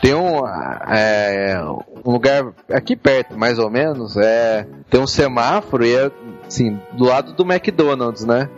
[0.00, 0.46] tem um,
[0.88, 1.60] é,
[2.04, 6.10] um lugar aqui perto, mais ou menos, é, tem um semáforo e é,
[6.46, 8.48] assim, do lado do McDonald's, né?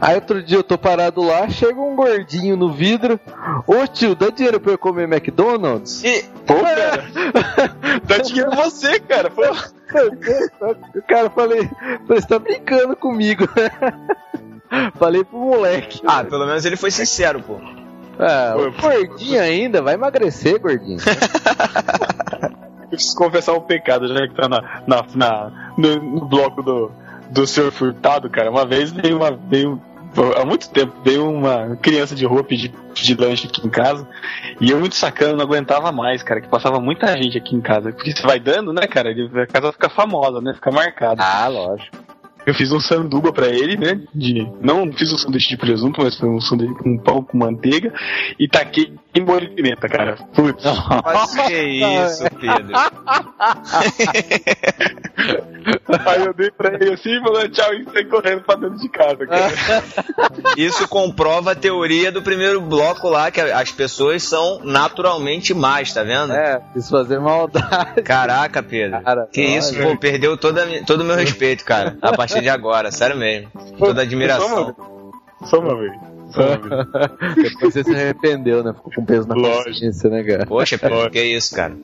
[0.00, 3.18] Aí outro dia eu tô parado lá, chega um gordinho no vidro.
[3.66, 6.04] Ô tio, dá dinheiro pra eu comer McDonald's?
[6.04, 6.22] E.
[6.46, 7.04] Pô, cara.
[8.04, 9.28] dá dinheiro você, cara.
[9.28, 9.42] Pô.
[9.42, 11.68] O cara falei,
[12.06, 13.48] você tá brincando comigo.
[14.94, 16.00] falei pro moleque.
[16.06, 17.58] Ah, pelo menos ele foi sincero, pô.
[18.20, 21.00] Ah, o gordinho ainda, vai emagrecer, gordinho.
[22.82, 26.92] eu preciso confessar um pecado, já que tá na, na, na no, no bloco do,
[27.30, 28.50] do senhor Furtado, cara.
[28.50, 29.30] Uma vez veio uma.
[29.30, 29.80] Veio,
[30.36, 34.08] há muito tempo veio uma criança de rua pedir, pedir lanche aqui em casa.
[34.60, 37.92] E eu, muito sacana, não aguentava mais, cara, que passava muita gente aqui em casa.
[37.92, 39.10] Porque você vai dando, né, cara?
[39.10, 40.54] A casa fica famosa, né?
[40.54, 41.22] Fica marcada.
[41.22, 42.08] Ah, lógico.
[42.48, 44.00] Eu fiz um sanduba para ele, né?
[44.14, 47.92] De, não fiz um sanduíche de presunto, mas foi um sanduíche com pão com manteiga.
[48.38, 50.16] E taquei em molho de pimenta, cara.
[50.34, 50.64] Putz.
[50.64, 51.54] Nossa, que
[51.84, 52.74] isso, Pedro.
[56.06, 58.88] Aí eu dei pra ele assim e falei tchau e saí correndo pra dentro de
[58.88, 59.52] casa, cara.
[60.56, 66.02] Isso comprova a teoria do primeiro bloco lá, que as pessoas são naturalmente más, tá
[66.02, 66.32] vendo?
[66.32, 68.02] É, quis fazer maldade.
[68.02, 69.02] Caraca, Pedro.
[69.02, 71.96] Cara, que isso, pô, perdeu toda, todo o meu respeito, cara.
[72.00, 73.50] A partir de agora, sério mesmo.
[73.78, 74.74] Toda admiração.
[75.44, 76.17] Só uma vez.
[77.36, 78.72] Depois você se arrependeu, né?
[78.72, 80.46] Ficou com peso na consciência, né, cara?
[80.46, 81.76] Poxa, Pedro, que isso, cara?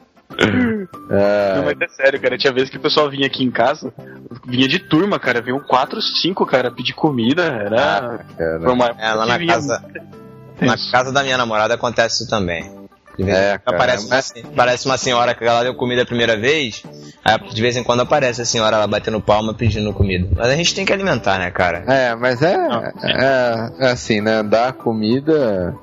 [1.11, 1.57] É...
[1.57, 2.39] Não, mas é sério, cara.
[2.39, 3.93] Tinha vezes que o pessoal vinha aqui em casa,
[4.47, 5.41] vinha de turma, cara.
[5.41, 7.45] Vinham quatro, cinco, cara, pedir comida.
[7.45, 8.21] Era.
[8.39, 8.87] Ah, uma...
[8.99, 9.85] é, lá na casa.
[10.61, 12.84] Na casa da minha namorada acontece isso também.
[13.19, 14.33] É, cara, aparece, mas...
[14.55, 16.83] parece uma senhora que ela deu comida a primeira vez,
[17.25, 20.29] aí de vez em quando aparece a senhora lá batendo palma pedindo comida.
[20.35, 21.85] Mas a gente tem que alimentar, né, cara?
[21.87, 22.55] É, mas é,
[23.05, 24.43] é, é assim, né?
[24.43, 25.75] Dar comida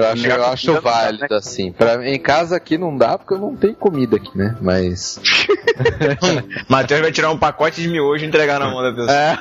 [0.00, 1.36] eu acho, eu acho válido, né?
[1.36, 1.72] assim.
[1.72, 4.56] Pra, em casa aqui não dá, porque eu não tenho comida aqui, né?
[4.60, 5.20] Mas.
[6.68, 9.12] Matheus vai tirar um pacote de miojo e entregar na mão da pessoa.
[9.12, 9.36] É.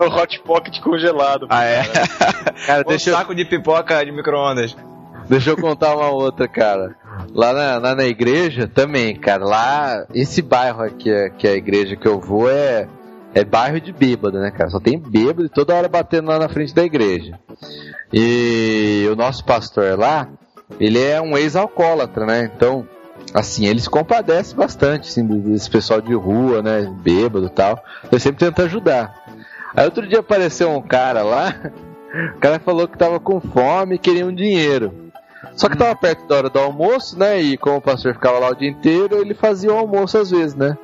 [0.00, 1.46] o, o hot pocket congelado.
[1.50, 1.82] Ah, é?
[2.66, 3.36] Cara, deixa um saco eu...
[3.36, 4.76] de pipoca de micro-ondas.
[5.28, 6.94] Deixa eu contar uma outra, cara.
[7.32, 9.44] Lá na, na igreja também, cara.
[9.44, 12.86] Lá, esse bairro aqui, que é a igreja que eu vou, é,
[13.34, 14.70] é bairro de bêbado, né, cara?
[14.70, 17.38] Só tem bêbado e toda hora batendo lá na frente da igreja.
[18.12, 20.28] E o nosso pastor lá,
[20.78, 22.50] ele é um ex-alcoólatra, né?
[22.54, 22.86] Então,
[23.32, 26.82] assim, ele se compadece bastante, assim, desse pessoal de rua, né?
[27.02, 27.82] Bêbado e tal.
[28.10, 29.24] Eu sempre tento ajudar.
[29.74, 31.54] Aí outro dia apareceu um cara lá,
[32.36, 35.03] o cara falou que tava com fome e queria um dinheiro.
[35.54, 37.40] Só que tava perto da hora do almoço, né?
[37.40, 40.54] E como o pastor ficava lá o dia inteiro, ele fazia o almoço às vezes,
[40.54, 40.76] né?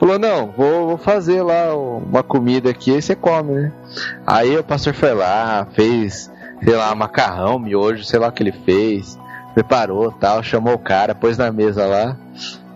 [0.00, 3.72] Falou, não, vou, vou fazer lá uma comida aqui e você come, né?
[4.26, 6.30] Aí o pastor foi lá, fez,
[6.62, 9.16] sei lá, macarrão, miojo, sei lá o que ele fez,
[9.54, 12.16] preparou tal, chamou o cara, pôs na mesa lá.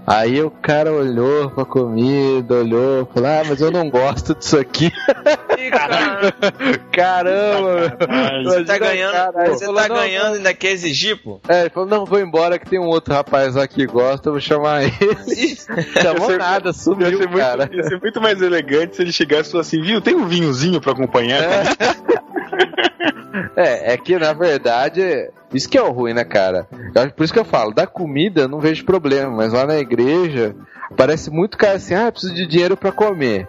[0.06, 4.90] Aí o cara olhou pra comida, olhou, falou, ah, mas eu não gosto disso aqui.
[6.90, 7.96] Caramba!
[8.44, 9.52] Você tá ganhando, Caralho.
[9.52, 11.40] você Falou, tá não, ganhando ainda quer exigir, pô?
[11.48, 14.32] É, ele falou, não, vou embora que tem um outro rapaz lá que gosta, eu
[14.32, 14.92] vou chamar ele.
[16.02, 17.66] Chamou Ia ser- nada, Ia sumiu, ser, cara.
[17.66, 20.26] muito, ia ser muito mais elegante se ele chegasse e falasse assim, viu, tem um
[20.26, 21.40] vinhozinho pra acompanhar?
[21.42, 21.62] É,
[23.56, 26.66] é que na verdade, isso que é o ruim, né, cara?
[26.94, 29.78] Eu Por isso que eu falo, da comida eu não vejo problema, mas lá na
[29.78, 30.54] igreja
[30.96, 33.48] parece muito cara assim, ah, eu preciso de dinheiro pra comer.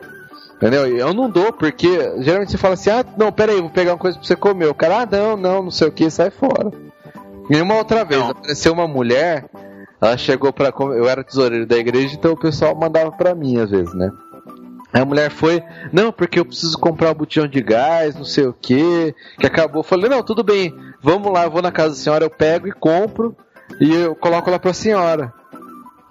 [0.55, 0.85] Entendeu?
[0.85, 1.87] Eu não dou, porque
[2.19, 4.67] geralmente você fala assim, ah, não, pera aí, vou pegar uma coisa pra você comer.
[4.67, 6.71] O cara, ah, não, não, não sei o que, sai fora.
[7.49, 9.45] E uma outra vez, apareceu uma mulher,
[9.99, 13.57] ela chegou pra comer, eu era tesoureiro da igreja, então o pessoal mandava pra mim
[13.57, 14.11] às vezes, né?
[14.93, 18.45] Aí a mulher foi, não, porque eu preciso comprar um botijão de gás, não sei
[18.45, 19.79] o que, que acabou.
[19.79, 22.67] Eu falei, não, tudo bem, vamos lá, eu vou na casa da senhora, eu pego
[22.67, 23.35] e compro
[23.79, 25.33] e eu coloco lá pra senhora.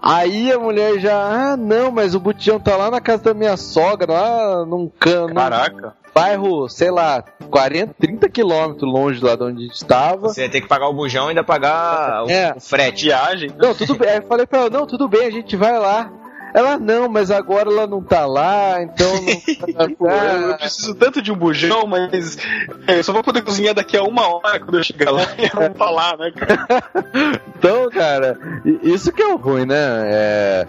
[0.02, 3.56] Aí a mulher já, ah, não, mas o botijão tá lá na casa da minha
[3.58, 5.34] sogra, lá num cano.
[5.34, 5.94] Caraca.
[6.14, 10.28] Bairro, sei lá, 40, 30 quilômetros longe lá de onde a gente estava.
[10.28, 12.54] Você ia ter que pagar o bujão e ainda pagar o, É.
[12.56, 13.04] o frete.
[13.04, 13.50] Viagem.
[13.58, 14.08] Não, tudo bem.
[14.08, 16.10] Aí eu falei pra ela, não, tudo bem, a gente vai lá.
[16.52, 19.90] Ela, não, mas agora ela não tá lá, então não.
[19.96, 22.36] Pô, eu, preciso tanto de um bujão, mas
[22.86, 25.44] é, eu só vou poder cozinhar daqui a uma hora quando eu chegar lá e
[25.44, 27.40] eu vou falar, né, cara?
[27.60, 28.38] Então, cara,
[28.82, 29.76] isso que é o ruim, né?
[29.76, 30.66] É,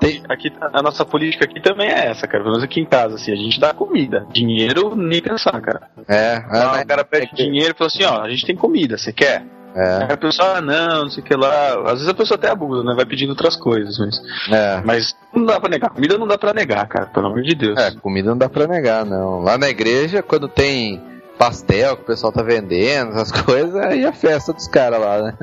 [0.00, 2.42] tem- Aqui, a nossa política aqui também é essa, cara.
[2.42, 4.26] Pelo menos aqui em casa, assim, a gente dá comida.
[4.34, 5.88] Dinheiro, nem pensar, cara.
[6.06, 9.14] É, Ah, o cara pede dinheiro e fala assim, ó, a gente tem comida, você
[9.14, 9.44] quer?
[9.76, 10.04] É.
[10.04, 11.74] Aí a pessoa, ah, não, não sei o que lá.
[11.84, 12.94] Às vezes a pessoa até abusa, né?
[12.96, 14.16] Vai pedindo outras coisas, mas.
[14.50, 14.80] É.
[14.84, 15.90] Mas não dá pra negar.
[15.90, 17.78] Comida não dá pra negar, cara, pelo amor de Deus.
[17.78, 19.40] É, comida não dá pra negar, não.
[19.40, 21.02] Lá na igreja, quando tem
[21.38, 25.22] pastel que o pessoal tá vendendo, essas coisas, aí é a festa dos caras lá,
[25.22, 25.34] né?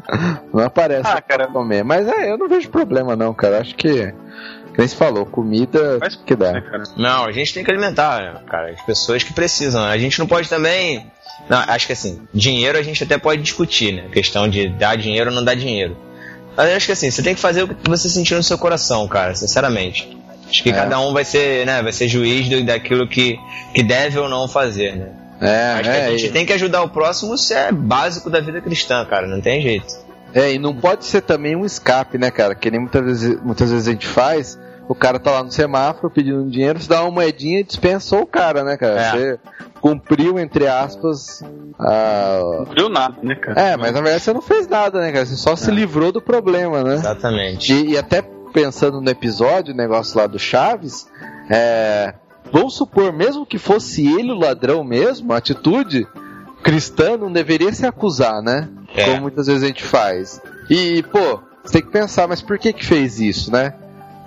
[0.52, 1.44] Não aparece Ah, cara.
[1.46, 1.84] pra comer.
[1.84, 3.60] Mas é, eu não vejo problema, não, cara.
[3.60, 4.12] Acho que,
[4.76, 6.54] como você falou, comida que dá.
[6.98, 9.84] Não, a gente tem que alimentar, cara, as pessoas que precisam.
[9.84, 11.06] A gente não pode também.
[11.50, 14.04] Não, acho que assim, dinheiro a gente até pode discutir, né?
[14.08, 15.98] A questão de dar dinheiro ou não dar dinheiro.
[16.56, 18.58] Mas eu acho que assim, você tem que fazer o que você sentir no seu
[18.58, 20.18] coração, cara, sinceramente.
[20.48, 20.74] Acho que É.
[20.74, 23.38] cada um vai ser, né, vai ser juiz do, daquilo que,
[23.74, 25.08] que deve ou não fazer, né?
[25.42, 28.30] É, Acho que é, a gente e- tem que ajudar o próximo, isso é básico
[28.30, 29.94] da vida cristã, cara, não tem jeito.
[30.34, 32.56] É, e não pode ser também um escape, né, cara?
[32.56, 34.58] Que nem muitas vezes, muitas vezes a gente faz.
[34.88, 38.26] O cara tá lá no semáforo pedindo dinheiro, você dá uma moedinha e dispensou o
[38.26, 39.02] cara, né, cara?
[39.02, 39.12] É.
[39.12, 39.40] Você
[39.80, 41.42] cumpriu, entre aspas,
[41.80, 42.40] a.
[42.42, 43.60] Não cumpriu nada, né, cara?
[43.60, 45.26] É, mas na verdade você não fez nada, né, cara?
[45.26, 46.96] Você só se livrou do problema, né?
[46.96, 47.74] Exatamente.
[47.74, 48.22] E, e até
[48.54, 51.08] pensando no episódio, o negócio lá do Chaves,
[51.50, 52.14] é.
[52.52, 56.06] Vamos supor, mesmo que fosse ele o ladrão mesmo, a atitude
[56.62, 58.70] cristã não deveria se acusar, né?
[58.96, 59.06] É.
[59.06, 60.42] Como muitas vezes a gente faz.
[60.70, 63.74] E, pô, você tem que pensar, mas por que que fez isso, né?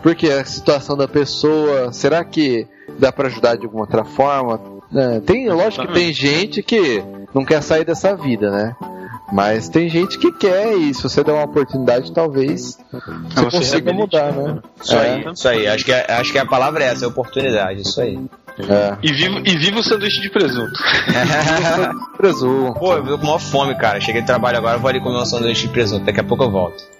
[0.06, 2.64] Porque a situação da pessoa, será que
[2.96, 4.60] dá pra ajudar de alguma outra forma?
[4.94, 7.02] É, tem, lógico que tem gente que
[7.34, 8.76] não quer sair dessa vida, né?
[9.32, 13.92] Mas tem gente que quer e se você der uma oportunidade, talvez você, você consiga
[13.92, 14.60] mudar, né?
[14.80, 15.66] Isso aí, isso aí.
[15.66, 18.16] Acho que, é- acho que a palavra é essa, é oportunidade, isso aí.
[18.60, 18.96] É.
[19.02, 20.78] E viva, e viva o sanduíche de presunto.
[22.16, 22.78] Presunto.
[22.78, 24.00] Pô, eu tô com maior fome, cara.
[24.00, 26.04] Cheguei de trabalho agora, vou ali comer um sanduíche de presunto.
[26.04, 26.94] Daqui a pouco eu volto.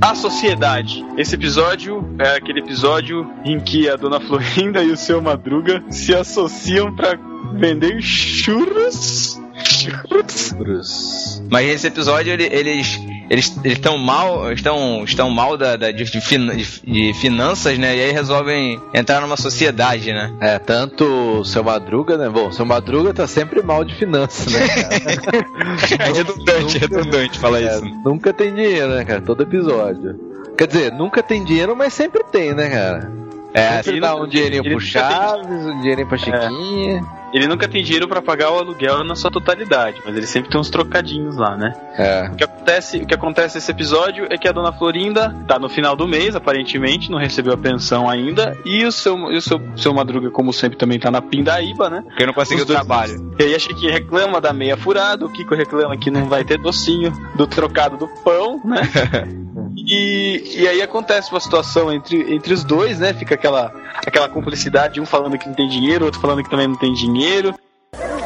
[0.00, 1.04] A Sociedade.
[1.16, 6.14] Esse episódio é aquele episódio em que a Dona Florinda e o seu Madruga se
[6.14, 7.18] associam pra
[7.54, 9.41] vender churros.
[9.64, 11.42] Churros.
[11.50, 16.20] Mas nesse episódio ele- eles eles estão mal estão estão mal da, da- de, de
[16.20, 17.96] de- finanças, né?
[17.96, 20.32] E aí resolvem entrar numa sociedade, né?
[20.40, 21.04] É, tanto
[21.40, 22.28] o seu Madruga, né?
[22.28, 24.60] Bom, seu Madruga tá sempre mal de finanças, né?
[25.98, 27.84] É redundante, redundante falar É, isso.
[28.04, 29.20] nunca tem dinheiro, né, cara?
[29.20, 30.18] Todo episódio.
[30.56, 33.10] Quer dizer, nunca tem dinheiro, mas sempre tem, né, cara?
[33.54, 37.04] É, Sempre ele dá um dinheirinho pro nunca Chaves, um dinheirinho pra Chiquinha.
[37.32, 40.60] Ele nunca tem dinheiro pra pagar o aluguel na sua totalidade, mas ele sempre tem
[40.60, 41.72] uns trocadinhos lá, né?
[41.96, 42.28] É.
[42.32, 45.68] O que acontece, o que acontece nesse episódio é que a dona Florinda tá no
[45.68, 49.60] final do mês, aparentemente, não recebeu a pensão ainda, e o seu, e o seu,
[49.76, 52.02] seu Madruga, como sempre, também tá na pindaíba, né?
[52.06, 53.32] Porque não conseguiu dois- trabalho.
[53.38, 56.58] E aí a Chiquinha reclama da meia furada, o Kiko reclama que não vai ter
[56.58, 58.82] docinho do trocado do pão, né?
[59.86, 63.12] E, e aí acontece uma situação entre, entre os dois, né?
[63.12, 66.76] Fica aquela, aquela cumplicidade, um falando que não tem dinheiro, outro falando que também não
[66.76, 67.54] tem dinheiro.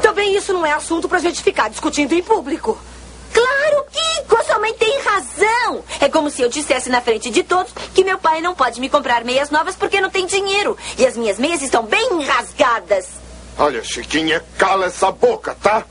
[0.03, 2.79] Também isso não é assunto pra gente ficar discutindo em público.
[3.33, 5.83] Claro, Kiko, sua mãe tem razão.
[6.01, 8.89] É como se eu dissesse na frente de todos que meu pai não pode me
[8.89, 10.77] comprar meias novas porque não tem dinheiro.
[10.99, 13.09] E as minhas meias estão bem rasgadas.
[13.59, 15.85] Olha, Chiquinha, cala essa boca, tá?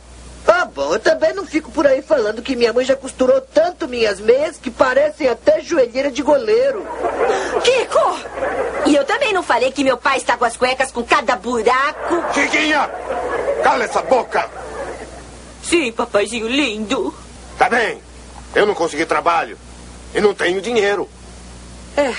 [0.46, 3.88] Tá bom, eu também não fico por aí falando que minha mãe já costurou tanto
[3.88, 6.86] minhas meias que parecem até joelheira de goleiro.
[7.64, 8.86] Kiko!
[8.86, 12.34] E eu também não falei que meu pai está com as cuecas com cada buraco.
[12.34, 12.88] Chiquinha,
[13.64, 14.48] cala essa boca.
[15.64, 17.12] Sim, papaizinho lindo.
[17.58, 18.00] Tá bem,
[18.54, 19.58] eu não consegui trabalho
[20.14, 21.10] e não tenho dinheiro.
[21.98, 22.14] É.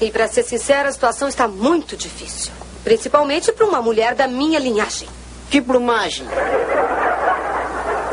[0.00, 2.52] E pra ser sincera, a situação está muito difícil.
[2.84, 5.08] Principalmente para uma mulher da minha linhagem.
[5.50, 6.26] Que plumagem?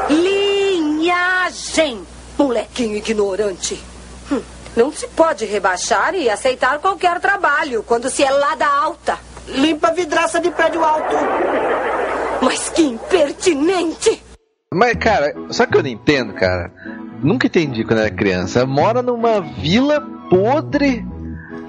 [0.09, 2.01] Linhagem!
[2.37, 3.81] Molequinho ignorante.
[4.31, 4.41] Hum,
[4.75, 9.17] não se pode rebaixar e aceitar qualquer trabalho quando se é lá da alta.
[9.47, 11.15] Limpa a vidraça de prédio alto.
[12.41, 14.21] Mas que impertinente!
[14.73, 16.71] Mas, cara, só que eu não entendo, cara.
[17.21, 18.65] Nunca entendi quando era criança.
[18.65, 21.05] Mora numa vila podre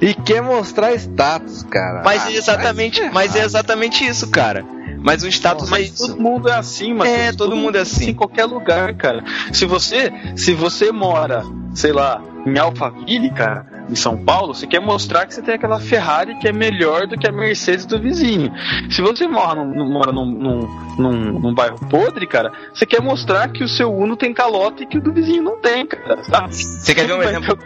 [0.01, 2.03] e quer mostrar status, cara.
[2.05, 4.65] Mas Ah, é exatamente, vai se mas é exatamente isso, cara.
[5.05, 6.09] Mas o status é Mas isso.
[6.09, 8.09] todo mundo é assim, mas É, todo mundo é assim.
[8.11, 9.23] Em qualquer lugar, cara.
[9.53, 11.45] Se você, se você mora,
[11.75, 15.79] sei lá, em Alphaville, cara, em São Paulo, você quer mostrar que você tem aquela
[15.79, 18.51] Ferrari que é melhor do que a Mercedes do vizinho.
[18.91, 20.61] Se você mora num, num- mora num, num,
[20.99, 24.87] num- num bairro podre, cara, você quer mostrar que o seu Uno tem calota e
[24.87, 26.25] que o do vizinho não tem, cara.
[26.25, 26.55] sabe?
[26.55, 27.59] Você quer ver um exemplo?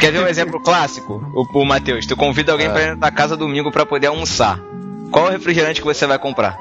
[0.00, 1.22] Quer ver um exemplo clássico?
[1.34, 4.58] O, o Matheus, tu convida alguém pra ir na tua casa domingo pra poder almoçar.
[5.12, 6.56] Qual é o refrigerante que você vai comprar?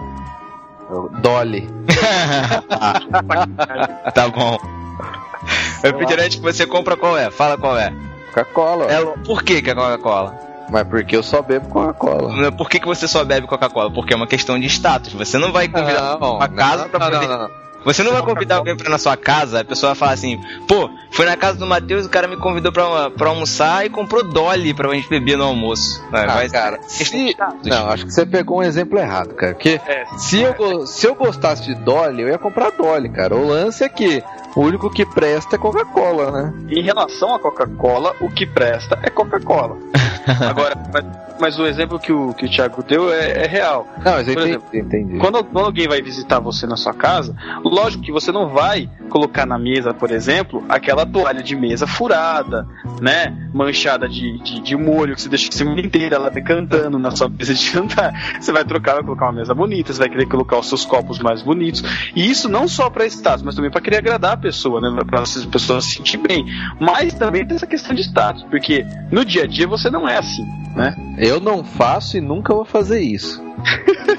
[1.21, 1.69] Dolly.
[4.13, 4.57] tá bom.
[4.57, 7.31] O refrigerante que você compra qual é?
[7.31, 7.93] Fala qual é.
[8.33, 8.85] Coca-Cola.
[8.91, 10.37] É, por que, que é Coca-Cola?
[10.69, 12.51] Mas porque eu só bebo Coca-Cola.
[12.51, 13.91] Por que, que você só bebe Coca-Cola?
[13.91, 15.13] Porque é uma questão de status.
[15.13, 17.27] Você não vai convidar Não, uma casa não, pra não, poder.
[17.27, 17.60] não, não.
[17.83, 20.39] Você não vai convidar alguém pra ir na sua casa, a pessoa vai falar assim,
[20.67, 24.23] pô, foi na casa do Matheus, o cara me convidou pra, pra almoçar e comprou
[24.23, 26.03] Dolly pra gente beber no almoço.
[26.13, 27.35] Ah, vai- cara, se...
[27.65, 29.53] Não, acho que você pegou um exemplo errado, cara.
[29.53, 30.05] Porque É.
[30.17, 33.35] se, eu, go- se eu gostasse de Dolly, eu ia comprar Dolly, cara.
[33.35, 34.23] O lance é que
[34.55, 36.53] o único que presta é Coca-Cola, né?
[36.69, 39.77] Em relação à Coca-Cola, o que presta é Coca-Cola.
[40.49, 41.05] Agora, mas,
[41.39, 43.87] mas o exemplo que o, que o Thiago deu é, é real.
[44.03, 45.17] Não, mas eu Por entendi, exemplo, entendi.
[45.17, 49.45] Quando, quando alguém vai visitar você na sua casa, lógico que você não vai colocar
[49.45, 52.67] na mesa, por exemplo, aquela toalha de mesa furada,
[53.01, 53.35] né?
[53.53, 57.27] Manchada de, de, de molho que você deixa a semana inteira lá decantando na sua
[57.27, 58.13] mesa de jantar.
[58.39, 61.19] Você vai trocar, vai colocar uma mesa bonita, você vai querer colocar os seus copos
[61.19, 61.83] mais bonitos.
[62.15, 65.03] E isso não só para status, mas também para querer agradar a pessoa, né?
[65.05, 66.45] Para as pessoas se sentir bem.
[66.79, 70.10] Mas também tem essa questão de status, porque no dia a dia você não é
[70.17, 70.95] assim, né?
[71.17, 73.41] Eu não faço e nunca vou fazer isso.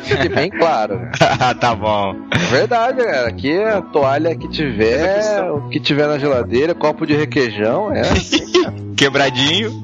[0.02, 1.00] Fique bem claro.
[1.58, 2.14] tá bom.
[2.30, 3.28] É verdade, cara.
[3.28, 8.02] Aqui a toalha que tiver, o que tiver na geladeira, copo de requeijão, é.
[8.96, 9.82] Quebradinho.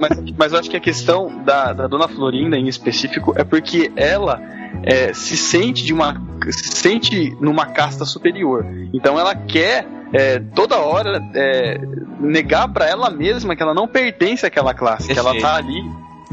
[0.00, 3.92] mas, mas eu acho que a questão da, da Dona Florinda em específico é porque
[3.96, 4.40] ela
[4.84, 8.66] é, se sente de uma se sente numa casta superior.
[8.92, 11.80] Então ela quer é, toda hora é,
[12.20, 15.82] negar para ela mesma que ela não pertence àquela classe, que ela tá ali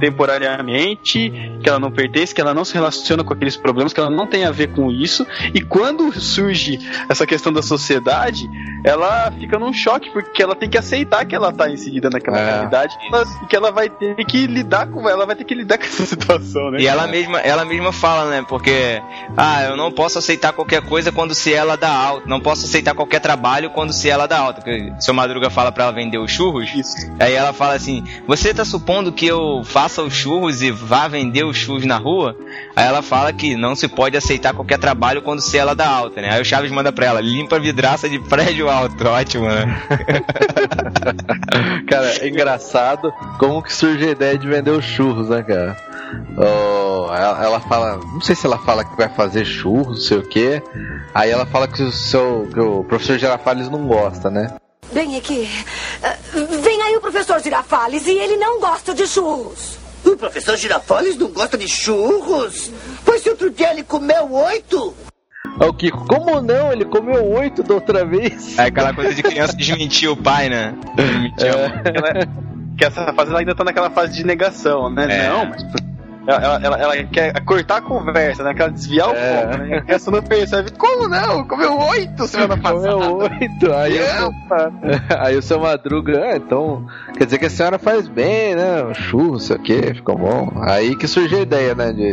[0.02, 1.32] temporariamente,
[1.64, 4.28] que ela não pertence, que ela não se relaciona com aqueles problemas, que ela não
[4.28, 5.26] tem a ver com isso.
[5.54, 8.50] E quando surge essa questão da sociedade,
[8.84, 12.46] ela fica num choque porque ela tem que aceitar que ela tá inserida naquela É.
[12.46, 12.96] realidade
[13.44, 16.06] e que ela vai ter que lidar com ela vai ter que lidar com essa
[16.06, 16.80] situação, né?
[16.82, 18.44] E ela mesma, ela mesma fala, né?
[18.48, 19.02] Porque,
[19.38, 22.28] ah, eu não posso aceitar qualquer coisa quando se ela dá alta.
[22.28, 24.62] Não posso aceitar qualquer trabalho quando se ela dá alta.
[24.62, 26.70] Porque seu Madruga fala pra ela vender os churros.
[27.20, 29.62] Aí ela fala assim: Você tá supondo que eu
[29.92, 32.34] faça os churros e vá vender os churros na rua?
[32.74, 36.22] Aí ela fala que não se pode aceitar qualquer trabalho quando se ela dá alta,
[36.22, 36.30] né?
[36.32, 39.06] Aí o Chaves manda pra ela: Limpa a vidraça de prédio alto.
[39.06, 39.82] Ótimo, né?
[41.90, 45.76] Cara, é engraçado como que surge a ideia de vender os churros, né, cara?
[46.38, 50.18] Oh, ela, ela fala, não sei se ela fala que vai fazer churros, não sei
[50.18, 50.62] o que.
[51.14, 54.54] Aí ela fala que o seu, que o professor Girafales não gosta, né?
[54.94, 55.50] Bem, é que.
[56.04, 56.16] ah,
[56.62, 59.81] Vem aí o professor Girafales e ele não gosta de churros.
[60.06, 62.72] O professor Girafoles não gosta de churros?
[63.06, 64.94] Pois se outro dia ele comeu oito.
[65.60, 66.72] Ó, O Kiko, como não?
[66.72, 68.58] Ele comeu oito da outra vez.
[68.58, 70.74] É aquela coisa de criança desmentir o pai, né?
[70.96, 71.82] Desmentir a mãe.
[71.86, 75.06] Ela- que essa fase ela ainda tá naquela fase de negação, né?
[75.10, 75.30] É.
[75.30, 75.64] Não, mas.
[76.28, 78.54] Ela, ela, ela- quer cortar a conversa, né?
[78.54, 79.42] Quer desviar o É.
[79.42, 79.78] foco, né?
[79.78, 80.72] A criança não percebe.
[80.78, 81.48] Como não?
[81.48, 82.92] Comeu oito semana passada.
[82.94, 83.74] Comeu oito.
[83.74, 84.34] Aí, o seu,
[85.20, 86.86] aí o seu Madruga, ah, então,
[87.18, 88.84] quer dizer que a senhora faz bem, né?
[88.84, 90.52] Um churro, sei o que, ficou bom.
[90.62, 92.12] Aí que surgiu a ideia, né, de,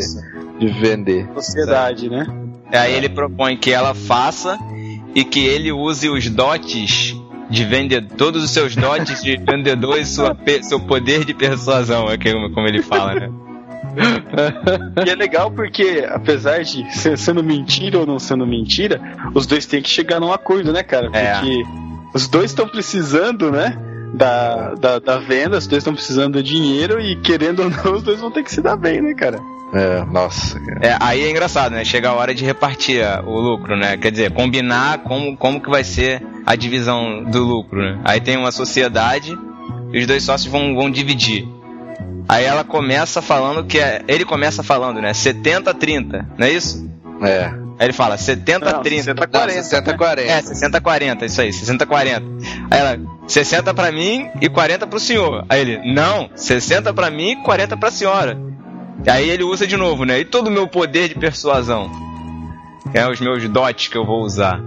[0.58, 1.28] de vender.
[1.34, 2.26] Sociedade, né?
[2.72, 4.58] Aí ele propõe que ela faça
[5.14, 7.14] e que ele use os dotes
[7.50, 12.16] de vendedor, todos os seus dotes de vendedor e sua seu poder de persuasão, é
[12.18, 13.30] que- como ele fala, né?
[15.06, 19.00] E é legal porque, apesar de ser sendo mentira ou não sendo mentira,
[19.34, 21.08] os dois têm que chegar num acordo, né, cara?
[21.12, 21.34] É.
[21.34, 21.62] Porque
[22.14, 23.76] os dois estão precisando, né?
[24.14, 28.02] Da, da, da venda, os dois estão precisando do dinheiro e querendo ou não, os
[28.02, 29.38] dois vão ter que se dar bem, né, cara?
[29.74, 30.58] É, nossa.
[30.58, 30.80] cara.
[30.82, 31.84] É, aí é engraçado, né?
[31.84, 33.98] Chega a hora de repartir a- o lucro, né?
[33.98, 38.00] Quer dizer, combinar como, como que vai ser a divisão do lucro, né?
[38.02, 39.36] Aí tem uma sociedade
[39.92, 41.46] e os dois sócios vão, vão dividir.
[42.28, 44.02] Aí ela começa falando que é.
[44.06, 45.12] Ele começa falando, né?
[45.12, 46.88] 70-30, não é isso?
[47.22, 47.46] É.
[47.78, 48.60] Aí ele fala 70-30.
[48.60, 50.22] Não, 60-40, Não, 60 40.
[50.22, 52.22] É, 60-40, isso aí, 60-40.
[52.70, 55.44] Aí ela, 60 pra mim e 40 pro senhor.
[55.48, 58.38] Aí ele, não, 60 pra mim e 40 pra senhora.
[59.06, 60.18] Aí ele usa de novo, né?
[60.18, 61.90] E todo o meu poder de persuasão.
[62.92, 64.60] É os meus dotes que eu vou usar.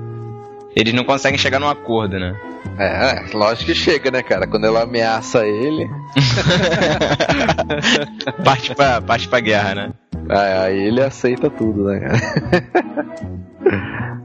[0.75, 2.33] Eles não conseguem chegar num acordo, né?
[2.77, 4.47] É, lógico que chega, né, cara?
[4.47, 5.89] Quando ela ameaça ele.
[8.43, 9.93] parte, pra, parte pra guerra, né?
[10.29, 13.31] Aí aí ele aceita tudo, né, cara?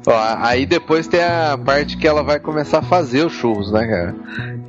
[0.07, 3.87] Ó, aí depois tem a parte que ela vai começar a fazer os churros, né,
[3.87, 4.15] cara?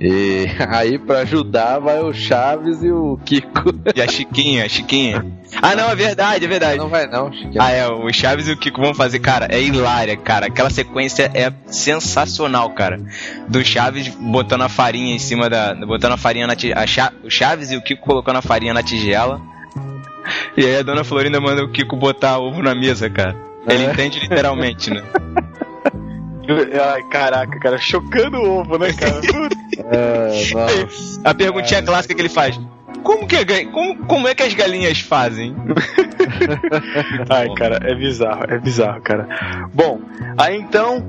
[0.02, 3.72] E aí pra ajudar vai o Chaves e o Kiko.
[3.95, 5.23] E a Chiquinha, a Chiquinha.
[5.61, 6.77] Ah, não, é verdade, é verdade.
[6.80, 7.61] Não vai não, Chiquinha.
[7.61, 10.48] Ah, é, o Chaves e o Kiko vão fazer, cara, é hilária, cara.
[10.48, 12.99] Aquela sequência é sensacional, cara.
[13.48, 15.76] Do Chaves botando a farinha em cima da.
[15.76, 16.84] botando a farinha na tigela.
[17.23, 19.39] O Chaves e o Kiko colocando a farinha na tigela.
[20.55, 23.35] E aí a dona Florinda manda o Kiko botar ovo na mesa, cara.
[23.67, 23.91] Ele É.
[23.91, 25.03] entende literalmente, né?
[26.93, 29.19] Ai, caraca, cara, chocando o ovo, né, cara?
[29.89, 30.29] É.
[31.23, 32.59] A perguntinha clássica que ele faz.
[33.03, 35.55] Como, que é, como, como é que as galinhas fazem?
[37.29, 39.27] Ai, cara, é bizarro, é bizarro, cara.
[39.73, 40.01] Bom,
[40.37, 41.05] aí então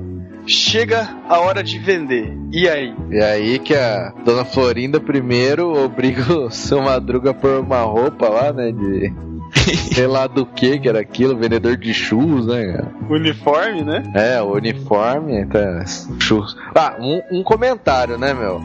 [0.47, 2.35] chega a hora de vender.
[2.51, 2.93] E aí?
[3.11, 8.27] E aí que a dona Florinda primeiro obriga o seu Madruga a pôr uma roupa
[8.29, 8.71] lá, né?
[8.71, 9.13] De.
[9.93, 12.91] Sei lá do que que era aquilo, vendedor de churros, né, cara?
[13.09, 14.03] Uniforme, né?
[14.15, 15.83] É, o uniforme, tá,
[16.19, 16.55] churros.
[16.75, 18.61] Ah, um, um comentário, né, meu?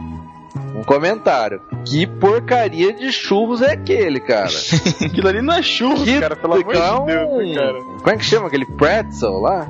[0.75, 1.59] Um comentário.
[1.85, 4.49] Que porcaria de churros é aquele, cara?
[5.03, 6.79] Aquilo ali não é churros, Que- cara, pelo amor de
[7.13, 7.79] Deus, né, cara.
[7.81, 9.67] Como é que chama aquele pretzel lá?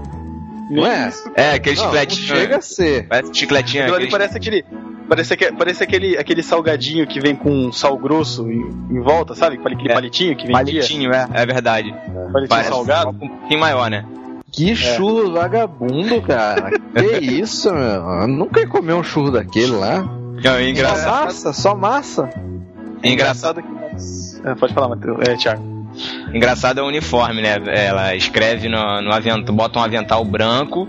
[0.69, 1.11] Não é?
[1.35, 2.27] É, aquele Não, chicletinho.
[2.29, 3.07] não chega a ser.
[3.07, 3.83] Parece chicletinho.
[3.83, 4.65] Aquilo ali parece aquele.
[5.07, 9.59] Parece, parece aquele, aquele salgadinho que vem com sal grosso em, em volta, sabe?
[9.63, 9.93] Aquele É.
[9.93, 10.57] palitinho que vendia.
[10.57, 11.91] Palitinho, é, é verdade.
[11.93, 13.09] Palitinho Parece salgado.
[13.09, 14.03] um pouquinho maior, né?
[14.51, 16.71] Que churro vagabundo, cara.
[16.71, 17.83] que isso, meu?
[17.83, 20.01] Eu nunca ia comer um churro daquele lá.
[20.01, 21.25] Não, é Só engraçado.
[21.25, 22.29] massa, só massa.
[23.03, 24.47] É engraçado, que.
[24.49, 25.17] É, pode falar, Matheus.
[25.27, 25.74] É, Thiago.
[26.33, 27.55] Engraçado é o uniforme, né?
[27.67, 30.87] Ela escreve no, no avental, bota um avental branco,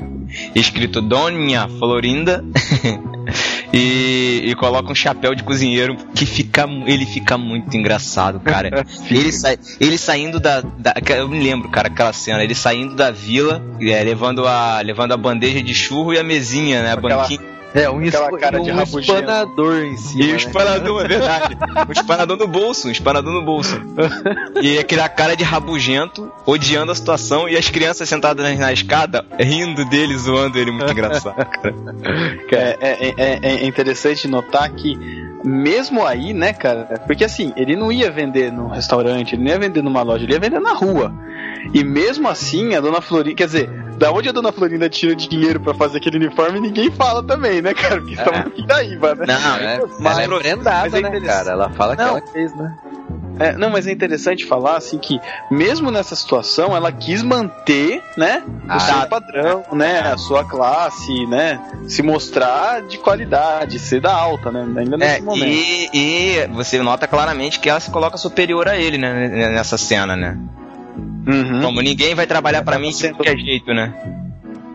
[0.55, 2.45] escrito Dona Florinda,
[3.73, 8.85] e, e coloca um chapéu de cozinheiro que fica, ele fica muito engraçado, cara.
[9.11, 13.11] ele, sai, ele saindo da, da- Eu me lembro, cara, aquela cena, ele saindo da
[13.11, 16.91] vila, é, levando, a, levando a bandeja de churro e a mesinha, né?
[16.91, 17.56] A Aquela- banquinha.
[17.77, 19.13] É, um, Aquela esp- cara de um rabugento.
[19.21, 20.23] espanador em cima.
[20.25, 20.37] E o né?
[20.37, 21.57] espanador, é verdade.
[21.89, 23.81] O espanador no bolso, um espanador no bolso.
[24.63, 29.25] E aquela cara de rabugento, odiando a situação, e as crianças sentadas na, na escada,
[29.39, 31.75] rindo dele, zoando ele, muito engraçado, cara.
[32.51, 34.97] É, é, é- é interessante notar que,
[35.45, 37.03] mesmo aí, né, cara?
[37.07, 40.33] Porque assim, ele não ia vender num restaurante, ele não ia vender numa loja, ele
[40.33, 41.13] ia vender na rua.
[41.75, 45.61] E mesmo assim, a dona Florinda, quer dizer, da onde a dona Florinda tira dinheiro
[45.61, 47.97] pra fazer aquele uniforme, ninguém fala também, né, cara?
[48.01, 49.25] Porque estamos no Pindaíba, né?
[49.27, 51.37] Não, É, mas ela é prendada, mas é né, interessante.
[51.37, 51.51] cara?
[51.53, 52.05] Ela fala Não.
[52.05, 52.77] que ela fez, né?
[53.39, 55.21] É, não, mas é interessante falar assim que
[55.51, 58.77] mesmo nessa situação ela quis manter, né, Ah.
[58.79, 64.51] o seu padrão, né, a sua classe, né, se mostrar de qualidade, ser da alta,
[64.51, 65.45] né, ainda nesse É, momento.
[65.47, 70.17] e, e você nota claramente que ela se coloca superior a ele, né, nessa cena,
[70.17, 70.39] né?
[71.27, 71.61] Uhum.
[71.63, 73.93] Como ninguém vai trabalhar pra mim de sendo- qualquer jeito, né?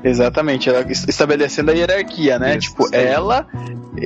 [0.04, 2.58] Exatamente, ela es- estabelecendo a hierarquia, né?
[2.58, 3.06] Isso, tipo, aí.
[3.06, 3.46] ela,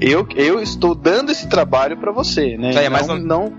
[0.02, 2.70] eu, eu estou dando esse trabalho pra você, né?
[2.72, 3.54] Isso aí, é não, mais um- não,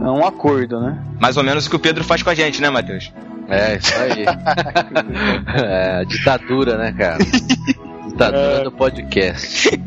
[0.00, 0.98] É um acordo, né?
[1.20, 3.12] Mais ou menos o que o Pedro faz com a gente, né, Matheus?
[3.48, 4.24] É, isso aí.
[5.64, 7.18] é, ditadura, né, cara?
[8.08, 9.80] Ditadura do podcast.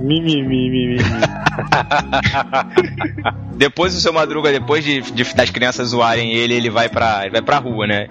[0.00, 0.98] Mimimi, mimimi.
[3.56, 7.30] Depois o seu Madruga, depois de, de- das crianças zoarem ele, ele vai pra, ele
[7.30, 8.08] vai pra rua, né?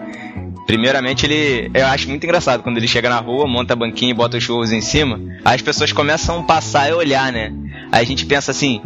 [0.65, 1.69] Primeiramente, ele.
[1.73, 4.43] Eu acho muito engraçado quando ele chega na rua, monta a banquinha e bota os
[4.43, 5.19] shows em cima.
[5.43, 7.51] As pessoas começam a passar e olhar, né?
[7.91, 8.81] Aí a gente pensa assim,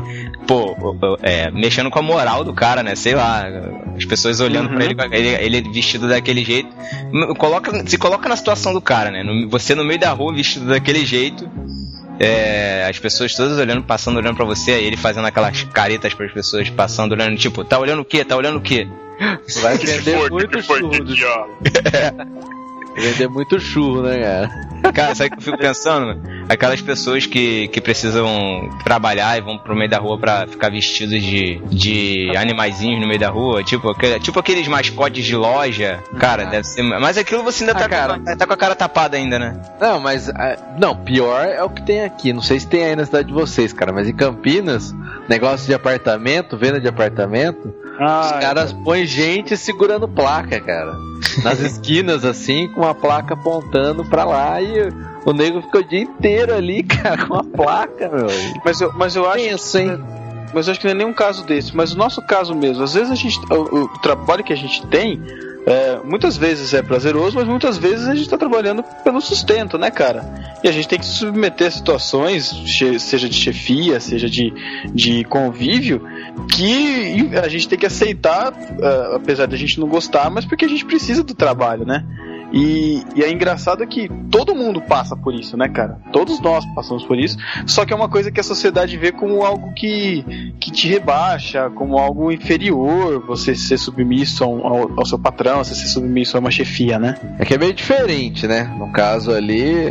[0.48, 0.76] pô,
[1.22, 2.96] é, mexendo com a moral do cara, né?
[2.96, 3.46] Sei lá,
[3.96, 5.28] as pessoas olhando pra ele, ele,
[5.60, 6.70] ele vestido daquele jeito.
[7.38, 9.24] Coloca, se coloca na situação do cara, né?
[9.48, 11.48] Você no meio da rua vestido daquele jeito.
[12.20, 16.32] É, as pessoas todas olhando, passando, olhando pra você, aí ele fazendo aquelas caretas pras
[16.32, 18.24] pessoas passando, olhando, tipo, tá olhando o quê?
[18.26, 18.88] Tá olhando o quê?
[19.62, 20.90] Vai vender muito churro.
[21.04, 21.16] do-
[23.00, 24.92] Vender muito churro, né, cara?
[24.92, 26.20] Cara, sabe o que eu fico pensando?
[26.50, 31.22] Aquelas pessoas que, que precisam trabalhar e vão pro meio da rua pra ficar vestidos
[31.22, 36.00] de, de animaizinhos no meio da rua, tipo, aquele- tipo aqueles mascotes de loja.
[36.20, 36.84] Cara, deve ser.
[36.84, 39.60] Mas aquilo você ainda tá, com, tá com a cara tapada ainda, né?
[39.80, 40.30] Não, mas.
[40.30, 42.32] ah, Não, pior é o que tem aqui.
[42.32, 44.94] Não sei se tem aí na cidade de vocês, cara, mas em Campinas,
[45.28, 50.96] negócio de apartamento, venda de apartamento, os caras põem gente segurando placa, cara.
[51.44, 54.90] Nas esquinas, assim, com a placa apontando pra lá e
[55.28, 58.28] o nego fica o dia inteiro ali, cara, com a placa, meu.
[58.64, 59.44] Mas eu, mas eu acho.
[60.54, 61.76] Mas eu acho que não é nenhum caso desse.
[61.76, 63.38] Mas o nosso caso mesmo, às vezes a gente.
[63.52, 65.22] O, o trabalho que a gente tem.
[65.66, 69.92] é, muitas vezes é prazeroso, mas muitas vezes a gente está trabalhando pelo sustento, né,
[69.92, 70.24] cara?
[70.64, 72.64] E a gente tem que se submeter a situações,
[72.98, 74.54] seja de chefia, seja de,
[74.94, 76.02] de convívio,
[76.50, 80.64] que a gente tem que aceitar, é, apesar de a gente não gostar, mas porque
[80.64, 82.06] a gente precisa do trabalho, né?
[82.52, 86.00] E, e é engraçado que todo mundo passa por isso, né, cara?
[86.12, 87.38] Todos nós passamos por isso.
[87.66, 91.70] Só que é uma coisa que a sociedade vê como algo que, que te rebaixa,
[91.72, 96.52] como algo inferior, você ser submisso ao, ao, seu patrão, você ser submisso a uma
[96.52, 97.16] chefia, né?
[97.40, 98.64] É que é meio diferente, né?
[98.78, 99.90] No caso ali,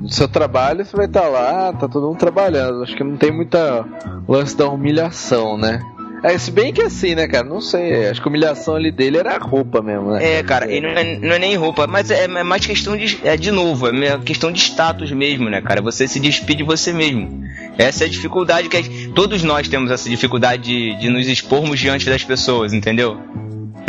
[0.00, 2.82] no seu trabalho você vai estar lá, tá todo mundo trabalhando.
[2.82, 3.84] Acho que não tem muita
[4.26, 5.80] lance da humilhação, né?
[6.22, 7.44] É, se bem que assim, né, cara?
[7.44, 8.08] Não sei.
[8.08, 10.38] Acho que a humilhação ali dele era a roupa mesmo, né?
[10.38, 13.18] É, cara, e não é, não é nem roupa, mas é, é mais questão de.
[13.24, 15.80] É de novo, é questão de status mesmo, né, cara?
[15.82, 17.42] Você se despide de você mesmo.
[17.76, 22.08] Essa é a dificuldade que todos nós temos essa dificuldade de, de nos expormos diante
[22.10, 23.20] das pessoas, entendeu?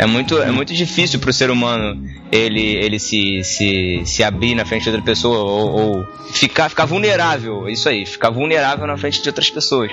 [0.00, 2.02] É muito, é muito difícil pro ser humano
[2.32, 6.86] ele, ele se, se, se abrir na frente de outra pessoa ou, ou ficar, ficar
[6.86, 9.90] vulnerável, isso aí, ficar vulnerável na frente de outras pessoas.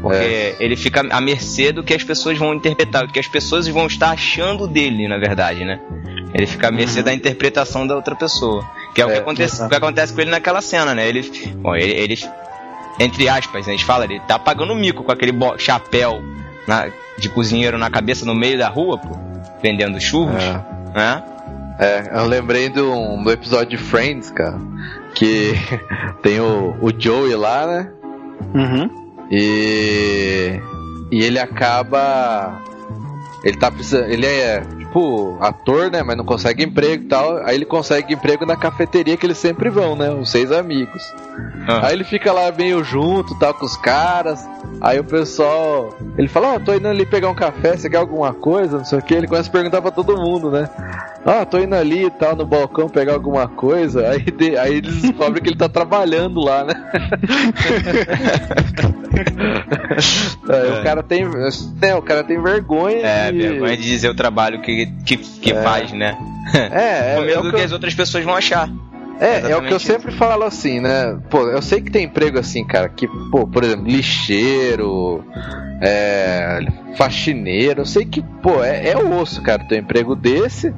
[0.00, 3.66] Porque ele fica à mercê do que as pessoas vão interpretar, do que as pessoas
[3.66, 5.80] vão estar achando dele, na verdade, né?
[6.32, 8.64] Ele fica à mercê da interpretação da outra pessoa.
[8.94, 11.08] Que é, o, que acontece, o que acontece com ele naquela cena, né?
[11.08, 11.22] Ele,
[11.56, 12.16] bom, ele, ele
[13.00, 16.22] entre aspas, né, eles falam, ele tá pagando mico com aquele chapéu
[16.66, 19.16] na- de cozinheiro na cabeça no meio da rua, pô,
[19.62, 20.34] vendendo churros,
[20.94, 21.22] né?
[21.78, 24.58] É, eu lembrei do, do episódio de Friends, cara.
[25.14, 25.54] Que
[26.22, 27.92] tem o, o Joey lá, né?
[28.54, 28.90] Uhum.
[29.30, 30.60] E.
[31.10, 32.60] E ele acaba.
[33.44, 34.10] Ele tá precisando.
[34.10, 34.62] Ele é,
[34.98, 36.02] tipo, ator, né?
[36.02, 37.38] Mas não consegue emprego e tal.
[37.44, 40.10] Aí ele consegue emprego na cafeteria que eles sempre vão, né?
[40.10, 41.02] Os seis amigos.
[41.82, 44.44] Aí ele fica lá meio junto, tal, com os caras.
[44.80, 45.94] Aí o pessoal.
[46.16, 48.78] Ele fala, ó, tô indo ali pegar um café, você quer alguma coisa?
[48.78, 49.14] Não sei o que.
[49.14, 50.68] Ele começa a perguntar pra todo mundo, né?
[51.24, 54.08] Ah, tô indo ali e tal, no balcão pegar alguma coisa.
[54.08, 56.74] Aí, de- aí eles descobrem que ele tá trabalhando lá, né?
[60.48, 61.26] Aí O cara tem.
[61.82, 63.06] É, o cara tem vergonha.
[63.06, 65.62] É, vergonha de dizer o trabalho que, que, que É.
[65.62, 66.16] faz, né?
[66.54, 66.58] É,
[67.12, 68.68] é, Com é medo o do que que eu- as outras pessoas vão achar.
[69.20, 71.18] É, é o que eu sempre falo assim, né?
[71.28, 75.24] Pô, eu sei que tem emprego assim, cara, que, pô, por exemplo, lixeiro,
[75.82, 76.60] é,
[76.96, 80.72] faxineiro, eu sei que, pô, é, é osso, cara, ter um emprego desse,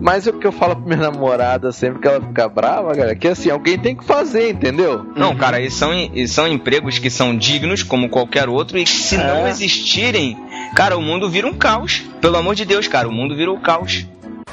[0.00, 3.14] mas o que eu falo pra minha namorada sempre que ela fica brava, cara, é
[3.14, 5.04] que assim, alguém tem que fazer, entendeu?
[5.14, 8.90] Não, cara, e são, e são empregos que são dignos como qualquer outro e que
[8.90, 10.36] se não existirem,
[10.74, 12.02] cara, o mundo vira um caos.
[12.20, 14.06] Pelo amor de Deus, cara, o mundo vira um caos.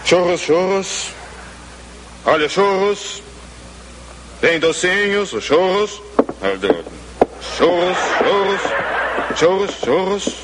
[0.06, 1.12] Churros, churros.
[2.26, 3.22] Olha, churros.
[4.42, 6.02] Tem docinhos, os churros.
[7.58, 8.62] Churros, churros.
[9.38, 10.36] Churros, churros.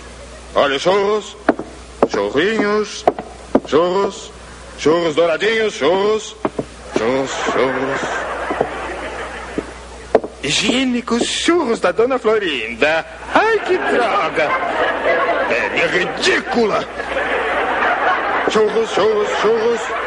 [0.55, 1.37] Olha, churros.
[2.11, 3.05] Churrinhos.
[3.67, 4.31] Churros.
[4.77, 6.35] Churros douradinhos, churros.
[6.97, 8.34] Churros, churros.
[10.45, 13.03] Higiênicos churros da Dona Florinda.
[13.34, 14.47] Ai, que droga.
[15.49, 16.88] É ridícula.
[18.51, 20.05] Churros, churros, churros.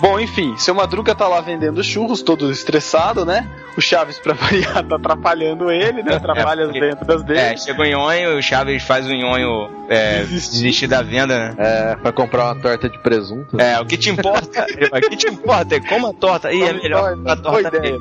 [0.00, 3.48] Bom, enfim, seu Madruga tá lá vendendo churros, todo estressado, né?
[3.76, 6.14] O Chaves, pra variar, tá atrapalhando ele, né?
[6.16, 7.38] Atrapalha as vendas dele.
[7.40, 11.54] É, chega o nhonho, o Chaves faz o nhonho é, desistir da venda, né?
[11.58, 13.60] É, pra comprar uma torta de presunto.
[13.60, 16.52] É, o que te importa, o que te importa é como a torta.
[16.52, 17.98] Ih, é melhor a torta ideia.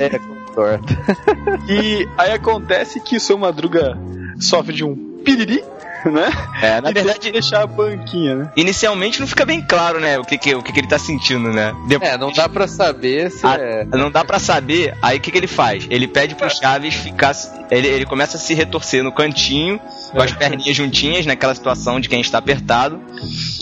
[0.00, 0.98] é, com torta.
[1.68, 3.96] E aí acontece que o seu Madruga
[4.40, 5.62] sofre de um piriri,
[6.10, 6.30] né?
[6.62, 8.52] É, na e verdade- deixar a banquinha, né?
[8.56, 11.50] Inicialmente não fica bem claro, né, o que, que, o que, que ele tá sentindo,
[11.52, 11.74] né?
[11.88, 13.84] Depois, É, não dá pra saber se Ah, é.
[13.84, 14.96] Não dá pra saber.
[15.02, 15.86] Aí o que, que ele faz?
[15.90, 17.32] Ele pede pro Chaves ficar.
[17.70, 19.80] Ele, ele começa a se retorcer no cantinho,
[20.10, 23.00] com as perninhas juntinhas, naquela situação de quem está apertado.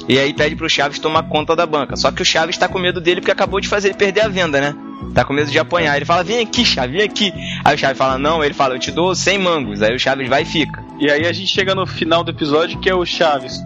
[0.08, 1.96] E aí pede pro Chaves tomar conta da banca.
[1.96, 4.28] Só que o Chaves tá com medo dele porque acabou de fazer ele perder a
[4.28, 4.74] venda, né?
[5.14, 5.96] Tá com medo de apanhar.
[5.96, 7.32] Ele fala: Vem aqui, Chaves, vem aqui.
[7.64, 8.42] Aí o Chaves fala: Não.
[8.42, 9.82] Ele fala: Eu te dou 100 mangos.
[9.82, 10.82] Aí o Chaves vai e fica.
[10.98, 13.60] E aí a gente chega no final do episódio que é o Chaves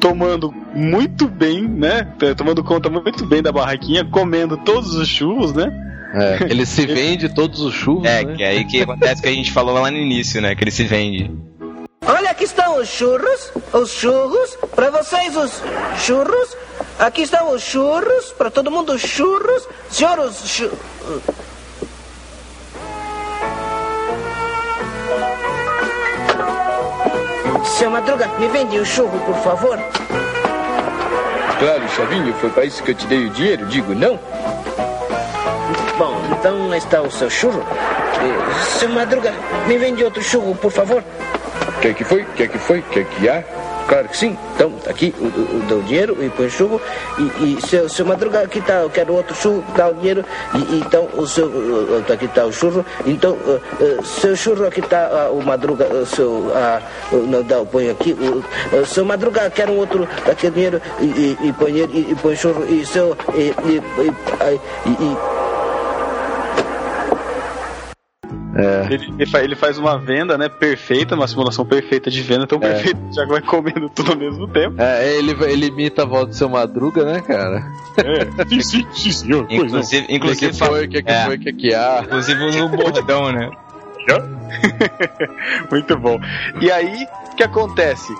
[0.00, 2.08] tomando muito bem, né?
[2.36, 5.70] Tomando conta muito bem da barraquinha, comendo todos os churros, né?
[6.14, 8.04] É, ele se vende todos os churros.
[8.04, 8.34] É, né?
[8.34, 10.54] que é aí que acontece o que a gente falou lá no início, né?
[10.54, 11.30] Que ele se vende.
[12.06, 15.62] Olha, aqui estão os churros, os churros, pra vocês os
[15.98, 16.56] churros.
[16.98, 19.68] Aqui estão os churros, pra todo mundo os churros.
[19.90, 20.70] Senhor, os chu...
[27.78, 29.78] Seu Madruga, me vende o churro, por favor.
[31.58, 34.18] Claro, Chavinho, foi para isso que eu te dei o dinheiro, digo não?
[35.96, 37.62] Bom, então está o seu churro.
[37.62, 39.32] Eh, Seu Madruga,
[39.68, 41.04] me vende outro churro, por favor.
[41.82, 42.24] Que é que foi?
[42.36, 42.80] Que é que foi?
[42.80, 43.42] Que é que há?
[43.88, 44.38] Claro que sim.
[44.54, 46.80] Então, tá aqui o, o, o dinheiro e põe churro.
[47.18, 50.24] E, e seu, seu Madruga, aqui tá, eu quero outro churro, dá o dinheiro.
[50.54, 52.86] E, e então, o seu, o- aqui tá o churro.
[53.04, 56.80] Então, eh, eh, seu churro, aqui tá ah, o Madruga, seu, ah,
[57.12, 58.16] não dá, ponho aqui.
[58.86, 61.82] Seu Madruga, quero um outro, aqui dinheiro e, e, e põe e,
[62.12, 62.64] e põe churro.
[62.64, 65.41] E seu, e, e, e, e,
[68.54, 68.86] É.
[68.92, 70.48] Ele, ele fa- ele faz uma venda, né?
[70.48, 74.46] Perfeita, uma simulação perfeita de venda, tão perfeita que já vai comendo tudo ao mesmo
[74.48, 74.74] tempo.
[74.80, 77.64] É, ele, ele imita a voz do seu Madruga, né, cara?
[77.96, 79.46] É, sim, sim, sim, senhor.
[79.46, 79.62] pois.
[79.62, 82.02] Inclusive, inclusive, O que, que foi, o que, que é, foi, o que, que há?
[82.04, 83.50] inclusive no bordão, né?
[85.70, 86.18] Muito bom.
[86.60, 88.12] E aí, o que acontece?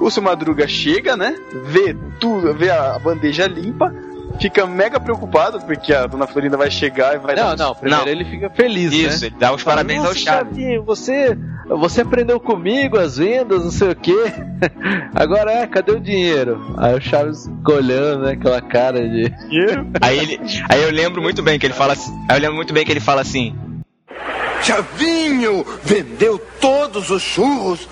[0.00, 1.34] O seu Madruga chega, né?
[1.64, 3.92] Vê tudo, vê a bandeja limpa,
[4.40, 8.04] fica mega preocupado porque a dona Florinda vai chegar e vai Não, dar não, primeiro
[8.04, 8.10] Não.
[8.10, 9.26] ele fica feliz, Isso, né?
[9.28, 10.56] ele dá os parabéns Nossa, ao Chaves.
[10.56, 11.36] Chavinho, você,
[11.68, 14.32] você aprendeu comigo as vendas, não sei o quê.
[15.14, 16.74] Agora é, cadê o dinheiro?
[16.78, 19.32] Aí o Chaves fica olhando, né, aquela cara de...
[20.00, 22.12] Aí, ele, aí eu lembro muito bem que ele fala assim.
[22.28, 23.54] Aí eu lembro muito bem que ele fala assim.
[24.62, 27.88] Chavinho vendeu todos os churros.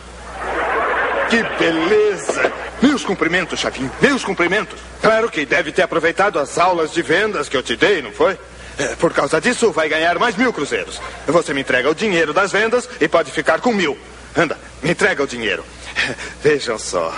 [1.31, 2.53] Que beleza!
[2.83, 4.79] Meus cumprimentos, Chavinho, meus cumprimentos.
[5.01, 8.39] Claro que deve ter aproveitado as aulas de vendas que eu te dei, não foi?
[8.79, 11.01] É, por causa disso, vai ganhar mais mil cruzeiros.
[11.27, 13.97] Você me entrega o dinheiro das vendas e pode ficar com mil.
[14.37, 15.65] Anda, me entrega o dinheiro.
[16.43, 17.15] Vejam só.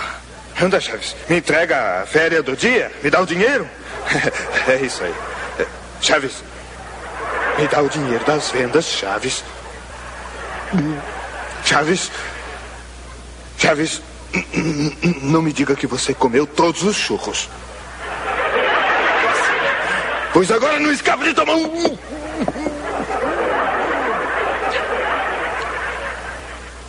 [0.61, 3.67] Anda, Chaves, me entrega a férias do dia, me dá o dinheiro.
[4.67, 5.13] É isso aí.
[5.59, 5.65] É,
[6.01, 6.43] Chaves,
[7.57, 9.43] me dá o dinheiro das vendas, Chaves.
[11.63, 12.11] Chaves.
[13.57, 14.01] Chaves,
[15.23, 17.49] não me diga que você comeu todos os churros.
[20.33, 21.97] Pois agora não escapa de tomar um.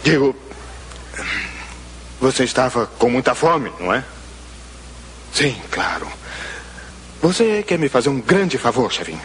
[0.02, 0.36] Digo.
[2.20, 4.02] Você estava com muita fome, não é?
[5.32, 6.08] Sim, claro.
[7.22, 9.20] Você quer me fazer um grande favor, Chavinho?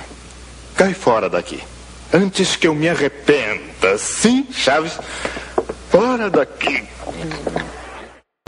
[0.76, 1.64] Cai fora daqui.
[2.14, 3.98] Antes que eu me arrependa.
[3.98, 5.00] Sim, Chaves?
[5.90, 6.88] Fora daqui.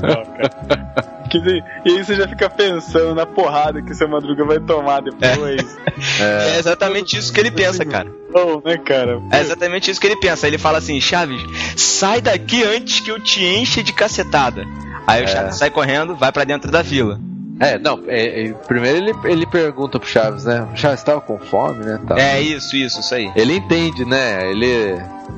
[1.29, 5.77] Que e aí você já fica pensando na porrada que seu Madruga vai tomar depois.
[6.21, 8.11] É, exatamente isso que ele pensa, cara.
[8.31, 9.19] Bom, né, cara?
[9.31, 10.47] É exatamente isso que ele pensa.
[10.47, 11.41] Ele fala assim, Chaves,
[11.75, 14.65] sai daqui antes que eu te enche de cacetada.
[15.07, 15.27] Aí o É.
[15.27, 17.19] Chaves sai correndo, vai pra dentro da vila.
[17.59, 20.67] É, não, é, é, primeiro ele, ele pergunta pro Chaves, né?
[20.75, 21.99] Chaves tava com fome, né?
[22.07, 22.17] tal.
[22.17, 23.31] É isso, isso, isso aí.
[23.35, 24.49] Ele entende, né?
[24.51, 24.65] Ele,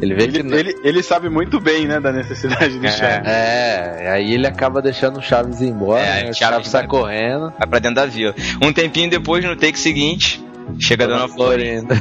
[0.02, 0.53] ele vê Ele, que...
[0.56, 2.91] ele, ele sabe muito bem, né, da necessidade do É.
[2.91, 3.27] Chaves.
[3.30, 6.30] É, aí ele acaba deixando o Chaves ir embora, É, né?
[6.31, 7.53] O Chaves Chaves sai vai- correndo.
[7.57, 8.34] Vai pra dentro da vila.
[8.64, 10.44] Um tempinho depois, no take seguinte,
[10.80, 11.95] chega a Dona Florinda.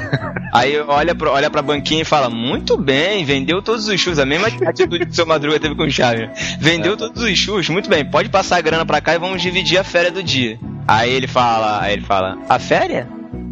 [0.52, 4.18] Aí olha pra, olha pra banquinha e fala: Muito bem, vendeu todos os churros.
[4.18, 6.28] A mesma atitude que o seu Madruga teve com o Chaves.
[6.58, 9.78] Vendeu todos os churros, muito bem, pode passar a grana pra cá e vamos dividir
[9.78, 10.58] a férias do dia.
[10.88, 13.06] Aí ele fala, aí ele fala: A férias?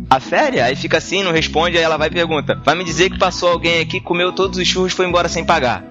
[0.09, 0.65] A férias?
[0.67, 3.49] Aí fica assim, não responde, aí ela vai e pergunta: Vai me dizer que passou
[3.51, 5.85] alguém aqui, comeu todos os churros e foi embora sem pagar.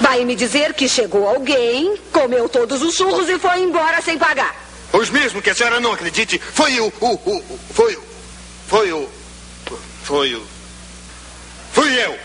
[0.00, 4.54] Vai me dizer que chegou alguém, comeu todos os churros e foi embora sem pagar.
[4.92, 8.02] Os mesmos que a senhora não acredite, foi o, o o- foi o.
[8.66, 9.08] Foi o.
[10.04, 10.46] Foi o.
[11.72, 12.18] Fui eu!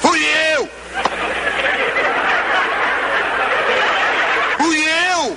[0.00, 0.68] Fui eu!
[4.58, 5.36] Fui eu!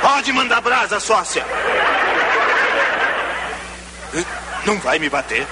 [0.00, 1.44] Pode mandar brasa, sócia!
[4.64, 5.46] Não vai me bater?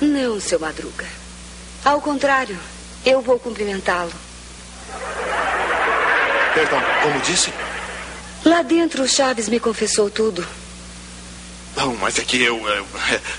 [0.00, 1.06] Não, seu Madruga.
[1.84, 2.58] Ao contrário,
[3.04, 4.12] eu vou cumprimentá-lo.
[6.58, 7.52] Perdão, como disse?
[8.44, 10.44] Lá dentro, o Chaves me confessou tudo.
[11.76, 12.58] Não, mas é que eu.
[12.66, 12.86] eu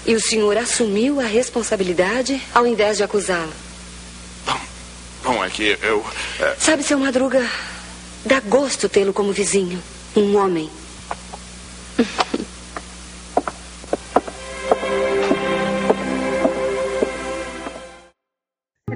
[0.08, 3.52] E o senhor assumiu a responsabilidade ao invés de acusá-lo.
[5.22, 6.06] bom, é que eu.
[6.40, 7.46] é, Sabe, seu Madruga,
[8.24, 9.84] dá gosto tê-lo como vizinho.
[10.16, 10.72] Um homem.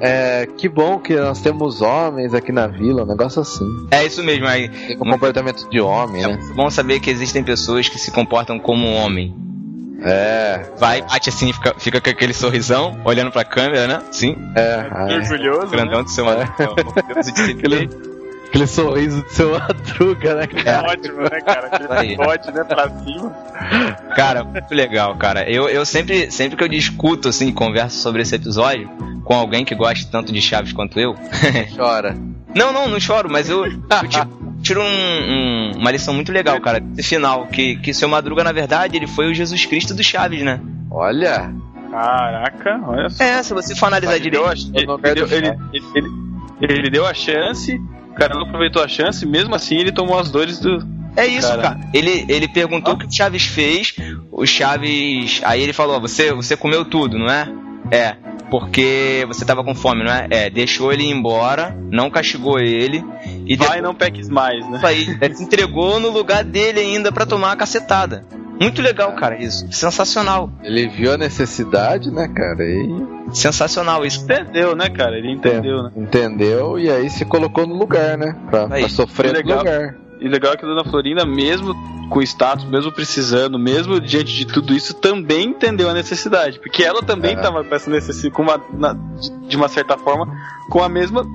[0.05, 3.87] É, que bom que nós temos homens aqui na vila, um negócio assim.
[3.89, 4.67] É isso mesmo, aí.
[4.67, 6.37] Tem um comportamento de homem, né?
[6.51, 9.33] É bom saber que existem pessoas que se comportam como um homem.
[10.01, 10.65] É.
[10.77, 14.01] Vai, bate assim, fica, fica com aquele sorrisão, olhando pra câmera, né?
[14.11, 14.35] Sim.
[14.55, 15.15] É.
[15.15, 16.03] Orgulhoso, Grandão né?
[16.03, 18.12] do seu Deus de
[18.53, 20.87] aquele, sorriso do seu Madruga, né, É cara?
[20.91, 21.67] ótimo, né, cara?
[21.67, 22.07] Aquele Aí.
[22.09, 23.29] bigode, né, pra cima.
[24.15, 25.49] Cara, muito legal, cara.
[25.49, 28.89] Eu, eu sempre, sempre que eu discuto, assim, converso sobre esse episódio
[29.23, 31.15] com alguém que gosta tanto de Chaves quanto eu.
[31.75, 32.15] Chora.
[32.55, 36.61] Não, não, não choro, mas eu, eu tiro, tiro um- um- uma lição muito legal,
[36.61, 37.47] cara, desse final.
[37.47, 40.59] Que, que seu Madruga, na verdade, ele foi o Jesus Cristo do Chaves, né?
[40.91, 41.51] Olha.
[41.89, 43.23] Caraca, olha só.
[43.23, 44.45] É, se você for analisar direito.
[44.73, 44.87] ele-
[45.31, 45.57] ele-
[45.95, 46.09] ele-
[46.61, 47.81] ele deu a chance,
[48.13, 50.85] o cara não aproveitou a chance, mesmo assim ele tomou as dores do.
[51.15, 51.79] É isso, cara.
[51.93, 53.95] Ele, ele perguntou o que o Chaves fez.
[54.31, 55.41] O Chaves.
[55.43, 57.47] Aí ele falou: você, você comeu tudo, não é?
[57.91, 58.15] É.
[58.49, 60.27] Porque você tava com fome, não é?
[60.29, 60.49] É.
[60.49, 63.03] Deixou ele ir embora, não castigou ele.
[63.45, 64.77] E Vai, depois- não peques mais, né?
[64.77, 65.35] Isso aí.
[65.35, 68.25] Se entregou no lugar dele ainda pra tomar uma cacetada.
[68.59, 69.65] Muito legal, cara, isso.
[69.71, 70.49] Sensacional.
[70.63, 72.63] Ele viu a necessidade, né, cara?
[72.63, 74.23] E Sensacional isso.
[74.23, 75.17] Entendeu, né, cara?
[75.17, 75.91] Ele entendeu, né?
[75.95, 78.35] entendeu e aí se colocou no lugar, né?
[78.49, 79.57] Pra, Aí, pra sofrer no legal.
[79.59, 79.95] lugar.
[80.21, 81.73] E legal é que a Dona Florinda, mesmo
[82.09, 86.59] com status, mesmo precisando, mesmo diante de tudo isso, também entendeu a necessidade.
[86.59, 87.33] Porque ela também É.
[87.35, 88.95] estava com essa necessidade, com uma, na-
[89.47, 90.27] de uma certa forma,
[90.69, 91.25] com a mesma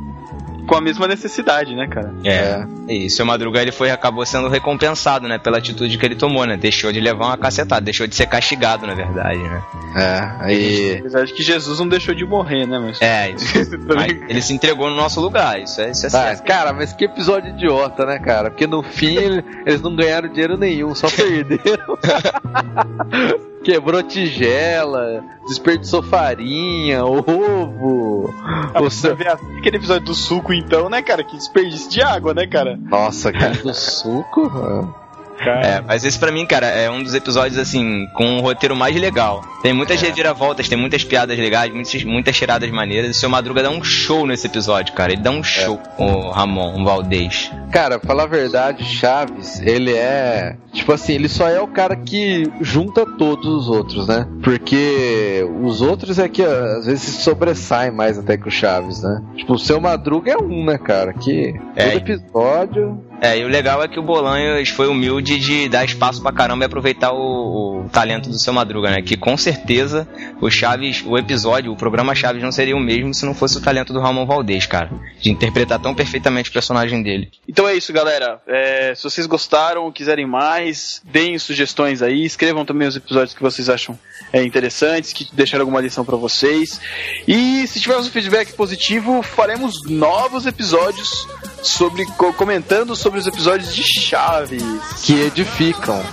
[0.68, 2.12] com a mesma necessidade, né, cara?
[2.24, 2.64] É.
[2.88, 6.56] E seu Madruga ele foi acabou sendo recompensado, né, pela atitude que ele tomou, né?
[6.56, 9.62] Deixou de levar uma cacetada, deixou de ser castigado, na verdade, né?
[9.96, 10.96] É, aí.
[11.00, 13.00] Apesar de que Jesus não deixou de morrer, né, mas...
[13.00, 13.78] É, isso.
[13.94, 16.44] Mas ele se entregou no nosso lugar, isso é, isso é Ah, certo.
[16.44, 18.50] cara, mas que episódio idiota, né, cara?
[18.50, 21.96] Porque no fim ele- eles não ganharam dinheiro nenhum, só perderam.
[23.68, 28.32] Quebrou tigela, desperdiçou farinha, ovo.
[28.72, 31.22] Ah, o você seu- vê aquele episódio do suco, então, né, cara?
[31.22, 32.78] Que desperdício de água, né, cara?
[32.80, 34.50] Nossa, aquele do suco.
[34.54, 35.07] ah.
[35.42, 38.94] É, mas esse pra mim, cara, é um dos episódios, assim, com um roteiro mais
[38.96, 39.42] legal.
[39.62, 43.08] Tem muitas reviravoltas, tem muitas piadas legais, muitas, muitas tiradas maneiras.
[43.08, 45.12] E o seu Madruga dá um show nesse episódio, cara.
[45.12, 47.50] Ele dá um show com o Ramon, o Valdez.
[47.70, 50.56] Cara, pra falar a verdade, Chaves, ele é.
[50.72, 54.26] Tipo assim, ele só é o cara que junta todos os outros, né?
[54.42, 59.22] Porque os outros é que às vezes se sobressaem mais até que o Chaves, né?
[59.36, 61.12] Tipo, o seu Madruga é um, né, cara?
[61.12, 61.90] Que É.
[61.90, 63.04] todo episódio.
[63.20, 66.64] É, e o legal é que o Bolanhos foi humilde de dar espaço pra caramba
[66.64, 69.02] e aproveitar o, o talento do seu Madruga, né?
[69.02, 70.06] Que com certeza
[70.40, 73.60] o Chaves, o episódio, o programa Chaves não seria o mesmo se não fosse o
[73.60, 74.90] talento do Ramon Valdez, cara.
[75.20, 77.28] De interpretar tão perfeitamente o personagem dele.
[77.48, 78.40] Então é isso, galera.
[78.46, 83.68] É, se vocês gostaram, quiserem mais, deem sugestões aí, escrevam também os episódios que vocês
[83.68, 83.98] acham
[84.32, 86.80] é, interessantes, que deixaram alguma lição pra vocês.
[87.26, 91.26] E se tivermos um feedback positivo, faremos novos episódios
[91.62, 94.62] sobre co- comentando sobre os episódios de Chaves.
[95.02, 96.02] Que edificam.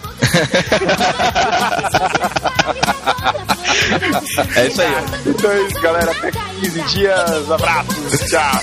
[4.56, 4.92] É isso aí.
[5.26, 6.12] Então é isso, galera.
[6.12, 7.52] Até 15 dias.
[7.52, 8.20] Abraços.
[8.30, 8.62] Tchau.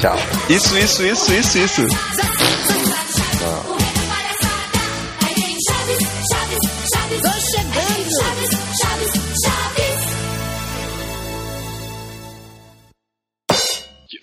[0.00, 0.16] Tchau.
[0.48, 1.82] Isso, isso, isso, isso, isso.
[3.38, 3.79] Tô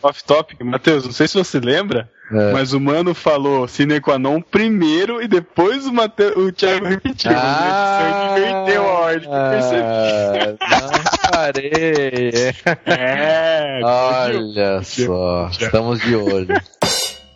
[0.03, 2.52] Off topic, Matheus, não sei se você lembra, É.
[2.53, 7.32] mas o Mano falou sine qua non primeiro e depois o, Mateu, o Thiago repetiu.
[7.34, 10.57] Ah, Ele inverteu a ordem, que eu percebi.
[10.69, 12.53] não parei.
[12.86, 16.48] É, Olha só, estamos de olho.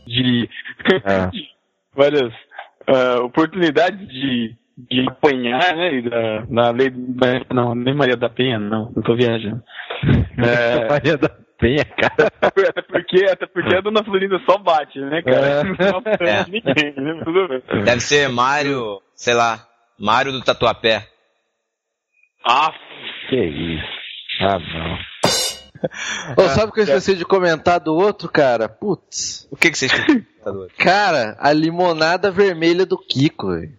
[0.05, 0.49] de
[1.05, 1.29] É.
[1.95, 2.31] várias
[2.87, 4.55] ah, oportunidades de,
[4.89, 6.01] de apanhar, né?
[6.01, 6.91] Da, na lei.
[7.53, 9.61] Não, nem Maria da Penha, não, não tô viajando.
[10.37, 10.87] É.
[10.89, 11.29] Maria da
[11.61, 12.31] Penha, cara.
[12.41, 15.47] Até porque, até porque a dona Florinda só bate, né, cara?
[15.47, 15.61] É.
[16.41, 16.43] É.
[16.45, 17.83] ninguém, né?
[17.85, 19.67] Deve ser Mário, sei lá,
[19.99, 21.07] Mário do Tatuapé.
[22.43, 22.73] Ah,
[23.29, 23.85] Que isso.
[24.41, 24.97] Ah, não.
[26.43, 28.67] Ô, sabe o que eu esqueci de comentar do outro, cara?
[28.67, 29.47] Putz.
[29.51, 30.25] O que, que vocês têm?
[30.77, 33.77] Cara, a limonada vermelha do Kiko, velho.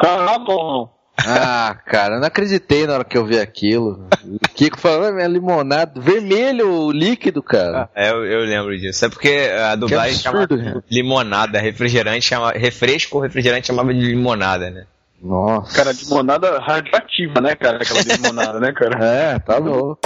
[0.00, 0.99] Ah, bom.
[1.26, 4.06] Ah, cara, eu não acreditei na hora que eu vi aquilo.
[4.24, 7.88] O Kiko falou, "Ah, minha limonada, vermelho o líquido, cara.
[7.94, 9.04] É, eu, eu lembro disso.
[9.04, 10.84] É porque a dublagem chama absurdo, cara.
[10.90, 14.84] limonada, refrigerante chama, refresco ou refrigerante chamava de limonada, né?
[15.22, 15.76] Nossa.
[15.76, 17.76] Cara, limonada radioativa, né, cara?
[17.82, 18.98] Aquela limonada, né, cara?
[19.34, 20.00] É, tá louco.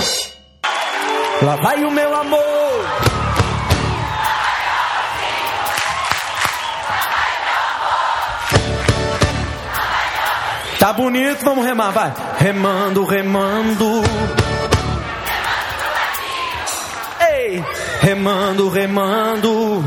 [1.43, 2.54] Lá vai o meu amor.
[10.85, 12.13] Tá bonito, vamos remar, vai.
[12.37, 14.03] Remando, remando.
[17.27, 17.65] Ei,
[18.03, 19.83] remando, remando.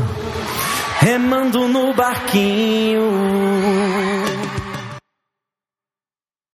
[1.00, 3.08] Remando no barquinho.